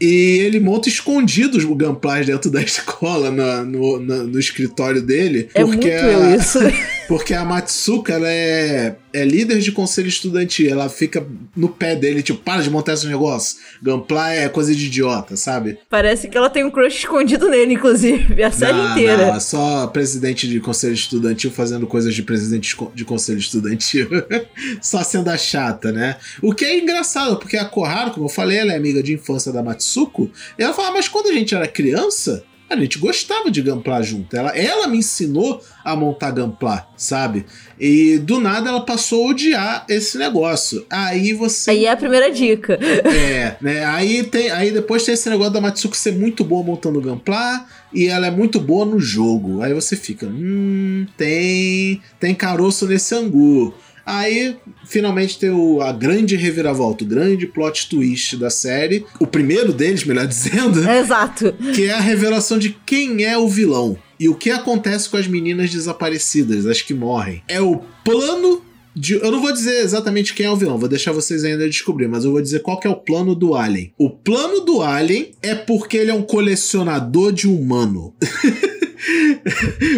E 0.00 0.40
ele 0.44 0.60
monta 0.60 0.88
escondidos 0.88 1.64
o 1.64 1.74
Gunplas 1.74 2.26
dentro 2.26 2.50
da 2.50 2.60
escola, 2.62 3.30
no, 3.30 3.98
no, 3.98 4.26
no, 4.26 4.38
escritório 4.38 5.00
dele. 5.00 5.48
É 5.54 5.64
porque 5.64 5.90
muito 5.90 6.22
a, 6.22 6.36
isso. 6.36 6.58
Porque 7.08 7.34
a 7.34 7.44
Matsuka, 7.44 8.14
ela 8.14 8.28
é, 8.28 8.96
é 9.16 9.24
líder 9.24 9.60
de 9.60 9.72
conselho 9.72 10.08
estudantil. 10.08 10.70
Ela 10.70 10.88
fica 10.90 11.26
no 11.56 11.70
pé 11.70 11.96
dele, 11.96 12.22
tipo, 12.22 12.38
para 12.38 12.62
de 12.62 12.68
montar 12.68 12.92
esse 12.92 13.06
negócio. 13.06 13.56
Gunpla 13.82 14.30
é 14.32 14.48
coisa 14.48 14.74
de 14.74 14.86
idiota, 14.86 15.36
sabe? 15.36 15.78
Parece 15.88 16.28
que 16.28 16.36
ela 16.36 16.50
tem 16.50 16.64
um 16.64 16.70
crush 16.70 16.98
escondido 16.98 17.48
nele, 17.48 17.74
inclusive, 17.74 18.42
a 18.42 18.50
série 18.50 18.76
não, 18.76 18.92
inteira. 18.92 19.28
Não, 19.28 19.34
é 19.36 19.40
só 19.40 19.86
presidente 19.86 20.46
de 20.46 20.60
conselho 20.60 20.92
estudantil 20.92 21.50
fazendo 21.50 21.86
coisas 21.86 22.14
de 22.14 22.22
presidente 22.22 22.76
de 22.94 23.04
conselho 23.04 23.38
estudantil. 23.38 24.08
só 24.82 25.02
sendo 25.02 25.30
a 25.30 25.38
chata, 25.38 25.90
né? 25.90 26.16
O 26.42 26.52
que 26.52 26.64
é 26.64 26.78
engraçado, 26.78 27.38
porque 27.38 27.56
a 27.56 27.64
Koharu, 27.64 28.10
como 28.10 28.26
eu 28.26 28.30
falei, 28.30 28.58
ela 28.58 28.72
é 28.72 28.76
amiga 28.76 29.02
de 29.02 29.14
infância 29.14 29.50
da 29.50 29.62
Matsuko, 29.62 30.30
e 30.58 30.62
ela 30.62 30.74
fala, 30.74 30.92
mas 30.92 31.08
quando 31.08 31.28
a 31.28 31.32
gente 31.32 31.54
era 31.54 31.66
criança, 31.66 32.44
a 32.68 32.76
gente 32.76 32.98
gostava 32.98 33.50
de 33.50 33.62
gamplar 33.62 34.02
junto. 34.02 34.36
Ela, 34.36 34.50
ela 34.56 34.88
me 34.88 34.98
ensinou 34.98 35.62
a 35.84 35.94
montar 35.94 36.32
gamplar, 36.32 36.90
sabe? 36.96 37.46
E 37.78 38.18
do 38.18 38.40
nada 38.40 38.70
ela 38.70 38.80
passou 38.80 39.24
a 39.24 39.30
odiar 39.30 39.84
esse 39.88 40.18
negócio. 40.18 40.84
Aí 40.90 41.32
você. 41.32 41.70
Aí 41.70 41.84
é 41.84 41.92
a 41.92 41.96
primeira 41.96 42.30
dica. 42.30 42.78
É, 42.82 43.56
né? 43.60 43.84
Aí, 43.84 44.24
tem, 44.24 44.50
aí 44.50 44.70
depois 44.72 45.04
tem 45.04 45.14
esse 45.14 45.30
negócio 45.30 45.52
da 45.52 45.60
Matsuko 45.60 45.96
ser 45.96 46.12
muito 46.12 46.42
boa 46.42 46.64
montando 46.64 47.00
gamplar 47.00 47.68
e 47.92 48.08
ela 48.08 48.26
é 48.26 48.30
muito 48.30 48.58
boa 48.58 48.84
no 48.84 48.98
jogo. 48.98 49.62
Aí 49.62 49.72
você 49.72 49.94
fica, 49.96 50.26
hum, 50.26 51.06
tem, 51.16 52.00
tem 52.18 52.34
caroço 52.34 52.86
nesse 52.86 53.14
angu. 53.14 53.72
Aí, 54.06 54.56
finalmente, 54.84 55.36
tem 55.36 55.50
o, 55.50 55.80
a 55.80 55.90
grande 55.90 56.36
reviravolta, 56.36 57.02
o 57.02 57.06
grande 57.08 57.44
plot 57.44 57.88
twist 57.88 58.36
da 58.36 58.48
série. 58.48 59.04
O 59.18 59.26
primeiro 59.26 59.72
deles, 59.72 60.04
melhor 60.04 60.26
dizendo. 60.28 60.88
Exato. 60.88 61.52
Que 61.74 61.86
é 61.86 61.92
a 61.92 62.00
revelação 62.00 62.56
de 62.56 62.70
quem 62.86 63.24
é 63.24 63.36
o 63.36 63.48
vilão. 63.48 63.98
E 64.18 64.28
o 64.28 64.34
que 64.34 64.50
acontece 64.50 65.10
com 65.10 65.16
as 65.16 65.26
meninas 65.26 65.70
desaparecidas, 65.70 66.66
as 66.66 66.80
que 66.80 66.94
morrem. 66.94 67.42
É 67.48 67.60
o 67.60 67.82
plano 68.04 68.62
de, 68.96 69.14
eu 69.14 69.30
não 69.30 69.40
vou 69.40 69.52
dizer 69.52 69.82
exatamente 69.82 70.32
quem 70.32 70.46
é 70.46 70.50
o 70.50 70.56
vilão, 70.56 70.78
vou 70.78 70.88
deixar 70.88 71.12
vocês 71.12 71.44
ainda 71.44 71.68
descobrir, 71.68 72.08
mas 72.08 72.24
eu 72.24 72.32
vou 72.32 72.40
dizer 72.40 72.60
qual 72.60 72.80
é 72.82 72.88
o 72.88 72.96
plano 72.96 73.34
do 73.34 73.54
Alien. 73.54 73.92
O 73.98 74.08
plano 74.08 74.60
do 74.60 74.82
Alien 74.82 75.32
é 75.42 75.54
porque 75.54 75.98
ele 75.98 76.10
é 76.10 76.14
um 76.14 76.22
colecionador 76.22 77.30
de 77.30 77.46
humano. 77.46 78.14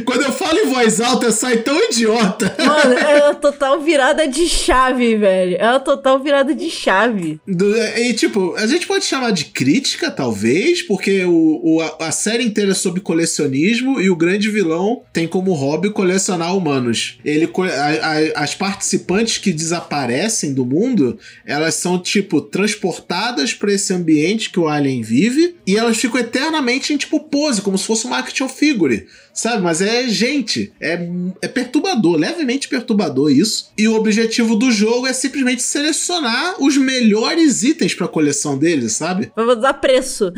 Quando 0.04 0.22
eu 0.22 0.32
falo 0.32 0.58
em 0.58 0.66
voz 0.66 1.00
alta, 1.00 1.30
sai 1.30 1.58
tão 1.58 1.78
idiota. 1.84 2.54
Mano, 2.58 2.94
é 2.94 3.24
uma 3.24 3.34
total 3.34 3.80
virada 3.80 4.26
de 4.26 4.48
chave, 4.48 5.16
velho. 5.16 5.56
É 5.58 5.70
uma 5.70 5.80
total 5.80 6.20
virada 6.20 6.54
de 6.54 6.70
chave. 6.70 7.40
Do, 7.46 7.76
e, 7.76 8.12
tipo, 8.14 8.54
a 8.56 8.66
gente 8.66 8.86
pode 8.86 9.04
chamar 9.04 9.30
de 9.30 9.46
crítica, 9.46 10.10
talvez, 10.10 10.82
porque 10.82 11.24
o, 11.24 11.60
o 11.62 11.80
a, 11.80 12.08
a, 12.08 12.12
série 12.12 12.44
inteira 12.44 12.72
é 12.72 12.74
sobre 12.74 13.00
colecionismo 13.00 14.00
e 14.00 14.10
o 14.10 14.16
grande 14.16 14.50
vilão 14.50 15.02
tem 15.12 15.26
como 15.26 15.52
hobby 15.52 15.90
colecionar 15.90 16.56
humanos. 16.56 17.18
Ele, 17.24 17.48
a, 17.48 18.40
a, 18.40 18.42
as 18.42 18.54
participantes 18.96 19.38
que 19.38 19.52
desaparecem 19.52 20.54
do 20.54 20.64
mundo, 20.64 21.18
elas 21.44 21.74
são, 21.74 21.98
tipo, 21.98 22.40
transportadas 22.40 23.52
para 23.52 23.72
esse 23.72 23.92
ambiente 23.92 24.50
que 24.50 24.60
o 24.60 24.68
Alien 24.68 25.02
vive 25.02 25.56
e 25.66 25.76
elas 25.76 25.98
ficam 25.98 26.20
eternamente 26.20 26.92
em, 26.92 26.96
tipo, 26.96 27.20
pose, 27.20 27.60
como 27.60 27.76
se 27.76 27.84
fosse 27.84 28.06
uma 28.06 28.18
action 28.18 28.48
figure 28.48 29.06
sabe? 29.38 29.62
Mas 29.62 29.80
é 29.80 30.08
gente, 30.08 30.72
é, 30.80 30.98
é 31.40 31.46
perturbador, 31.46 32.16
levemente 32.16 32.66
perturbador 32.66 33.30
isso. 33.30 33.70
E 33.78 33.86
o 33.86 33.94
objetivo 33.94 34.56
do 34.56 34.72
jogo 34.72 35.06
é 35.06 35.12
simplesmente 35.12 35.62
selecionar 35.62 36.56
os 36.60 36.76
melhores 36.76 37.62
itens 37.62 37.94
pra 37.94 38.08
coleção 38.08 38.58
deles, 38.58 38.94
sabe? 38.94 39.30
Vamos 39.36 39.60
dar 39.60 39.74
preço. 39.74 40.32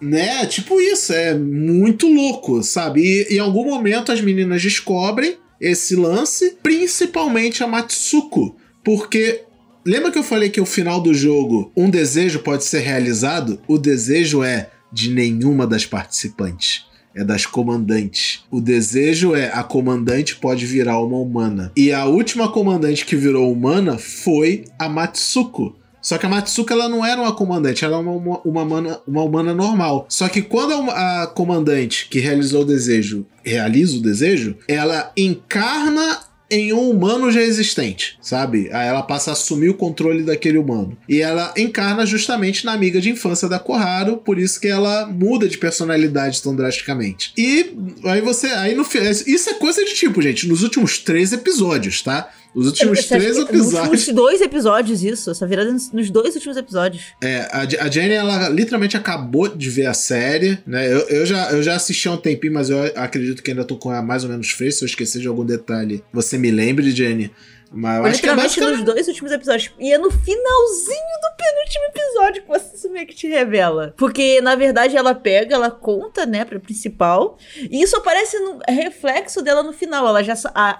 Né? 0.00 0.46
Tipo 0.46 0.80
isso, 0.80 1.12
é 1.12 1.34
muito 1.34 2.06
louco, 2.06 2.62
sabe? 2.62 3.26
E 3.28 3.34
em 3.34 3.38
algum 3.40 3.64
momento 3.64 4.12
as 4.12 4.20
meninas 4.20 4.62
descobrem 4.62 5.38
esse 5.60 5.96
lance, 5.96 6.56
principalmente 6.62 7.62
a 7.62 7.66
Matsuko, 7.66 8.56
porque 8.84 9.42
lembra 9.84 10.10
que 10.10 10.18
eu 10.18 10.22
falei 10.22 10.50
que 10.50 10.60
o 10.60 10.66
final 10.66 11.00
do 11.00 11.12
jogo 11.12 11.72
um 11.76 11.90
desejo 11.90 12.40
pode 12.40 12.64
ser 12.64 12.80
realizado? 12.80 13.60
O 13.66 13.78
desejo 13.78 14.42
é 14.42 14.70
de 14.92 15.10
nenhuma 15.10 15.66
das 15.66 15.84
participantes. 15.84 16.86
É 17.14 17.24
das 17.24 17.44
comandantes. 17.44 18.44
O 18.50 18.60
desejo 18.60 19.34
é 19.34 19.50
a 19.52 19.64
comandante 19.64 20.36
pode 20.36 20.64
virar 20.64 21.00
uma 21.00 21.18
humana. 21.18 21.72
E 21.76 21.92
a 21.92 22.04
última 22.04 22.48
comandante 22.52 23.04
que 23.04 23.16
virou 23.16 23.52
humana 23.52 23.98
foi 23.98 24.66
a 24.78 24.88
Matsuko. 24.88 25.74
Só 26.08 26.16
que 26.16 26.24
a 26.24 26.28
Matsuka 26.30 26.72
ela 26.72 26.88
não 26.88 27.04
era 27.04 27.20
uma 27.20 27.34
comandante, 27.34 27.84
ela 27.84 27.98
era 27.98 28.02
uma, 28.02 28.12
uma, 28.12 28.40
uma, 28.42 28.62
humana, 28.62 29.00
uma 29.06 29.22
humana 29.22 29.52
normal. 29.52 30.06
Só 30.08 30.26
que 30.26 30.40
quando 30.40 30.72
a, 30.90 31.24
a, 31.24 31.26
comandante 31.26 32.08
que 32.08 32.18
realizou 32.18 32.62
o 32.62 32.64
desejo 32.64 33.26
realiza 33.44 33.98
o 33.98 34.00
desejo, 34.00 34.56
ela 34.66 35.12
encarna 35.14 36.20
em 36.50 36.72
um 36.72 36.88
humano 36.88 37.30
já 37.30 37.42
existente, 37.42 38.18
sabe? 38.22 38.70
Aí 38.72 38.88
ela 38.88 39.02
passa 39.02 39.30
a 39.30 39.32
assumir 39.34 39.68
o 39.68 39.74
controle 39.74 40.22
daquele 40.22 40.56
humano. 40.56 40.96
E 41.06 41.20
ela 41.20 41.52
encarna 41.58 42.06
justamente 42.06 42.64
na 42.64 42.72
amiga 42.72 43.02
de 43.02 43.10
infância 43.10 43.46
da 43.46 43.58
Koharu, 43.58 44.16
por 44.16 44.38
isso 44.38 44.58
que 44.58 44.66
ela 44.66 45.06
muda 45.06 45.46
de 45.46 45.58
personalidade 45.58 46.42
tão 46.42 46.56
drasticamente. 46.56 47.34
E 47.36 47.76
aí 48.04 48.22
você. 48.22 48.46
Aí 48.46 48.74
no 48.74 48.86
Isso 49.26 49.50
é 49.50 49.54
coisa 49.54 49.84
de 49.84 49.92
tipo, 49.92 50.22
gente, 50.22 50.48
nos 50.48 50.62
últimos 50.62 50.96
três 50.96 51.34
episódios, 51.34 52.00
tá? 52.00 52.30
Os 52.54 52.66
últimos 52.66 53.04
três 53.04 53.36
episódios. 53.36 53.72
Nos 53.72 53.74
últimos 53.74 54.08
dois 54.08 54.40
episódios, 54.40 55.02
isso. 55.02 55.30
Essa 55.30 55.46
virada 55.46 55.70
nos 55.70 56.10
dois 56.10 56.34
últimos 56.34 56.56
episódios. 56.56 57.04
É, 57.20 57.48
a, 57.52 57.84
a 57.84 57.90
Jenny, 57.90 58.14
ela 58.14 58.48
literalmente 58.48 58.96
acabou 58.96 59.48
de 59.48 59.70
ver 59.70 59.86
a 59.86 59.94
série, 59.94 60.58
né? 60.66 60.92
Eu, 60.92 61.00
eu, 61.08 61.26
já, 61.26 61.50
eu 61.52 61.62
já 61.62 61.76
assisti 61.76 62.08
há 62.08 62.12
um 62.12 62.16
tempinho, 62.16 62.54
mas 62.54 62.70
eu 62.70 62.80
acredito 62.96 63.42
que 63.42 63.50
ainda 63.50 63.64
tô 63.64 63.76
com 63.76 63.92
ela 63.92 64.02
mais 64.02 64.24
ou 64.24 64.30
menos 64.30 64.50
fresca. 64.50 64.78
Se 64.78 64.84
eu 64.84 64.86
esquecer 64.86 65.20
de 65.20 65.28
algum 65.28 65.44
detalhe, 65.44 66.02
você 66.12 66.38
me 66.38 66.50
lembre, 66.50 66.90
Jenny. 66.90 67.30
Mas 67.70 67.98
eu 67.98 68.04
acho 68.06 68.20
que 68.20 68.28
é 68.28 68.34
basicamente... 68.34 68.76
nos 68.76 68.84
dois 68.84 69.08
últimos 69.08 69.32
episódios. 69.32 69.72
E 69.78 69.92
é 69.92 69.98
no 69.98 70.10
finalzinho 70.10 71.18
do 71.22 71.36
penúltimo 71.36 71.84
episódio 71.88 72.42
que 72.42 72.48
você 72.48 72.88
meio 72.88 73.06
que 73.06 73.14
te 73.14 73.28
revela. 73.28 73.94
Porque, 73.96 74.40
na 74.40 74.54
verdade, 74.54 74.96
ela 74.96 75.14
pega, 75.14 75.54
ela 75.54 75.70
conta, 75.70 76.24
né, 76.26 76.44
pra 76.44 76.58
principal. 76.58 77.38
E 77.70 77.82
isso 77.82 77.96
aparece 77.96 78.38
no 78.38 78.58
reflexo 78.68 79.42
dela 79.42 79.62
no 79.62 79.72
final. 79.72 80.06
Ela 80.06 80.22
já, 80.22 80.34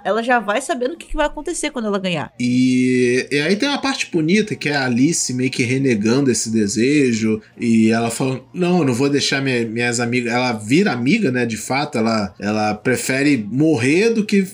ela 0.05 0.23
já 0.23 0.39
vai 0.39 0.61
sabendo 0.61 0.95
o 0.95 0.97
que 0.97 1.17
vai 1.17 1.27
acontecer 1.27 1.71
quando 1.71 1.87
ela 1.87 1.99
ganhar. 1.99 2.33
E, 2.41 3.27
e 3.31 3.41
aí 3.41 3.57
tem 3.57 3.69
uma 3.69 3.81
parte 3.81 4.11
bonita 4.11 4.55
que 4.55 4.69
é 4.69 4.77
a 4.77 4.87
Alice 4.87 5.33
meio 5.35 5.51
que 5.51 5.63
renegando 5.63 6.31
esse 6.31 6.51
desejo. 6.51 7.41
E 7.59 7.91
ela 7.91 8.11
falando: 8.11 8.45
Não, 8.53 8.79
eu 8.79 8.85
não 8.85 8.95
vou 8.95 9.09
deixar 9.09 9.43
minha, 9.43 9.65
minhas 9.67 10.01
amigas. 10.01 10.33
Ela 10.33 10.53
vira 10.53 10.93
amiga, 10.93 11.31
né, 11.31 11.45
de 11.45 11.57
fato. 11.57 11.99
Ela, 11.99 12.35
ela 12.39 12.75
prefere 12.75 13.37
morrer 13.51 14.11
do 14.11 14.25
que 14.25 14.47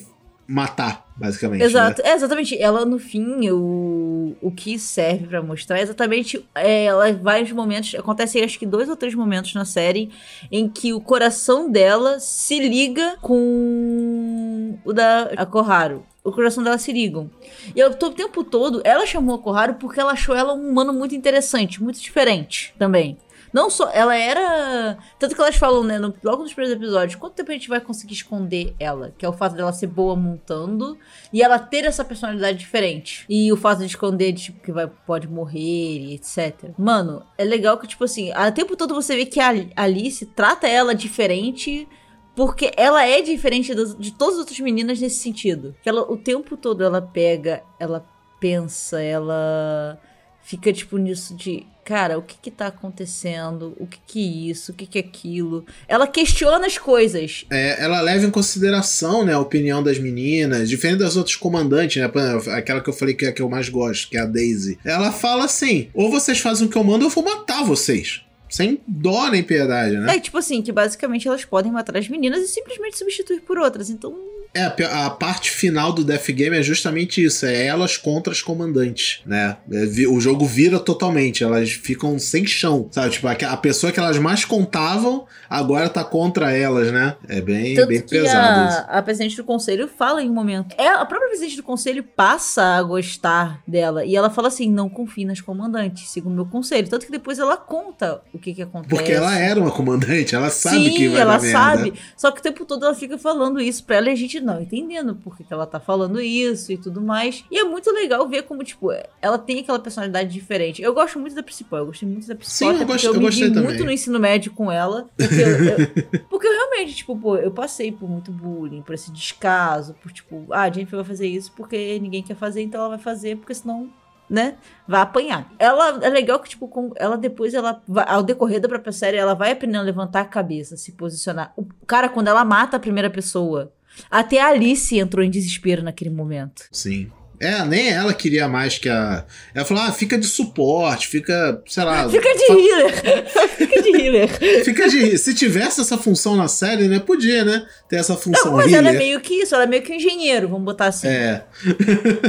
matar 0.47 1.03
basicamente. 1.16 1.62
Exato, 1.62 2.02
né? 2.02 2.10
é, 2.10 2.14
exatamente. 2.14 2.60
Ela, 2.60 2.84
no 2.84 2.98
fim, 2.98 3.48
o, 3.50 4.36
o 4.40 4.50
que 4.50 4.78
serve 4.78 5.26
para 5.26 5.42
mostrar 5.42 5.78
é 5.78 5.82
exatamente. 5.82 6.44
É, 6.54 6.84
ela 6.84 7.12
vários 7.12 7.52
momentos. 7.52 7.94
Acontecem 7.94 8.42
acho 8.42 8.58
que 8.58 8.66
dois 8.66 8.88
ou 8.88 8.96
três 8.96 9.14
momentos 9.14 9.54
na 9.54 9.64
série 9.64 10.10
em 10.50 10.68
que 10.68 10.92
o 10.92 11.00
coração 11.00 11.70
dela 11.70 12.18
se 12.18 12.58
liga 12.58 13.16
com 13.20 14.78
o 14.84 14.92
da 14.92 15.30
a 15.36 15.46
Koharu. 15.46 16.04
O 16.22 16.32
coração 16.32 16.64
dela 16.64 16.78
se 16.78 16.90
ligam. 16.90 17.30
E 17.76 17.80
eu, 17.80 17.90
o 17.90 18.10
tempo 18.10 18.42
todo, 18.42 18.80
ela 18.82 19.04
chamou 19.04 19.36
a 19.36 19.38
Koharu 19.38 19.74
porque 19.74 20.00
ela 20.00 20.12
achou 20.12 20.34
ela 20.34 20.54
um 20.54 20.70
humano 20.70 20.92
muito 20.92 21.14
interessante, 21.14 21.82
muito 21.82 22.00
diferente 22.00 22.74
também. 22.78 23.18
Não 23.55 23.70
só. 23.70 23.88
Ela 23.90 24.16
era. 24.16 24.98
Tanto 25.16 25.36
que 25.36 25.40
elas 25.40 25.55
falam, 25.55 25.84
né? 25.84 25.96
No, 25.96 26.12
logo 26.24 26.42
nos 26.42 26.52
primeiros 26.52 26.76
episódios, 26.76 27.14
quanto 27.14 27.34
tempo 27.34 27.52
a 27.52 27.55
gente 27.55 27.68
vai 27.68 27.80
conseguir 27.80 28.14
esconder 28.14 28.74
ela? 28.80 29.14
Que 29.16 29.24
é 29.24 29.28
o 29.28 29.32
fato 29.32 29.55
dela 29.55 29.72
ser 29.72 29.86
boa 29.86 30.16
montando 30.16 30.98
e 31.32 31.40
ela 31.40 31.57
ter 31.57 31.84
essa 31.84 32.05
personalidade 32.05 32.59
diferente. 32.59 33.24
E 33.28 33.52
o 33.52 33.57
fato 33.57 33.78
de 33.78 33.86
esconder, 33.86 34.32
de, 34.32 34.42
tipo, 34.42 34.61
que 34.61 34.72
vai, 34.72 34.88
pode 34.88 35.28
morrer 35.28 35.61
e 35.61 36.14
etc. 36.14 36.72
Mano, 36.76 37.24
é 37.38 37.44
legal 37.44 37.78
que, 37.78 37.86
tipo 37.86 38.02
assim, 38.02 38.32
o 38.32 38.52
tempo 38.52 38.76
todo 38.76 38.92
você 38.92 39.14
vê 39.14 39.24
que 39.24 39.38
a 39.38 39.55
Alice 39.76 40.26
trata 40.26 40.66
ela 40.66 40.92
diferente. 40.92 41.88
Porque 42.34 42.72
ela 42.76 43.07
é 43.07 43.22
diferente 43.22 43.72
das, 43.72 43.96
de 43.96 44.12
todas 44.12 44.34
as 44.34 44.40
outras 44.40 44.59
meninas 44.59 45.00
nesse 45.00 45.20
sentido. 45.20 45.72
Que 45.80 45.88
ela, 45.88 46.02
o 46.02 46.16
tempo 46.16 46.57
todo 46.57 46.82
ela 46.82 47.00
pega, 47.00 47.62
ela 47.78 48.05
pensa, 48.40 49.00
ela 49.00 49.96
fica 50.45 50.72
tipo 50.72 50.99
nisso 50.99 51.34
de 51.34 51.66
cara, 51.84 52.18
o 52.18 52.22
que 52.22 52.36
que 52.40 52.51
tá 52.51 52.68
acontecendo? 52.68 53.74
O 53.78 53.86
que 53.86 53.99
que 54.07 54.20
é 54.20 54.51
isso? 54.51 54.72
O 54.72 54.74
que 54.74 54.86
que 54.86 54.99
é 54.99 55.03
aquilo? 55.03 55.66
Ela 55.86 56.07
questiona 56.07 56.66
as 56.66 56.78
coisas. 56.78 57.45
É, 57.51 57.82
ela 57.82 58.01
leva 58.01 58.24
em 58.24 58.30
consideração, 58.30 59.24
né, 59.24 59.34
a 59.34 59.40
opinião 59.40 59.82
das 59.82 59.99
meninas, 59.99 60.68
diferente 60.68 61.01
das 61.01 61.16
outras 61.16 61.36
comandantes, 61.36 62.01
né, 62.01 62.11
aquela 62.57 62.80
que 62.80 62.88
eu 62.88 62.95
falei 62.95 63.14
que 63.14 63.26
é 63.26 63.28
a 63.28 63.32
que 63.32 63.42
eu 63.42 63.51
mais 63.51 63.68
gosto, 63.68 64.09
que 64.09 64.16
é 64.16 64.20
a 64.20 64.24
Daisy. 64.24 64.78
Ela 64.82 65.12
fala 65.12 65.45
assim, 65.45 65.88
ou 65.92 66.11
vocês 66.11 66.38
fazem 66.38 66.66
o 66.66 66.70
que 66.70 66.76
eu 66.76 66.84
mando 66.84 67.05
ou 67.05 67.11
eu 67.11 67.14
vou 67.14 67.24
matar 67.24 67.62
vocês. 67.62 68.22
Sem 68.49 68.80
dó 68.86 69.28
nem 69.30 69.42
piedade, 69.42 69.97
né? 69.97 70.16
É, 70.16 70.20
tipo 70.20 70.38
assim, 70.38 70.62
que 70.62 70.70
basicamente 70.70 71.26
elas 71.26 71.45
podem 71.45 71.72
matar 71.72 71.97
as 71.97 72.09
meninas 72.09 72.40
e 72.40 72.49
simplesmente 72.49 72.97
substituir 72.97 73.40
por 73.40 73.59
outras. 73.59 73.90
Então, 73.90 74.14
é, 74.55 74.84
a 74.84 75.11
parte 75.11 75.50
final 75.50 75.92
do 75.92 76.05
Death 76.05 76.30
Game 76.30 76.57
é 76.57 76.62
justamente 76.62 77.24
isso, 77.24 77.44
é 77.44 77.66
elas 77.66 77.96
contra 77.96 78.32
as 78.32 78.40
comandantes, 78.40 79.20
né? 79.26 79.57
É, 79.70 80.07
o 80.07 80.20
jogo 80.20 80.46
vira 80.46 80.78
totalmente, 80.78 81.42
elas 81.42 81.72
ficam 81.72 82.18
sem 82.18 82.46
chão, 82.46 82.88
sabe? 82.90 83.11
Tipo, 83.11 83.28
a 83.28 83.57
pessoa 83.57 83.92
que 83.92 83.98
elas 83.98 84.18
mais 84.18 84.44
contavam 84.44 85.26
agora 85.48 85.88
tá 85.88 86.05
contra 86.05 86.52
elas, 86.52 86.92
né? 86.92 87.16
É 87.28 87.40
bem, 87.40 87.74
Tanto 87.74 87.88
bem 87.88 88.00
pesado 88.00 88.61
a, 88.61 88.68
isso. 88.68 88.84
a 88.88 89.02
presidente 89.02 89.36
do 89.36 89.44
conselho 89.44 89.88
fala 89.88 90.22
em 90.22 90.30
um 90.30 90.32
momento. 90.32 90.74
É, 90.78 90.88
a 90.88 91.05
própria 91.05 91.28
presidente 91.28 91.57
do 91.57 91.62
conselho 91.62 92.02
passa 92.02 92.62
a 92.76 92.82
gostar 92.82 93.61
dela 93.66 94.05
e 94.05 94.16
ela 94.16 94.30
fala 94.30 94.48
assim: 94.48 94.70
não 94.70 94.88
confie 94.88 95.24
nas 95.24 95.40
comandantes, 95.40 96.11
segundo 96.11 96.34
meu 96.34 96.46
conselho. 96.46 96.88
Tanto 96.88 97.07
que 97.07 97.12
depois 97.12 97.38
ela 97.38 97.57
conta 97.57 98.20
o 98.32 98.38
que 98.38 98.55
que 98.55 98.62
acontece. 98.62 98.94
Porque 98.94 99.12
ela 99.12 99.36
era 99.36 99.61
uma 99.61 99.70
comandante, 99.70 100.34
ela 100.34 100.50
sabe 100.50 100.90
Sim, 100.90 100.96
que 100.96 101.09
vai 101.09 101.20
ela 101.20 101.40
sabe. 101.40 101.82
Merda. 101.90 101.98
Só 102.16 102.30
que 102.30 102.40
o 102.40 102.42
tempo 102.42 102.64
todo 102.64 102.84
ela 102.84 102.94
fica 102.94 103.18
falando 103.18 103.61
isso 103.61 103.84
pra 103.84 103.96
ela 103.96 104.09
e 104.11 104.12
a 104.12 104.16
gente 104.16 104.40
não 104.45 104.61
entendendo 104.61 105.14
por 105.16 105.36
que, 105.36 105.45
que 105.45 105.53
ela 105.53 105.66
tá 105.66 105.80
falando 105.80 106.20
isso 106.20 106.72
e 106.72 106.76
tudo 106.76 107.01
mais. 107.01 107.45
E 107.51 107.59
é 107.59 107.64
muito 107.64 107.90
legal 107.90 108.28
ver 108.28 108.42
como, 108.42 108.62
tipo, 108.62 108.90
ela 109.20 109.38
tem 109.38 109.61
aquela 109.61 109.78
personalidade 109.78 110.32
diferente. 110.32 110.82
Eu 110.82 110.92
gosto 110.92 111.18
muito 111.18 111.34
da 111.34 111.42
principal, 111.42 111.80
eu 111.80 111.86
gostei 111.86 112.09
muito 112.09 112.26
da 112.26 112.34
principal. 112.34 112.74
Sim, 112.74 112.80
eu, 112.80 112.86
gost, 112.86 113.05
eu, 113.05 113.14
eu 113.14 113.20
gostei 113.20 113.49
também. 113.49 113.64
muito 113.64 113.84
no 113.84 113.90
ensino 113.90 114.20
médio 114.20 114.53
com 114.53 114.70
ela. 114.70 115.09
Porque 115.16 115.34
eu, 115.34 115.64
eu, 115.64 116.20
porque 116.28 116.47
eu 116.47 116.53
realmente, 116.53 116.95
tipo, 116.95 117.16
pô, 117.16 117.36
eu 117.36 117.51
passei 117.51 117.90
por 117.90 118.09
muito 118.09 118.30
bullying, 118.30 118.82
por 118.82 118.95
esse 118.95 119.11
descaso, 119.11 119.95
por 120.03 120.12
tipo, 120.12 120.47
ah, 120.51 120.62
a 120.62 120.70
Jennifer 120.70 120.97
vai 120.97 121.05
fazer 121.05 121.26
isso 121.26 121.53
porque 121.53 121.99
ninguém 122.01 122.22
quer 122.22 122.36
fazer, 122.36 122.62
então 122.62 122.80
ela 122.80 122.90
vai 122.90 122.99
fazer, 122.99 123.36
porque 123.36 123.55
senão 123.55 123.90
né? 124.28 124.57
Vai 124.86 125.01
apanhar. 125.03 125.53
Ela 125.59 126.05
é 126.05 126.09
legal 126.09 126.40
que, 126.40 126.49
tipo, 126.49 126.66
com, 126.68 126.92
ela 126.97 127.16
depois, 127.16 127.55
ela 127.55 127.82
vai, 127.86 128.05
ao 128.09 128.22
decorrer 128.22 128.61
da 128.61 128.68
própria 128.68 128.92
série, 128.92 129.16
ela 129.16 129.34
vai 129.34 129.53
aprendendo 129.53 129.80
a 129.80 129.84
levantar 129.84 130.22
a 130.22 130.26
cabeça, 130.26 130.76
se 130.76 130.92
posicionar. 130.92 131.53
O 131.57 131.66
cara, 131.86 132.09
quando 132.09 132.28
ela 132.28 132.45
mata 132.45 132.76
a 132.76 132.80
primeira 132.80 133.11
pessoa, 133.11 133.72
até 134.11 134.40
a 134.40 134.49
Alice 134.49 134.97
entrou 134.99 135.24
em 135.24 135.30
desespero 135.30 135.82
naquele 135.82 136.11
momento. 136.11 136.64
Sim. 136.70 137.11
É, 137.40 137.64
nem 137.64 137.88
ela 137.88 138.14
queria 138.14 138.49
mais 138.49 138.78
que 138.78 138.88
a. 138.88 139.24
Ela 139.55 139.64
falou: 139.64 139.82
ah, 139.82 139.92
fica 139.92 140.16
de 140.16 140.26
suporte, 140.26 141.09
fica, 141.09 141.61
sei 141.66 141.84
lá. 141.84 142.09
Fica 142.09 142.32
de 142.32 142.45
healer. 142.45 142.95
fica 143.59 143.82
de 143.82 143.88
healer. 143.90 144.64
Fica 144.64 144.88
de. 144.88 145.18
Se 145.18 145.34
tivesse 145.34 145.80
essa 145.80 145.99
função 145.99 146.36
na 146.36 146.47
série, 146.47 146.86
né? 146.86 147.01
Podia, 147.01 147.45
né? 147.45 147.66
Ter 147.88 147.97
essa 147.97 148.16
função 148.16 148.53
Não, 148.53 148.59
mas 148.59 148.72
healer. 148.72 148.86
ela 148.86 148.97
é 148.97 148.99
meio 148.99 149.20
que 149.20 149.34
isso, 149.42 149.55
ela 149.55 149.64
é 149.64 149.66
meio 149.66 149.82
que 149.82 149.92
um 149.92 149.97
engenheiro, 149.97 150.49
vamos 150.49 150.64
botar 150.64 150.86
assim. 150.86 151.09
É. 151.09 151.45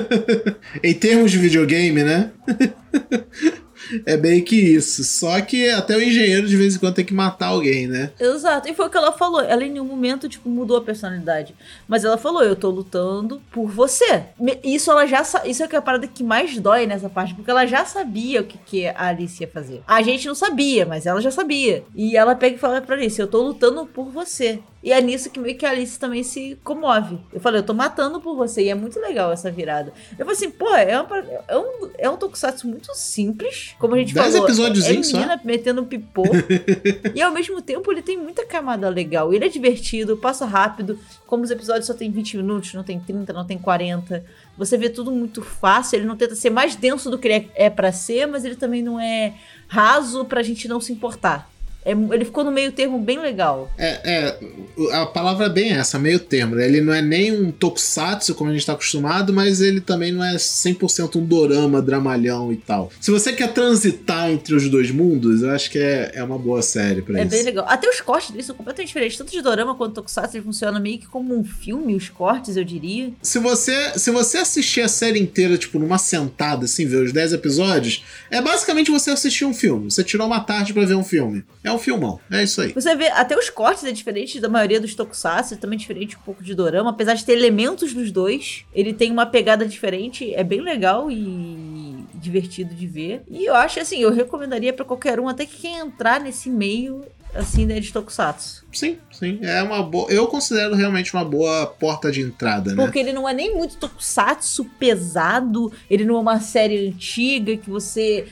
em 0.83 0.93
termos 0.93 1.31
de 1.31 1.37
videogame, 1.37 2.03
né? 2.03 2.31
É 4.05 4.17
bem 4.17 4.43
que 4.43 4.55
isso. 4.55 5.03
Só 5.03 5.39
que 5.41 5.69
até 5.69 5.95
o 5.95 6.01
engenheiro 6.01 6.47
de 6.47 6.57
vez 6.57 6.75
em 6.75 6.79
quando 6.79 6.95
tem 6.95 7.05
que 7.05 7.13
matar 7.13 7.47
alguém, 7.47 7.87
né? 7.87 8.11
Exato. 8.19 8.69
E 8.69 8.73
foi 8.73 8.87
o 8.87 8.89
que 8.89 8.97
ela 8.97 9.11
falou. 9.11 9.41
Ela 9.41 9.63
em 9.63 9.71
nenhum 9.71 9.85
momento, 9.85 10.27
tipo, 10.27 10.49
mudou 10.49 10.77
a 10.77 10.81
personalidade. 10.81 11.55
Mas 11.87 12.03
ela 12.03 12.17
falou: 12.17 12.43
eu 12.43 12.55
tô 12.55 12.69
lutando 12.69 13.41
por 13.51 13.67
você. 13.67 14.23
Isso 14.63 14.89
ela 14.89 15.05
já 15.05 15.21
Isso 15.45 15.63
é 15.63 15.67
é 15.75 15.77
a 15.77 15.81
parada 15.81 16.07
que 16.07 16.23
mais 16.23 16.57
dói 16.57 16.85
nessa 16.85 17.09
parte, 17.09 17.33
porque 17.33 17.51
ela 17.51 17.65
já 17.65 17.83
sabia 17.85 18.41
o 18.41 18.45
que, 18.45 18.57
que 18.57 18.87
a 18.87 19.07
Alice 19.07 19.41
ia 19.43 19.47
fazer. 19.47 19.81
A 19.85 20.01
gente 20.01 20.27
não 20.27 20.35
sabia, 20.35 20.85
mas 20.85 21.05
ela 21.05 21.21
já 21.21 21.31
sabia. 21.31 21.83
E 21.93 22.15
ela 22.15 22.35
pega 22.35 22.55
e 22.55 22.59
fala 22.59 22.81
pra 22.81 22.95
Alice: 22.95 23.19
eu 23.19 23.27
tô 23.27 23.41
lutando 23.41 23.85
por 23.85 24.09
você. 24.11 24.59
E 24.85 24.91
é 24.91 25.01
nisso 25.01 25.31
que 25.31 25.39
meio 25.39 25.57
que 25.57 25.65
a 25.65 25.71
Alice 25.71 25.97
também 25.97 26.21
se 26.21 26.59
comove. 26.63 27.17
Eu 27.33 27.39
falei, 27.39 27.59
eu 27.59 27.65
tô 27.65 27.73
matando 27.73 28.21
por 28.21 28.35
você. 28.35 28.61
E 28.61 28.69
é 28.69 28.75
muito 28.75 28.99
legal 28.99 29.31
essa 29.31 29.49
virada. 29.49 29.91
Eu 30.11 30.23
falei 30.23 30.33
assim, 30.33 30.51
pô, 30.51 30.69
é, 30.75 31.01
uma, 31.01 31.17
é, 31.47 31.57
um, 31.57 31.89
é 31.97 32.07
um 32.07 32.15
tokusatsu 32.15 32.67
muito 32.67 32.93
simples. 32.93 33.73
Como 33.79 33.95
a 33.95 33.97
gente 33.97 34.13
Dez 34.13 34.33
falou. 34.33 34.47
episódios 34.47 34.85
é 34.85 34.91
menina 34.91 35.39
só. 35.39 35.43
metendo 35.43 35.83
pipô. 35.85 36.21
e 37.15 37.19
ao 37.19 37.31
mesmo 37.31 37.63
tempo 37.63 37.91
ele 37.91 38.03
tem 38.03 38.15
muita 38.15 38.45
camada 38.45 38.87
legal. 38.87 39.33
Ele 39.33 39.45
é 39.45 39.49
divertido, 39.49 40.17
passa 40.17 40.45
rápido. 40.45 40.99
Como 41.25 41.43
os 41.43 41.49
episódios 41.49 41.87
só 41.87 41.95
tem 41.95 42.11
20 42.11 42.37
minutos, 42.37 42.75
não 42.75 42.83
tem 42.83 42.99
30, 42.99 43.33
não 43.33 43.43
tem 43.43 43.57
40. 43.57 44.23
Você 44.55 44.77
vê 44.77 44.87
tudo 44.87 45.11
muito 45.11 45.41
fácil. 45.41 45.95
Ele 45.97 46.05
não 46.05 46.15
tenta 46.15 46.35
ser 46.35 46.51
mais 46.51 46.75
denso 46.75 47.09
do 47.09 47.17
que 47.17 47.27
ele 47.27 47.49
é, 47.55 47.65
é 47.65 47.69
para 47.71 47.91
ser, 47.91 48.27
mas 48.27 48.45
ele 48.45 48.55
também 48.55 48.83
não 48.83 48.99
é 48.99 49.33
raso 49.67 50.25
pra 50.25 50.43
gente 50.43 50.67
não 50.67 50.79
se 50.79 50.93
importar. 50.93 51.54
É, 51.85 51.91
ele 51.91 52.25
ficou 52.25 52.43
no 52.43 52.51
meio 52.51 52.71
termo 52.71 52.97
bem 52.99 53.19
legal. 53.19 53.71
É, 53.77 53.99
é, 54.03 54.39
a 54.93 55.05
palavra 55.05 55.45
é 55.45 55.49
bem 55.49 55.71
essa, 55.71 55.99
meio 55.99 56.19
termo. 56.19 56.55
né? 56.55 56.65
Ele 56.65 56.81
não 56.81 56.91
é 56.93 57.01
nem 57.01 57.31
um 57.31 57.51
tokusatsu, 57.51 58.33
como 58.35 58.49
a 58.49 58.53
gente 58.53 58.65
tá 58.65 58.73
acostumado, 58.73 59.31
mas 59.31 59.61
ele 59.61 59.79
também 59.79 60.11
não 60.11 60.23
é 60.23 60.35
100% 60.35 61.17
um 61.17 61.25
dorama, 61.25 61.81
dramalhão 61.81 62.51
e 62.51 62.55
tal. 62.57 62.91
Se 62.99 63.11
você 63.11 63.31
quer 63.33 63.53
transitar 63.53 64.31
entre 64.31 64.55
os 64.55 64.67
dois 64.69 64.89
mundos, 64.89 65.43
eu 65.43 65.51
acho 65.51 65.69
que 65.69 65.77
é, 65.77 66.11
é 66.15 66.23
uma 66.23 66.39
boa 66.39 66.61
série 66.61 67.01
pra 67.01 67.19
É 67.19 67.21
isso. 67.21 67.29
bem 67.31 67.43
legal. 67.43 67.65
Até 67.67 67.87
os 67.87 68.01
cortes 68.01 68.31
deles 68.31 68.45
são 68.47 68.55
completamente 68.55 68.87
diferentes. 68.87 69.17
Tanto 69.17 69.31
de 69.31 69.41
dorama 69.41 69.75
quanto 69.75 69.93
tokusatsu, 69.95 70.37
ele 70.37 70.43
funciona 70.43 70.79
meio 70.79 70.97
que 70.97 71.07
como 71.07 71.37
um 71.37 71.43
filme, 71.43 71.95
os 71.95 72.09
cortes, 72.09 72.57
eu 72.57 72.63
diria. 72.63 73.11
Se 73.21 73.37
você, 73.37 73.97
se 73.99 74.09
você 74.09 74.39
assistir 74.39 74.81
a 74.81 74.87
série 74.87 75.19
inteira, 75.19 75.57
tipo, 75.57 75.77
numa 75.77 75.97
sentada, 75.99 76.65
assim, 76.65 76.85
ver 76.87 77.03
os 77.03 77.11
10 77.11 77.33
episódios, 77.33 78.03
é 78.31 78.41
basicamente 78.41 78.89
você 78.89 79.11
assistir 79.11 79.45
um 79.45 79.53
filme. 79.53 79.91
Você 79.91 80.03
tirou 80.03 80.25
uma 80.25 80.39
tarde 80.39 80.73
pra 80.73 80.85
ver 80.85 80.95
um 80.95 81.03
filme. 81.03 81.43
É 81.63 81.74
um 81.75 81.79
filmão. 81.79 82.19
É 82.31 82.43
isso 82.43 82.61
aí. 82.61 82.73
Você 82.73 82.95
vê, 82.95 83.07
até 83.07 83.37
os 83.37 83.49
cortes 83.49 83.83
é 83.83 83.91
diferente 83.91 84.39
da 84.39 84.49
maioria 84.49 84.79
dos 84.79 84.95
tokusatsu, 84.95 85.53
é 85.53 85.57
também 85.57 85.77
diferente 85.77 86.17
um 86.17 86.21
pouco 86.21 86.43
de 86.43 86.53
dorama. 86.55 86.89
Apesar 86.89 87.13
de 87.13 87.25
ter 87.25 87.33
elementos 87.33 87.93
dos 87.93 88.11
dois, 88.11 88.65
ele 88.73 88.93
tem 88.93 89.11
uma 89.11 89.25
pegada 89.25 89.65
diferente. 89.65 90.33
É 90.33 90.43
bem 90.43 90.61
legal 90.61 91.11
e 91.11 92.05
divertido 92.13 92.73
de 92.73 92.87
ver. 92.87 93.23
E 93.29 93.45
eu 93.45 93.55
acho, 93.55 93.79
assim, 93.79 93.99
eu 93.99 94.11
recomendaria 94.11 94.73
pra 94.73 94.85
qualquer 94.85 95.19
um, 95.19 95.27
até 95.27 95.45
que 95.45 95.57
quem 95.57 95.77
entrar 95.77 96.19
nesse 96.19 96.49
meio, 96.49 97.03
assim, 97.35 97.65
né, 97.65 97.79
de 97.79 97.91
tokusatsu. 97.91 98.65
Sim, 98.71 98.97
sim. 99.11 99.39
É 99.41 99.61
uma 99.61 99.81
boa. 99.83 100.09
Eu 100.11 100.27
considero 100.27 100.75
realmente 100.75 101.13
uma 101.13 101.23
boa 101.23 101.65
porta 101.67 102.11
de 102.11 102.21
entrada, 102.21 102.73
né? 102.73 102.83
Porque 102.83 102.99
ele 102.99 103.13
não 103.13 103.27
é 103.27 103.33
nem 103.33 103.55
muito 103.55 103.77
tokusatsu 103.77 104.65
pesado, 104.79 105.71
ele 105.89 106.05
não 106.05 106.15
é 106.15 106.19
uma 106.19 106.39
série 106.39 106.87
antiga 106.87 107.55
que 107.57 107.69
você 107.69 108.27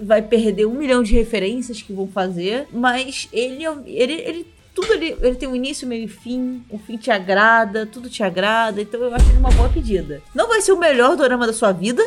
vai 0.00 0.22
perder 0.22 0.66
um 0.66 0.74
milhão 0.74 1.02
de 1.02 1.12
referências 1.14 1.80
que 1.82 1.92
vão 1.92 2.06
fazer, 2.08 2.66
mas 2.72 3.28
ele, 3.32 3.64
é- 3.64 3.74
ele, 3.86 4.12
ele 4.12 4.46
tudo 4.74 4.92
ele, 4.92 5.16
ele 5.20 5.34
tem 5.34 5.48
um 5.48 5.54
início, 5.56 5.86
meio 5.86 6.04
e 6.04 6.08
fim, 6.08 6.62
o 6.70 6.78
fim 6.78 6.96
te 6.96 7.10
agrada, 7.10 7.84
tudo 7.86 8.08
te 8.08 8.22
agrada, 8.22 8.80
então 8.80 9.00
eu 9.00 9.14
acho 9.14 9.28
ele 9.28 9.38
uma 9.38 9.50
boa 9.50 9.68
pedida. 9.68 10.22
Não 10.34 10.48
vai 10.48 10.60
ser 10.60 10.72
o 10.72 10.78
melhor 10.78 11.16
dorama 11.16 11.46
da 11.46 11.52
sua 11.52 11.72
vida, 11.72 12.02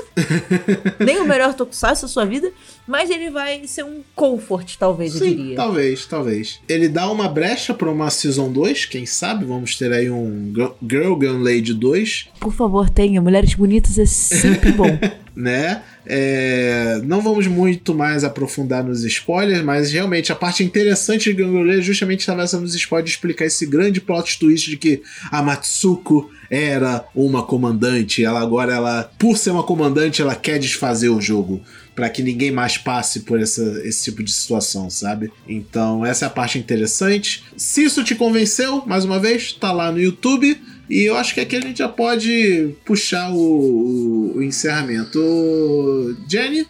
nem 0.99 1.19
o 1.19 1.25
melhor 1.27 1.53
tokusatsu 1.53 2.03
da 2.03 2.07
sua 2.07 2.25
vida, 2.25 2.51
mas 2.87 3.09
ele 3.09 3.29
vai 3.29 3.65
ser 3.67 3.83
um 3.83 4.01
comfort, 4.15 4.75
talvez, 4.77 5.13
eu 5.15 5.21
Sim, 5.21 5.35
diria. 5.35 5.55
talvez, 5.55 6.05
talvez. 6.05 6.59
Ele 6.67 6.87
dá 6.87 7.09
uma 7.11 7.27
brecha 7.27 7.73
pra 7.73 7.89
uma 7.89 8.09
Season 8.09 8.51
2, 8.51 8.85
quem 8.85 9.05
sabe? 9.05 9.45
Vamos 9.45 9.75
ter 9.77 9.91
aí 9.91 10.09
um 10.09 10.53
Girl 10.89 11.15
Gun 11.15 11.41
Lady 11.43 11.73
2, 11.73 12.29
Por 12.39 12.53
favor, 12.53 12.89
tenha. 12.89 13.21
Mulheres 13.21 13.53
bonitas 13.55 13.97
é 13.97 14.05
sempre 14.05 14.71
bom. 14.73 14.87
né? 15.35 15.81
É, 16.05 17.01
não 17.03 17.21
vamos 17.21 17.47
muito 17.47 17.95
mais 17.95 18.23
aprofundar 18.23 18.83
nos 18.83 19.03
spoilers, 19.03 19.63
mas 19.63 19.91
realmente 19.91 20.31
a 20.31 20.35
parte 20.35 20.63
interessante 20.63 21.33
de 21.33 21.43
Gun 21.43 21.63
Lady 21.63 21.81
justamente 21.81 22.21
estava 22.21 22.43
essa 22.43 22.59
nos 22.59 22.75
spoilers 22.75 23.09
de 23.09 23.15
explicar 23.15 23.45
esse 23.45 23.65
grande 23.65 24.01
plot 24.01 24.39
twist 24.39 24.69
de 24.69 24.77
que 24.77 25.01
a 25.31 25.41
Matsuko 25.41 26.29
era 26.49 27.05
uma 27.15 27.41
comandante, 27.43 28.23
ela 28.23 28.39
agora 28.39 28.73
ela, 28.73 29.11
por 29.17 29.37
ser 29.37 29.51
uma 29.51 29.63
comandante, 29.63 30.21
ela 30.21 30.35
quer 30.35 30.59
desfazer 30.59 31.09
o 31.09 31.21
jogo. 31.21 31.61
Pra 31.95 32.09
que 32.09 32.23
ninguém 32.23 32.51
mais 32.51 32.75
passe 32.75 33.19
por 33.19 33.39
essa, 33.39 33.61
esse 33.85 34.05
tipo 34.05 34.23
de 34.23 34.33
situação, 34.33 34.89
sabe? 34.89 35.31
Então, 35.47 36.03
essa 36.03 36.25
é 36.25 36.27
a 36.27 36.31
parte 36.31 36.57
interessante. 36.57 37.43
Se 37.55 37.83
isso 37.83 38.03
te 38.03 38.15
convenceu, 38.15 38.83
mais 38.87 39.05
uma 39.05 39.19
vez, 39.19 39.53
tá 39.53 39.71
lá 39.71 39.91
no 39.91 39.99
YouTube. 39.99 40.59
E 40.89 41.03
eu 41.03 41.15
acho 41.15 41.33
que 41.33 41.39
aqui 41.39 41.55
a 41.55 41.61
gente 41.61 41.77
já 41.77 41.89
pode 41.89 42.75
puxar 42.85 43.31
o, 43.31 43.37
o, 43.37 44.37
o 44.37 44.43
encerramento. 44.43 45.19
Ô, 45.19 46.13
Jenny, 46.27 46.67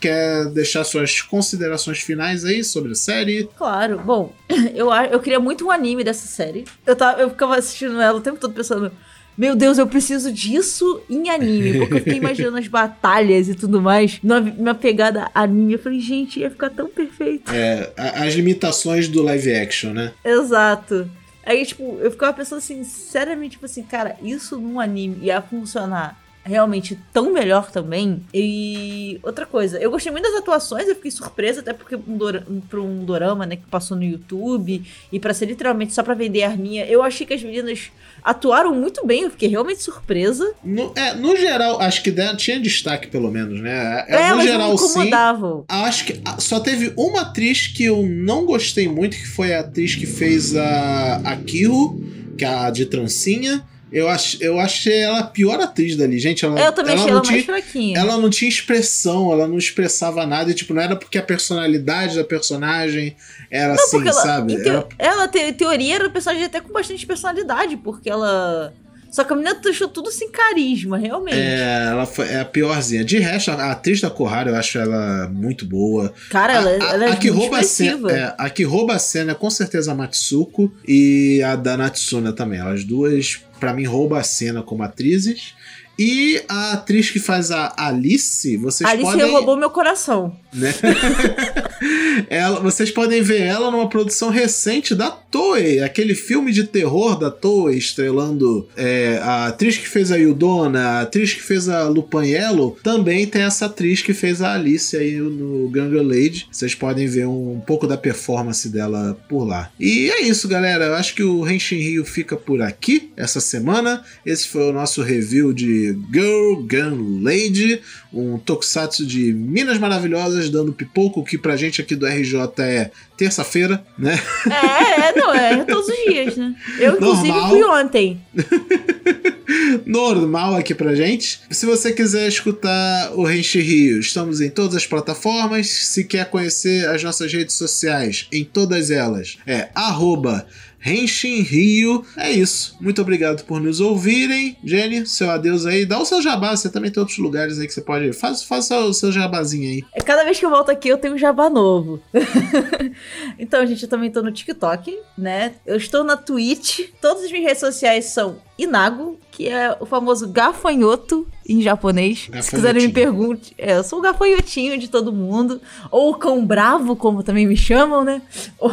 quer 0.00 0.46
deixar 0.46 0.84
suas 0.84 1.20
considerações 1.20 2.00
finais 2.00 2.44
aí 2.44 2.62
sobre 2.64 2.92
a 2.92 2.94
série? 2.94 3.48
Claro. 3.56 4.00
Bom, 4.04 4.32
eu, 4.74 4.92
eu 4.92 5.20
queria 5.20 5.40
muito 5.40 5.66
um 5.66 5.70
anime 5.70 6.04
dessa 6.04 6.26
série. 6.26 6.64
Eu, 6.86 6.96
tava, 6.96 7.20
eu 7.20 7.30
ficava 7.30 7.56
assistindo 7.56 8.00
ela 8.00 8.18
o 8.18 8.22
tempo 8.22 8.38
todo 8.38 8.54
pensando. 8.54 8.92
Meu 9.36 9.54
Deus, 9.54 9.78
eu 9.78 9.86
preciso 9.86 10.32
disso 10.32 11.00
em 11.08 11.30
anime. 11.30 11.78
Porque 11.78 11.94
eu 11.94 11.98
fiquei 11.98 12.16
imaginando 12.18 12.56
as 12.58 12.66
batalhas 12.66 13.48
e 13.48 13.54
tudo 13.54 13.80
mais. 13.80 14.18
Numa, 14.20 14.40
numa 14.40 14.74
pegada 14.74 15.30
anime. 15.32 15.74
Eu 15.74 15.78
falei, 15.78 16.00
gente, 16.00 16.40
ia 16.40 16.50
ficar 16.50 16.70
tão 16.70 16.88
perfeito. 16.88 17.52
É, 17.52 17.92
as 17.96 18.34
limitações 18.34 19.06
do 19.06 19.22
live 19.22 19.54
action, 19.54 19.92
né? 19.92 20.12
Exato. 20.24 21.08
Aí, 21.48 21.64
tipo, 21.64 21.96
eu 22.02 22.10
ficava 22.10 22.34
pensando 22.34 22.58
assim, 22.58 22.84
seriamente, 22.84 23.52
tipo 23.52 23.64
assim, 23.64 23.82
cara, 23.82 24.18
isso 24.22 24.58
num 24.58 24.78
anime 24.78 25.24
ia 25.24 25.40
funcionar 25.40 26.22
realmente 26.44 26.98
tão 27.10 27.32
melhor 27.32 27.70
também. 27.70 28.22
E 28.34 29.18
outra 29.22 29.46
coisa, 29.46 29.78
eu 29.78 29.90
gostei 29.90 30.12
muito 30.12 30.24
das 30.24 30.40
atuações, 30.40 30.86
eu 30.86 30.94
fiquei 30.94 31.10
surpresa, 31.10 31.60
até 31.60 31.72
porque 31.72 31.96
um 31.96 32.18
dora, 32.18 32.44
um, 32.50 32.60
pra 32.60 32.78
um 32.82 33.02
dorama, 33.02 33.46
né, 33.46 33.56
que 33.56 33.64
passou 33.64 33.96
no 33.96 34.04
YouTube, 34.04 34.84
e 35.10 35.18
pra 35.18 35.32
ser 35.32 35.46
literalmente 35.46 35.94
só 35.94 36.02
pra 36.02 36.12
vender 36.12 36.42
a 36.42 36.50
arminha, 36.50 36.84
eu 36.84 37.02
achei 37.02 37.26
que 37.26 37.32
as 37.32 37.42
meninas 37.42 37.90
atuaram 38.22 38.74
muito 38.74 39.06
bem, 39.06 39.22
eu 39.22 39.30
fiquei 39.30 39.48
realmente 39.48 39.82
surpresa. 39.82 40.52
No, 40.64 40.92
é, 40.96 41.14
no 41.14 41.36
geral, 41.36 41.80
acho 41.80 42.02
que 42.02 42.10
der- 42.10 42.36
tinha 42.36 42.58
destaque, 42.60 43.08
pelo 43.08 43.30
menos, 43.30 43.60
né? 43.60 44.04
É, 44.08 44.16
É, 44.16 44.30
no 44.30 44.36
mas 44.36 44.46
geral, 44.46 44.68
não 44.70 44.78
sim. 44.78 44.84
incomodavam. 44.90 45.64
Acho 45.68 46.04
que 46.04 46.20
ah, 46.24 46.36
só 46.40 46.60
teve 46.60 46.92
uma 46.96 47.22
atriz 47.22 47.66
que 47.66 47.84
eu 47.84 48.02
não 48.02 48.44
gostei 48.44 48.88
muito, 48.88 49.16
que 49.16 49.26
foi 49.26 49.54
a 49.54 49.60
atriz 49.60 49.94
que 49.94 50.06
fez 50.06 50.54
a, 50.56 51.16
a 51.24 51.36
Kiro, 51.36 52.00
que 52.36 52.44
é 52.44 52.48
a 52.48 52.70
de 52.70 52.86
trancinha. 52.86 53.64
Eu, 53.90 54.08
ach, 54.08 54.36
eu 54.40 54.58
achei 54.60 54.98
ela 54.98 55.20
a 55.20 55.24
pior 55.24 55.58
atriz 55.60 55.96
dali, 55.96 56.18
gente. 56.18 56.44
Ela, 56.44 56.60
Eu 56.60 56.72
também 56.72 56.92
ela 56.92 57.00
achei 57.02 57.12
não 57.12 57.18
ela 57.20 57.26
mais 57.30 57.44
tinha, 57.44 57.56
fraquinha. 57.56 57.98
ela 57.98 58.16
não 58.18 58.28
tinha 58.30 58.48
expressão, 58.48 59.32
ela 59.32 59.48
não 59.48 59.56
expressava 59.56 60.26
nada. 60.26 60.52
Tipo, 60.52 60.74
não 60.74 60.82
era 60.82 60.94
porque 60.94 61.16
a 61.18 61.22
personalidade 61.22 62.16
da 62.16 62.24
personagem 62.24 63.16
era 63.50 63.74
Não, 63.74 63.82
assim, 63.82 64.00
ela, 64.02 64.12
sabe? 64.12 64.56
Ela- 64.98 65.30
em 65.36 65.52
teoria, 65.54 65.94
era 65.94 66.06
um 66.08 66.10
personagem 66.10 66.44
até 66.44 66.60
com 66.60 66.72
bastante 66.72 67.06
personalidade, 67.06 67.76
porque 67.78 68.10
ela. 68.10 68.72
Só 69.10 69.24
que 69.24 69.32
a 69.32 69.36
menina 69.36 69.54
deixou 69.54 69.88
tudo 69.88 70.10
sem 70.10 70.30
carisma, 70.30 70.98
realmente. 70.98 71.36
é, 71.36 71.88
ela 71.90 72.06
foi, 72.06 72.28
é 72.28 72.40
a 72.40 72.44
piorzinha. 72.44 73.04
De 73.04 73.18
resto, 73.18 73.50
a, 73.50 73.72
atriz 73.72 74.00
da 74.00 74.10
Corrara 74.10 74.50
eu 74.50 74.56
acho 74.56 74.78
ela 74.78 75.28
muito 75.28 75.64
boa. 75.64 76.12
Cara, 76.30 76.54
ela, 76.54 76.70
a, 76.70 76.94
ela 76.94 77.04
é 77.06 77.12
a 77.12 77.16
que 77.16 77.30
muito 77.30 77.40
rouba 77.40 77.58
a 77.58 77.62
cena, 77.62 78.12
é, 78.12 78.34
a 78.36 78.50
que 78.50 78.64
rouba 78.64 78.94
a 78.94 78.98
cena 78.98 79.32
é 79.32 79.34
com 79.34 79.50
certeza 79.50 79.92
a 79.92 79.94
Matsuko 79.94 80.72
e 80.86 81.42
a 81.42 81.56
da 81.56 81.76
Natsuna 81.76 82.32
também. 82.32 82.60
Elas 82.60 82.84
duas, 82.84 83.40
pra 83.58 83.72
mim, 83.72 83.84
roubam 83.84 84.18
a 84.18 84.22
cena 84.22 84.62
como 84.62 84.82
atrizes. 84.82 85.54
E 85.98 86.40
a 86.48 86.74
atriz 86.74 87.10
que 87.10 87.18
faz 87.18 87.50
a 87.50 87.74
Alice, 87.76 88.56
vocês 88.58 88.88
Alice 88.88 89.10
podem. 89.10 89.32
roubou 89.32 89.56
meu 89.56 89.68
coração. 89.68 90.36
né? 90.54 90.72
ela, 92.28 92.60
vocês 92.60 92.90
podem 92.90 93.22
ver 93.22 93.42
ela 93.42 93.70
numa 93.70 93.88
produção 93.88 94.30
recente 94.30 94.94
da 94.94 95.10
Toei, 95.10 95.80
aquele 95.80 96.14
filme 96.14 96.52
de 96.52 96.64
terror 96.64 97.18
da 97.18 97.30
Toei, 97.30 97.76
estrelando 97.76 98.68
é, 98.76 99.18
a 99.22 99.46
atriz 99.46 99.76
que 99.76 99.88
fez 99.88 100.10
a 100.10 100.16
Yudona, 100.16 100.80
a 100.80 101.00
atriz 101.02 101.34
que 101.34 101.42
fez 101.42 101.68
a 101.68 101.86
Lupin 101.88 102.24
Yellow, 102.24 102.78
também 102.82 103.26
tem 103.26 103.42
essa 103.42 103.66
atriz 103.66 104.02
que 104.02 104.14
fez 104.14 104.40
a 104.40 104.54
Alice 104.54 104.96
aí 104.96 105.16
no 105.16 105.68
Ganga 105.68 106.02
Lady. 106.02 106.48
Vocês 106.50 106.74
podem 106.74 107.06
ver 107.06 107.26
um, 107.26 107.52
um 107.52 107.60
pouco 107.60 107.86
da 107.86 107.96
performance 107.96 108.68
dela 108.68 109.18
por 109.28 109.44
lá. 109.44 109.70
E 109.78 110.10
é 110.10 110.22
isso, 110.22 110.48
galera. 110.48 110.86
Eu 110.86 110.94
acho 110.94 111.14
que 111.14 111.22
o 111.22 111.48
Henshin 111.48 111.76
Rio 111.76 112.04
fica 112.04 112.36
por 112.36 112.62
aqui 112.62 113.10
essa 113.16 113.40
semana. 113.40 114.02
Esse 114.24 114.48
foi 114.48 114.70
o 114.70 114.72
nosso 114.72 115.02
review 115.02 115.52
de 115.52 115.98
Girl 116.12 116.62
Gun 116.62 117.22
Lady, 117.22 117.80
um 118.12 118.38
tokusatsu 118.38 119.06
de 119.06 119.32
Minas 119.32 119.78
Maravilhosas, 119.78 120.50
dando 120.50 120.72
pipoco, 120.72 121.24
que 121.24 121.36
pra 121.36 121.56
gente 121.56 121.80
aqui 121.80 121.94
do 121.94 122.06
RJ 122.08 122.52
é 122.58 122.90
terça-feira, 123.16 123.84
né? 123.98 124.18
É, 124.48 125.08
é, 125.08 125.12
não, 125.16 125.34
é 125.34 125.64
todos 125.64 125.88
os 125.88 126.04
dias, 126.04 126.36
né? 126.36 126.54
Eu, 126.78 126.94
inclusive, 126.96 127.28
Normal. 127.28 127.50
fui 127.50 127.64
ontem. 127.64 128.20
Normal 129.86 130.56
aqui 130.56 130.74
pra 130.74 130.94
gente. 130.94 131.40
Se 131.50 131.66
você 131.66 131.92
quiser 131.92 132.28
escutar 132.28 133.12
o 133.14 133.24
Renche 133.24 133.60
Rio, 133.60 133.98
estamos 133.98 134.40
em 134.40 134.50
todas 134.50 134.76
as 134.76 134.86
plataformas. 134.86 135.68
Se 135.68 136.04
quer 136.04 136.28
conhecer 136.30 136.88
as 136.88 137.02
nossas 137.02 137.32
redes 137.32 137.54
sociais, 137.54 138.26
em 138.30 138.44
todas 138.44 138.90
elas, 138.90 139.38
é 139.46 139.68
arroba 139.74 140.46
Henshin 140.84 141.42
Rio. 141.42 142.04
É 142.16 142.30
isso. 142.30 142.76
Muito 142.80 143.00
obrigado 143.02 143.44
por 143.44 143.60
nos 143.60 143.80
ouvirem. 143.80 144.56
Jenny, 144.64 145.06
seu 145.06 145.30
adeus 145.30 145.66
aí. 145.66 145.84
Dá 145.84 145.98
o 145.98 146.04
seu 146.04 146.22
jabá, 146.22 146.56
você 146.56 146.68
também 146.68 146.90
tem 146.90 147.00
outros 147.00 147.18
lugares 147.18 147.58
aí 147.58 147.66
que 147.66 147.72
você 147.72 147.80
pode. 147.80 148.12
Faz, 148.12 148.42
faça 148.42 148.78
o 148.78 148.92
seu 148.92 149.10
jabazinho 149.10 149.68
aí. 149.68 149.82
É, 149.94 150.00
cada 150.00 150.24
vez 150.24 150.38
que 150.38 150.46
eu 150.46 150.50
volto 150.50 150.70
aqui, 150.70 150.88
eu 150.88 150.98
tenho 150.98 151.14
um 151.14 151.18
jabá 151.18 151.50
novo. 151.50 152.00
então, 153.38 153.66
gente, 153.66 153.82
eu 153.82 153.88
também 153.88 154.10
tô 154.10 154.22
no 154.22 154.32
TikTok, 154.32 154.98
né? 155.16 155.54
Eu 155.66 155.76
estou 155.76 156.04
na 156.04 156.16
Twitch. 156.16 156.80
Todas 157.00 157.24
as 157.24 157.30
minhas 157.30 157.46
redes 157.46 157.60
sociais 157.60 158.06
são 158.06 158.40
Inago, 158.58 159.18
que 159.38 159.48
é 159.48 159.76
o 159.78 159.86
famoso 159.86 160.26
gafanhoto 160.26 161.24
em 161.48 161.62
japonês. 161.62 162.28
Se 162.42 162.50
quiserem 162.50 162.88
me 162.88 162.92
perguntar, 162.92 163.50
é, 163.56 163.76
eu 163.76 163.84
sou 163.84 164.00
o 164.00 164.02
gafanhotinho 164.02 164.76
de 164.76 164.88
todo 164.88 165.12
mundo. 165.12 165.60
Ou 165.92 166.10
o 166.10 166.16
cão 166.16 166.44
bravo, 166.44 166.96
como 166.96 167.22
também 167.22 167.46
me 167.46 167.56
chamam, 167.56 168.02
né? 168.02 168.20
O, 168.58 168.68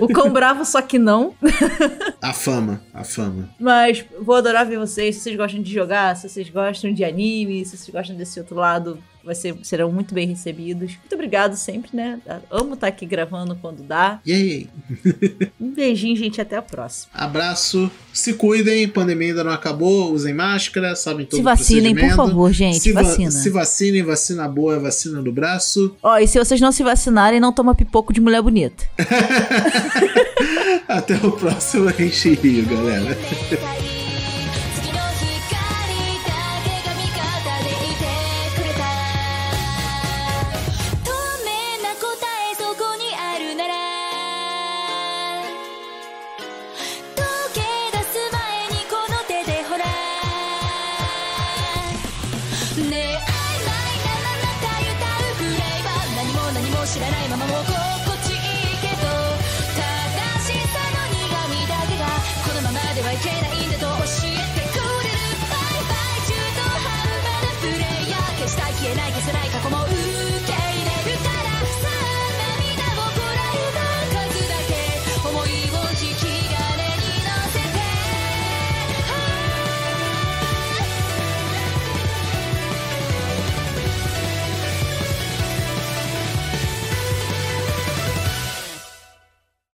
o 0.06 0.08
cão 0.08 0.30
bravo, 0.30 0.64
só 0.64 0.80
que 0.80 0.98
não. 0.98 1.34
A 2.22 2.32
fama, 2.32 2.82
a 2.94 3.04
fama. 3.04 3.48
Mas 3.58 4.04
vou 4.20 4.36
adorar 4.36 4.66
ver 4.66 4.78
vocês. 4.78 5.16
Se 5.16 5.22
vocês 5.22 5.36
gostam 5.36 5.60
de 5.60 5.72
jogar, 5.72 6.16
se 6.16 6.28
vocês 6.28 6.48
gostam 6.48 6.92
de 6.92 7.04
anime, 7.04 7.64
se 7.64 7.76
vocês 7.76 7.90
gostam 7.90 8.16
desse 8.16 8.38
outro 8.38 8.56
lado, 8.56 8.98
vai 9.24 9.34
ser, 9.34 9.56
serão 9.62 9.92
muito 9.92 10.14
bem 10.14 10.26
recebidos. 10.26 10.92
Muito 10.96 11.14
obrigado 11.14 11.56
sempre, 11.56 11.90
né? 11.92 12.18
Amo 12.50 12.74
estar 12.74 12.86
aqui 12.86 13.06
gravando 13.06 13.56
quando 13.56 13.82
dá. 13.82 14.20
Yay! 14.26 14.68
um 15.60 15.70
beijinho, 15.72 16.16
gente. 16.16 16.40
Até 16.40 16.56
a 16.56 16.62
próxima. 16.62 17.10
Abraço. 17.14 17.90
Se 18.12 18.34
cuidem. 18.34 18.88
Pandemia 18.88 19.28
ainda 19.28 19.44
não 19.44 19.52
acabou. 19.52 20.12
Usem 20.12 20.34
máscara. 20.34 20.94
Sabem 20.96 21.26
todo 21.26 21.38
Se 21.38 21.42
vacinem, 21.42 21.94
por 21.94 22.10
favor, 22.10 22.52
gente. 22.52 22.80
Se, 22.80 22.92
va 22.92 23.02
vacina. 23.02 23.30
se 23.30 23.50
vacinem. 23.50 24.02
Vacina 24.02 24.48
boa 24.48 24.76
é 24.76 24.78
vacina 24.78 25.20
no 25.20 25.32
braço. 25.32 25.96
Ó, 26.02 26.18
e 26.18 26.26
se 26.26 26.38
vocês 26.38 26.60
não 26.60 26.72
se 26.72 26.82
vacinarem, 26.82 27.40
não 27.40 27.52
toma 27.52 27.74
pipoco 27.74 28.12
de 28.12 28.20
mulher 28.20 28.42
bonita. 28.42 28.84
Até 30.88 31.14
o 31.16 31.32
próximo 31.32 31.88
Enche 32.00 32.34
Rio, 32.34 32.66
galera. 32.66 33.16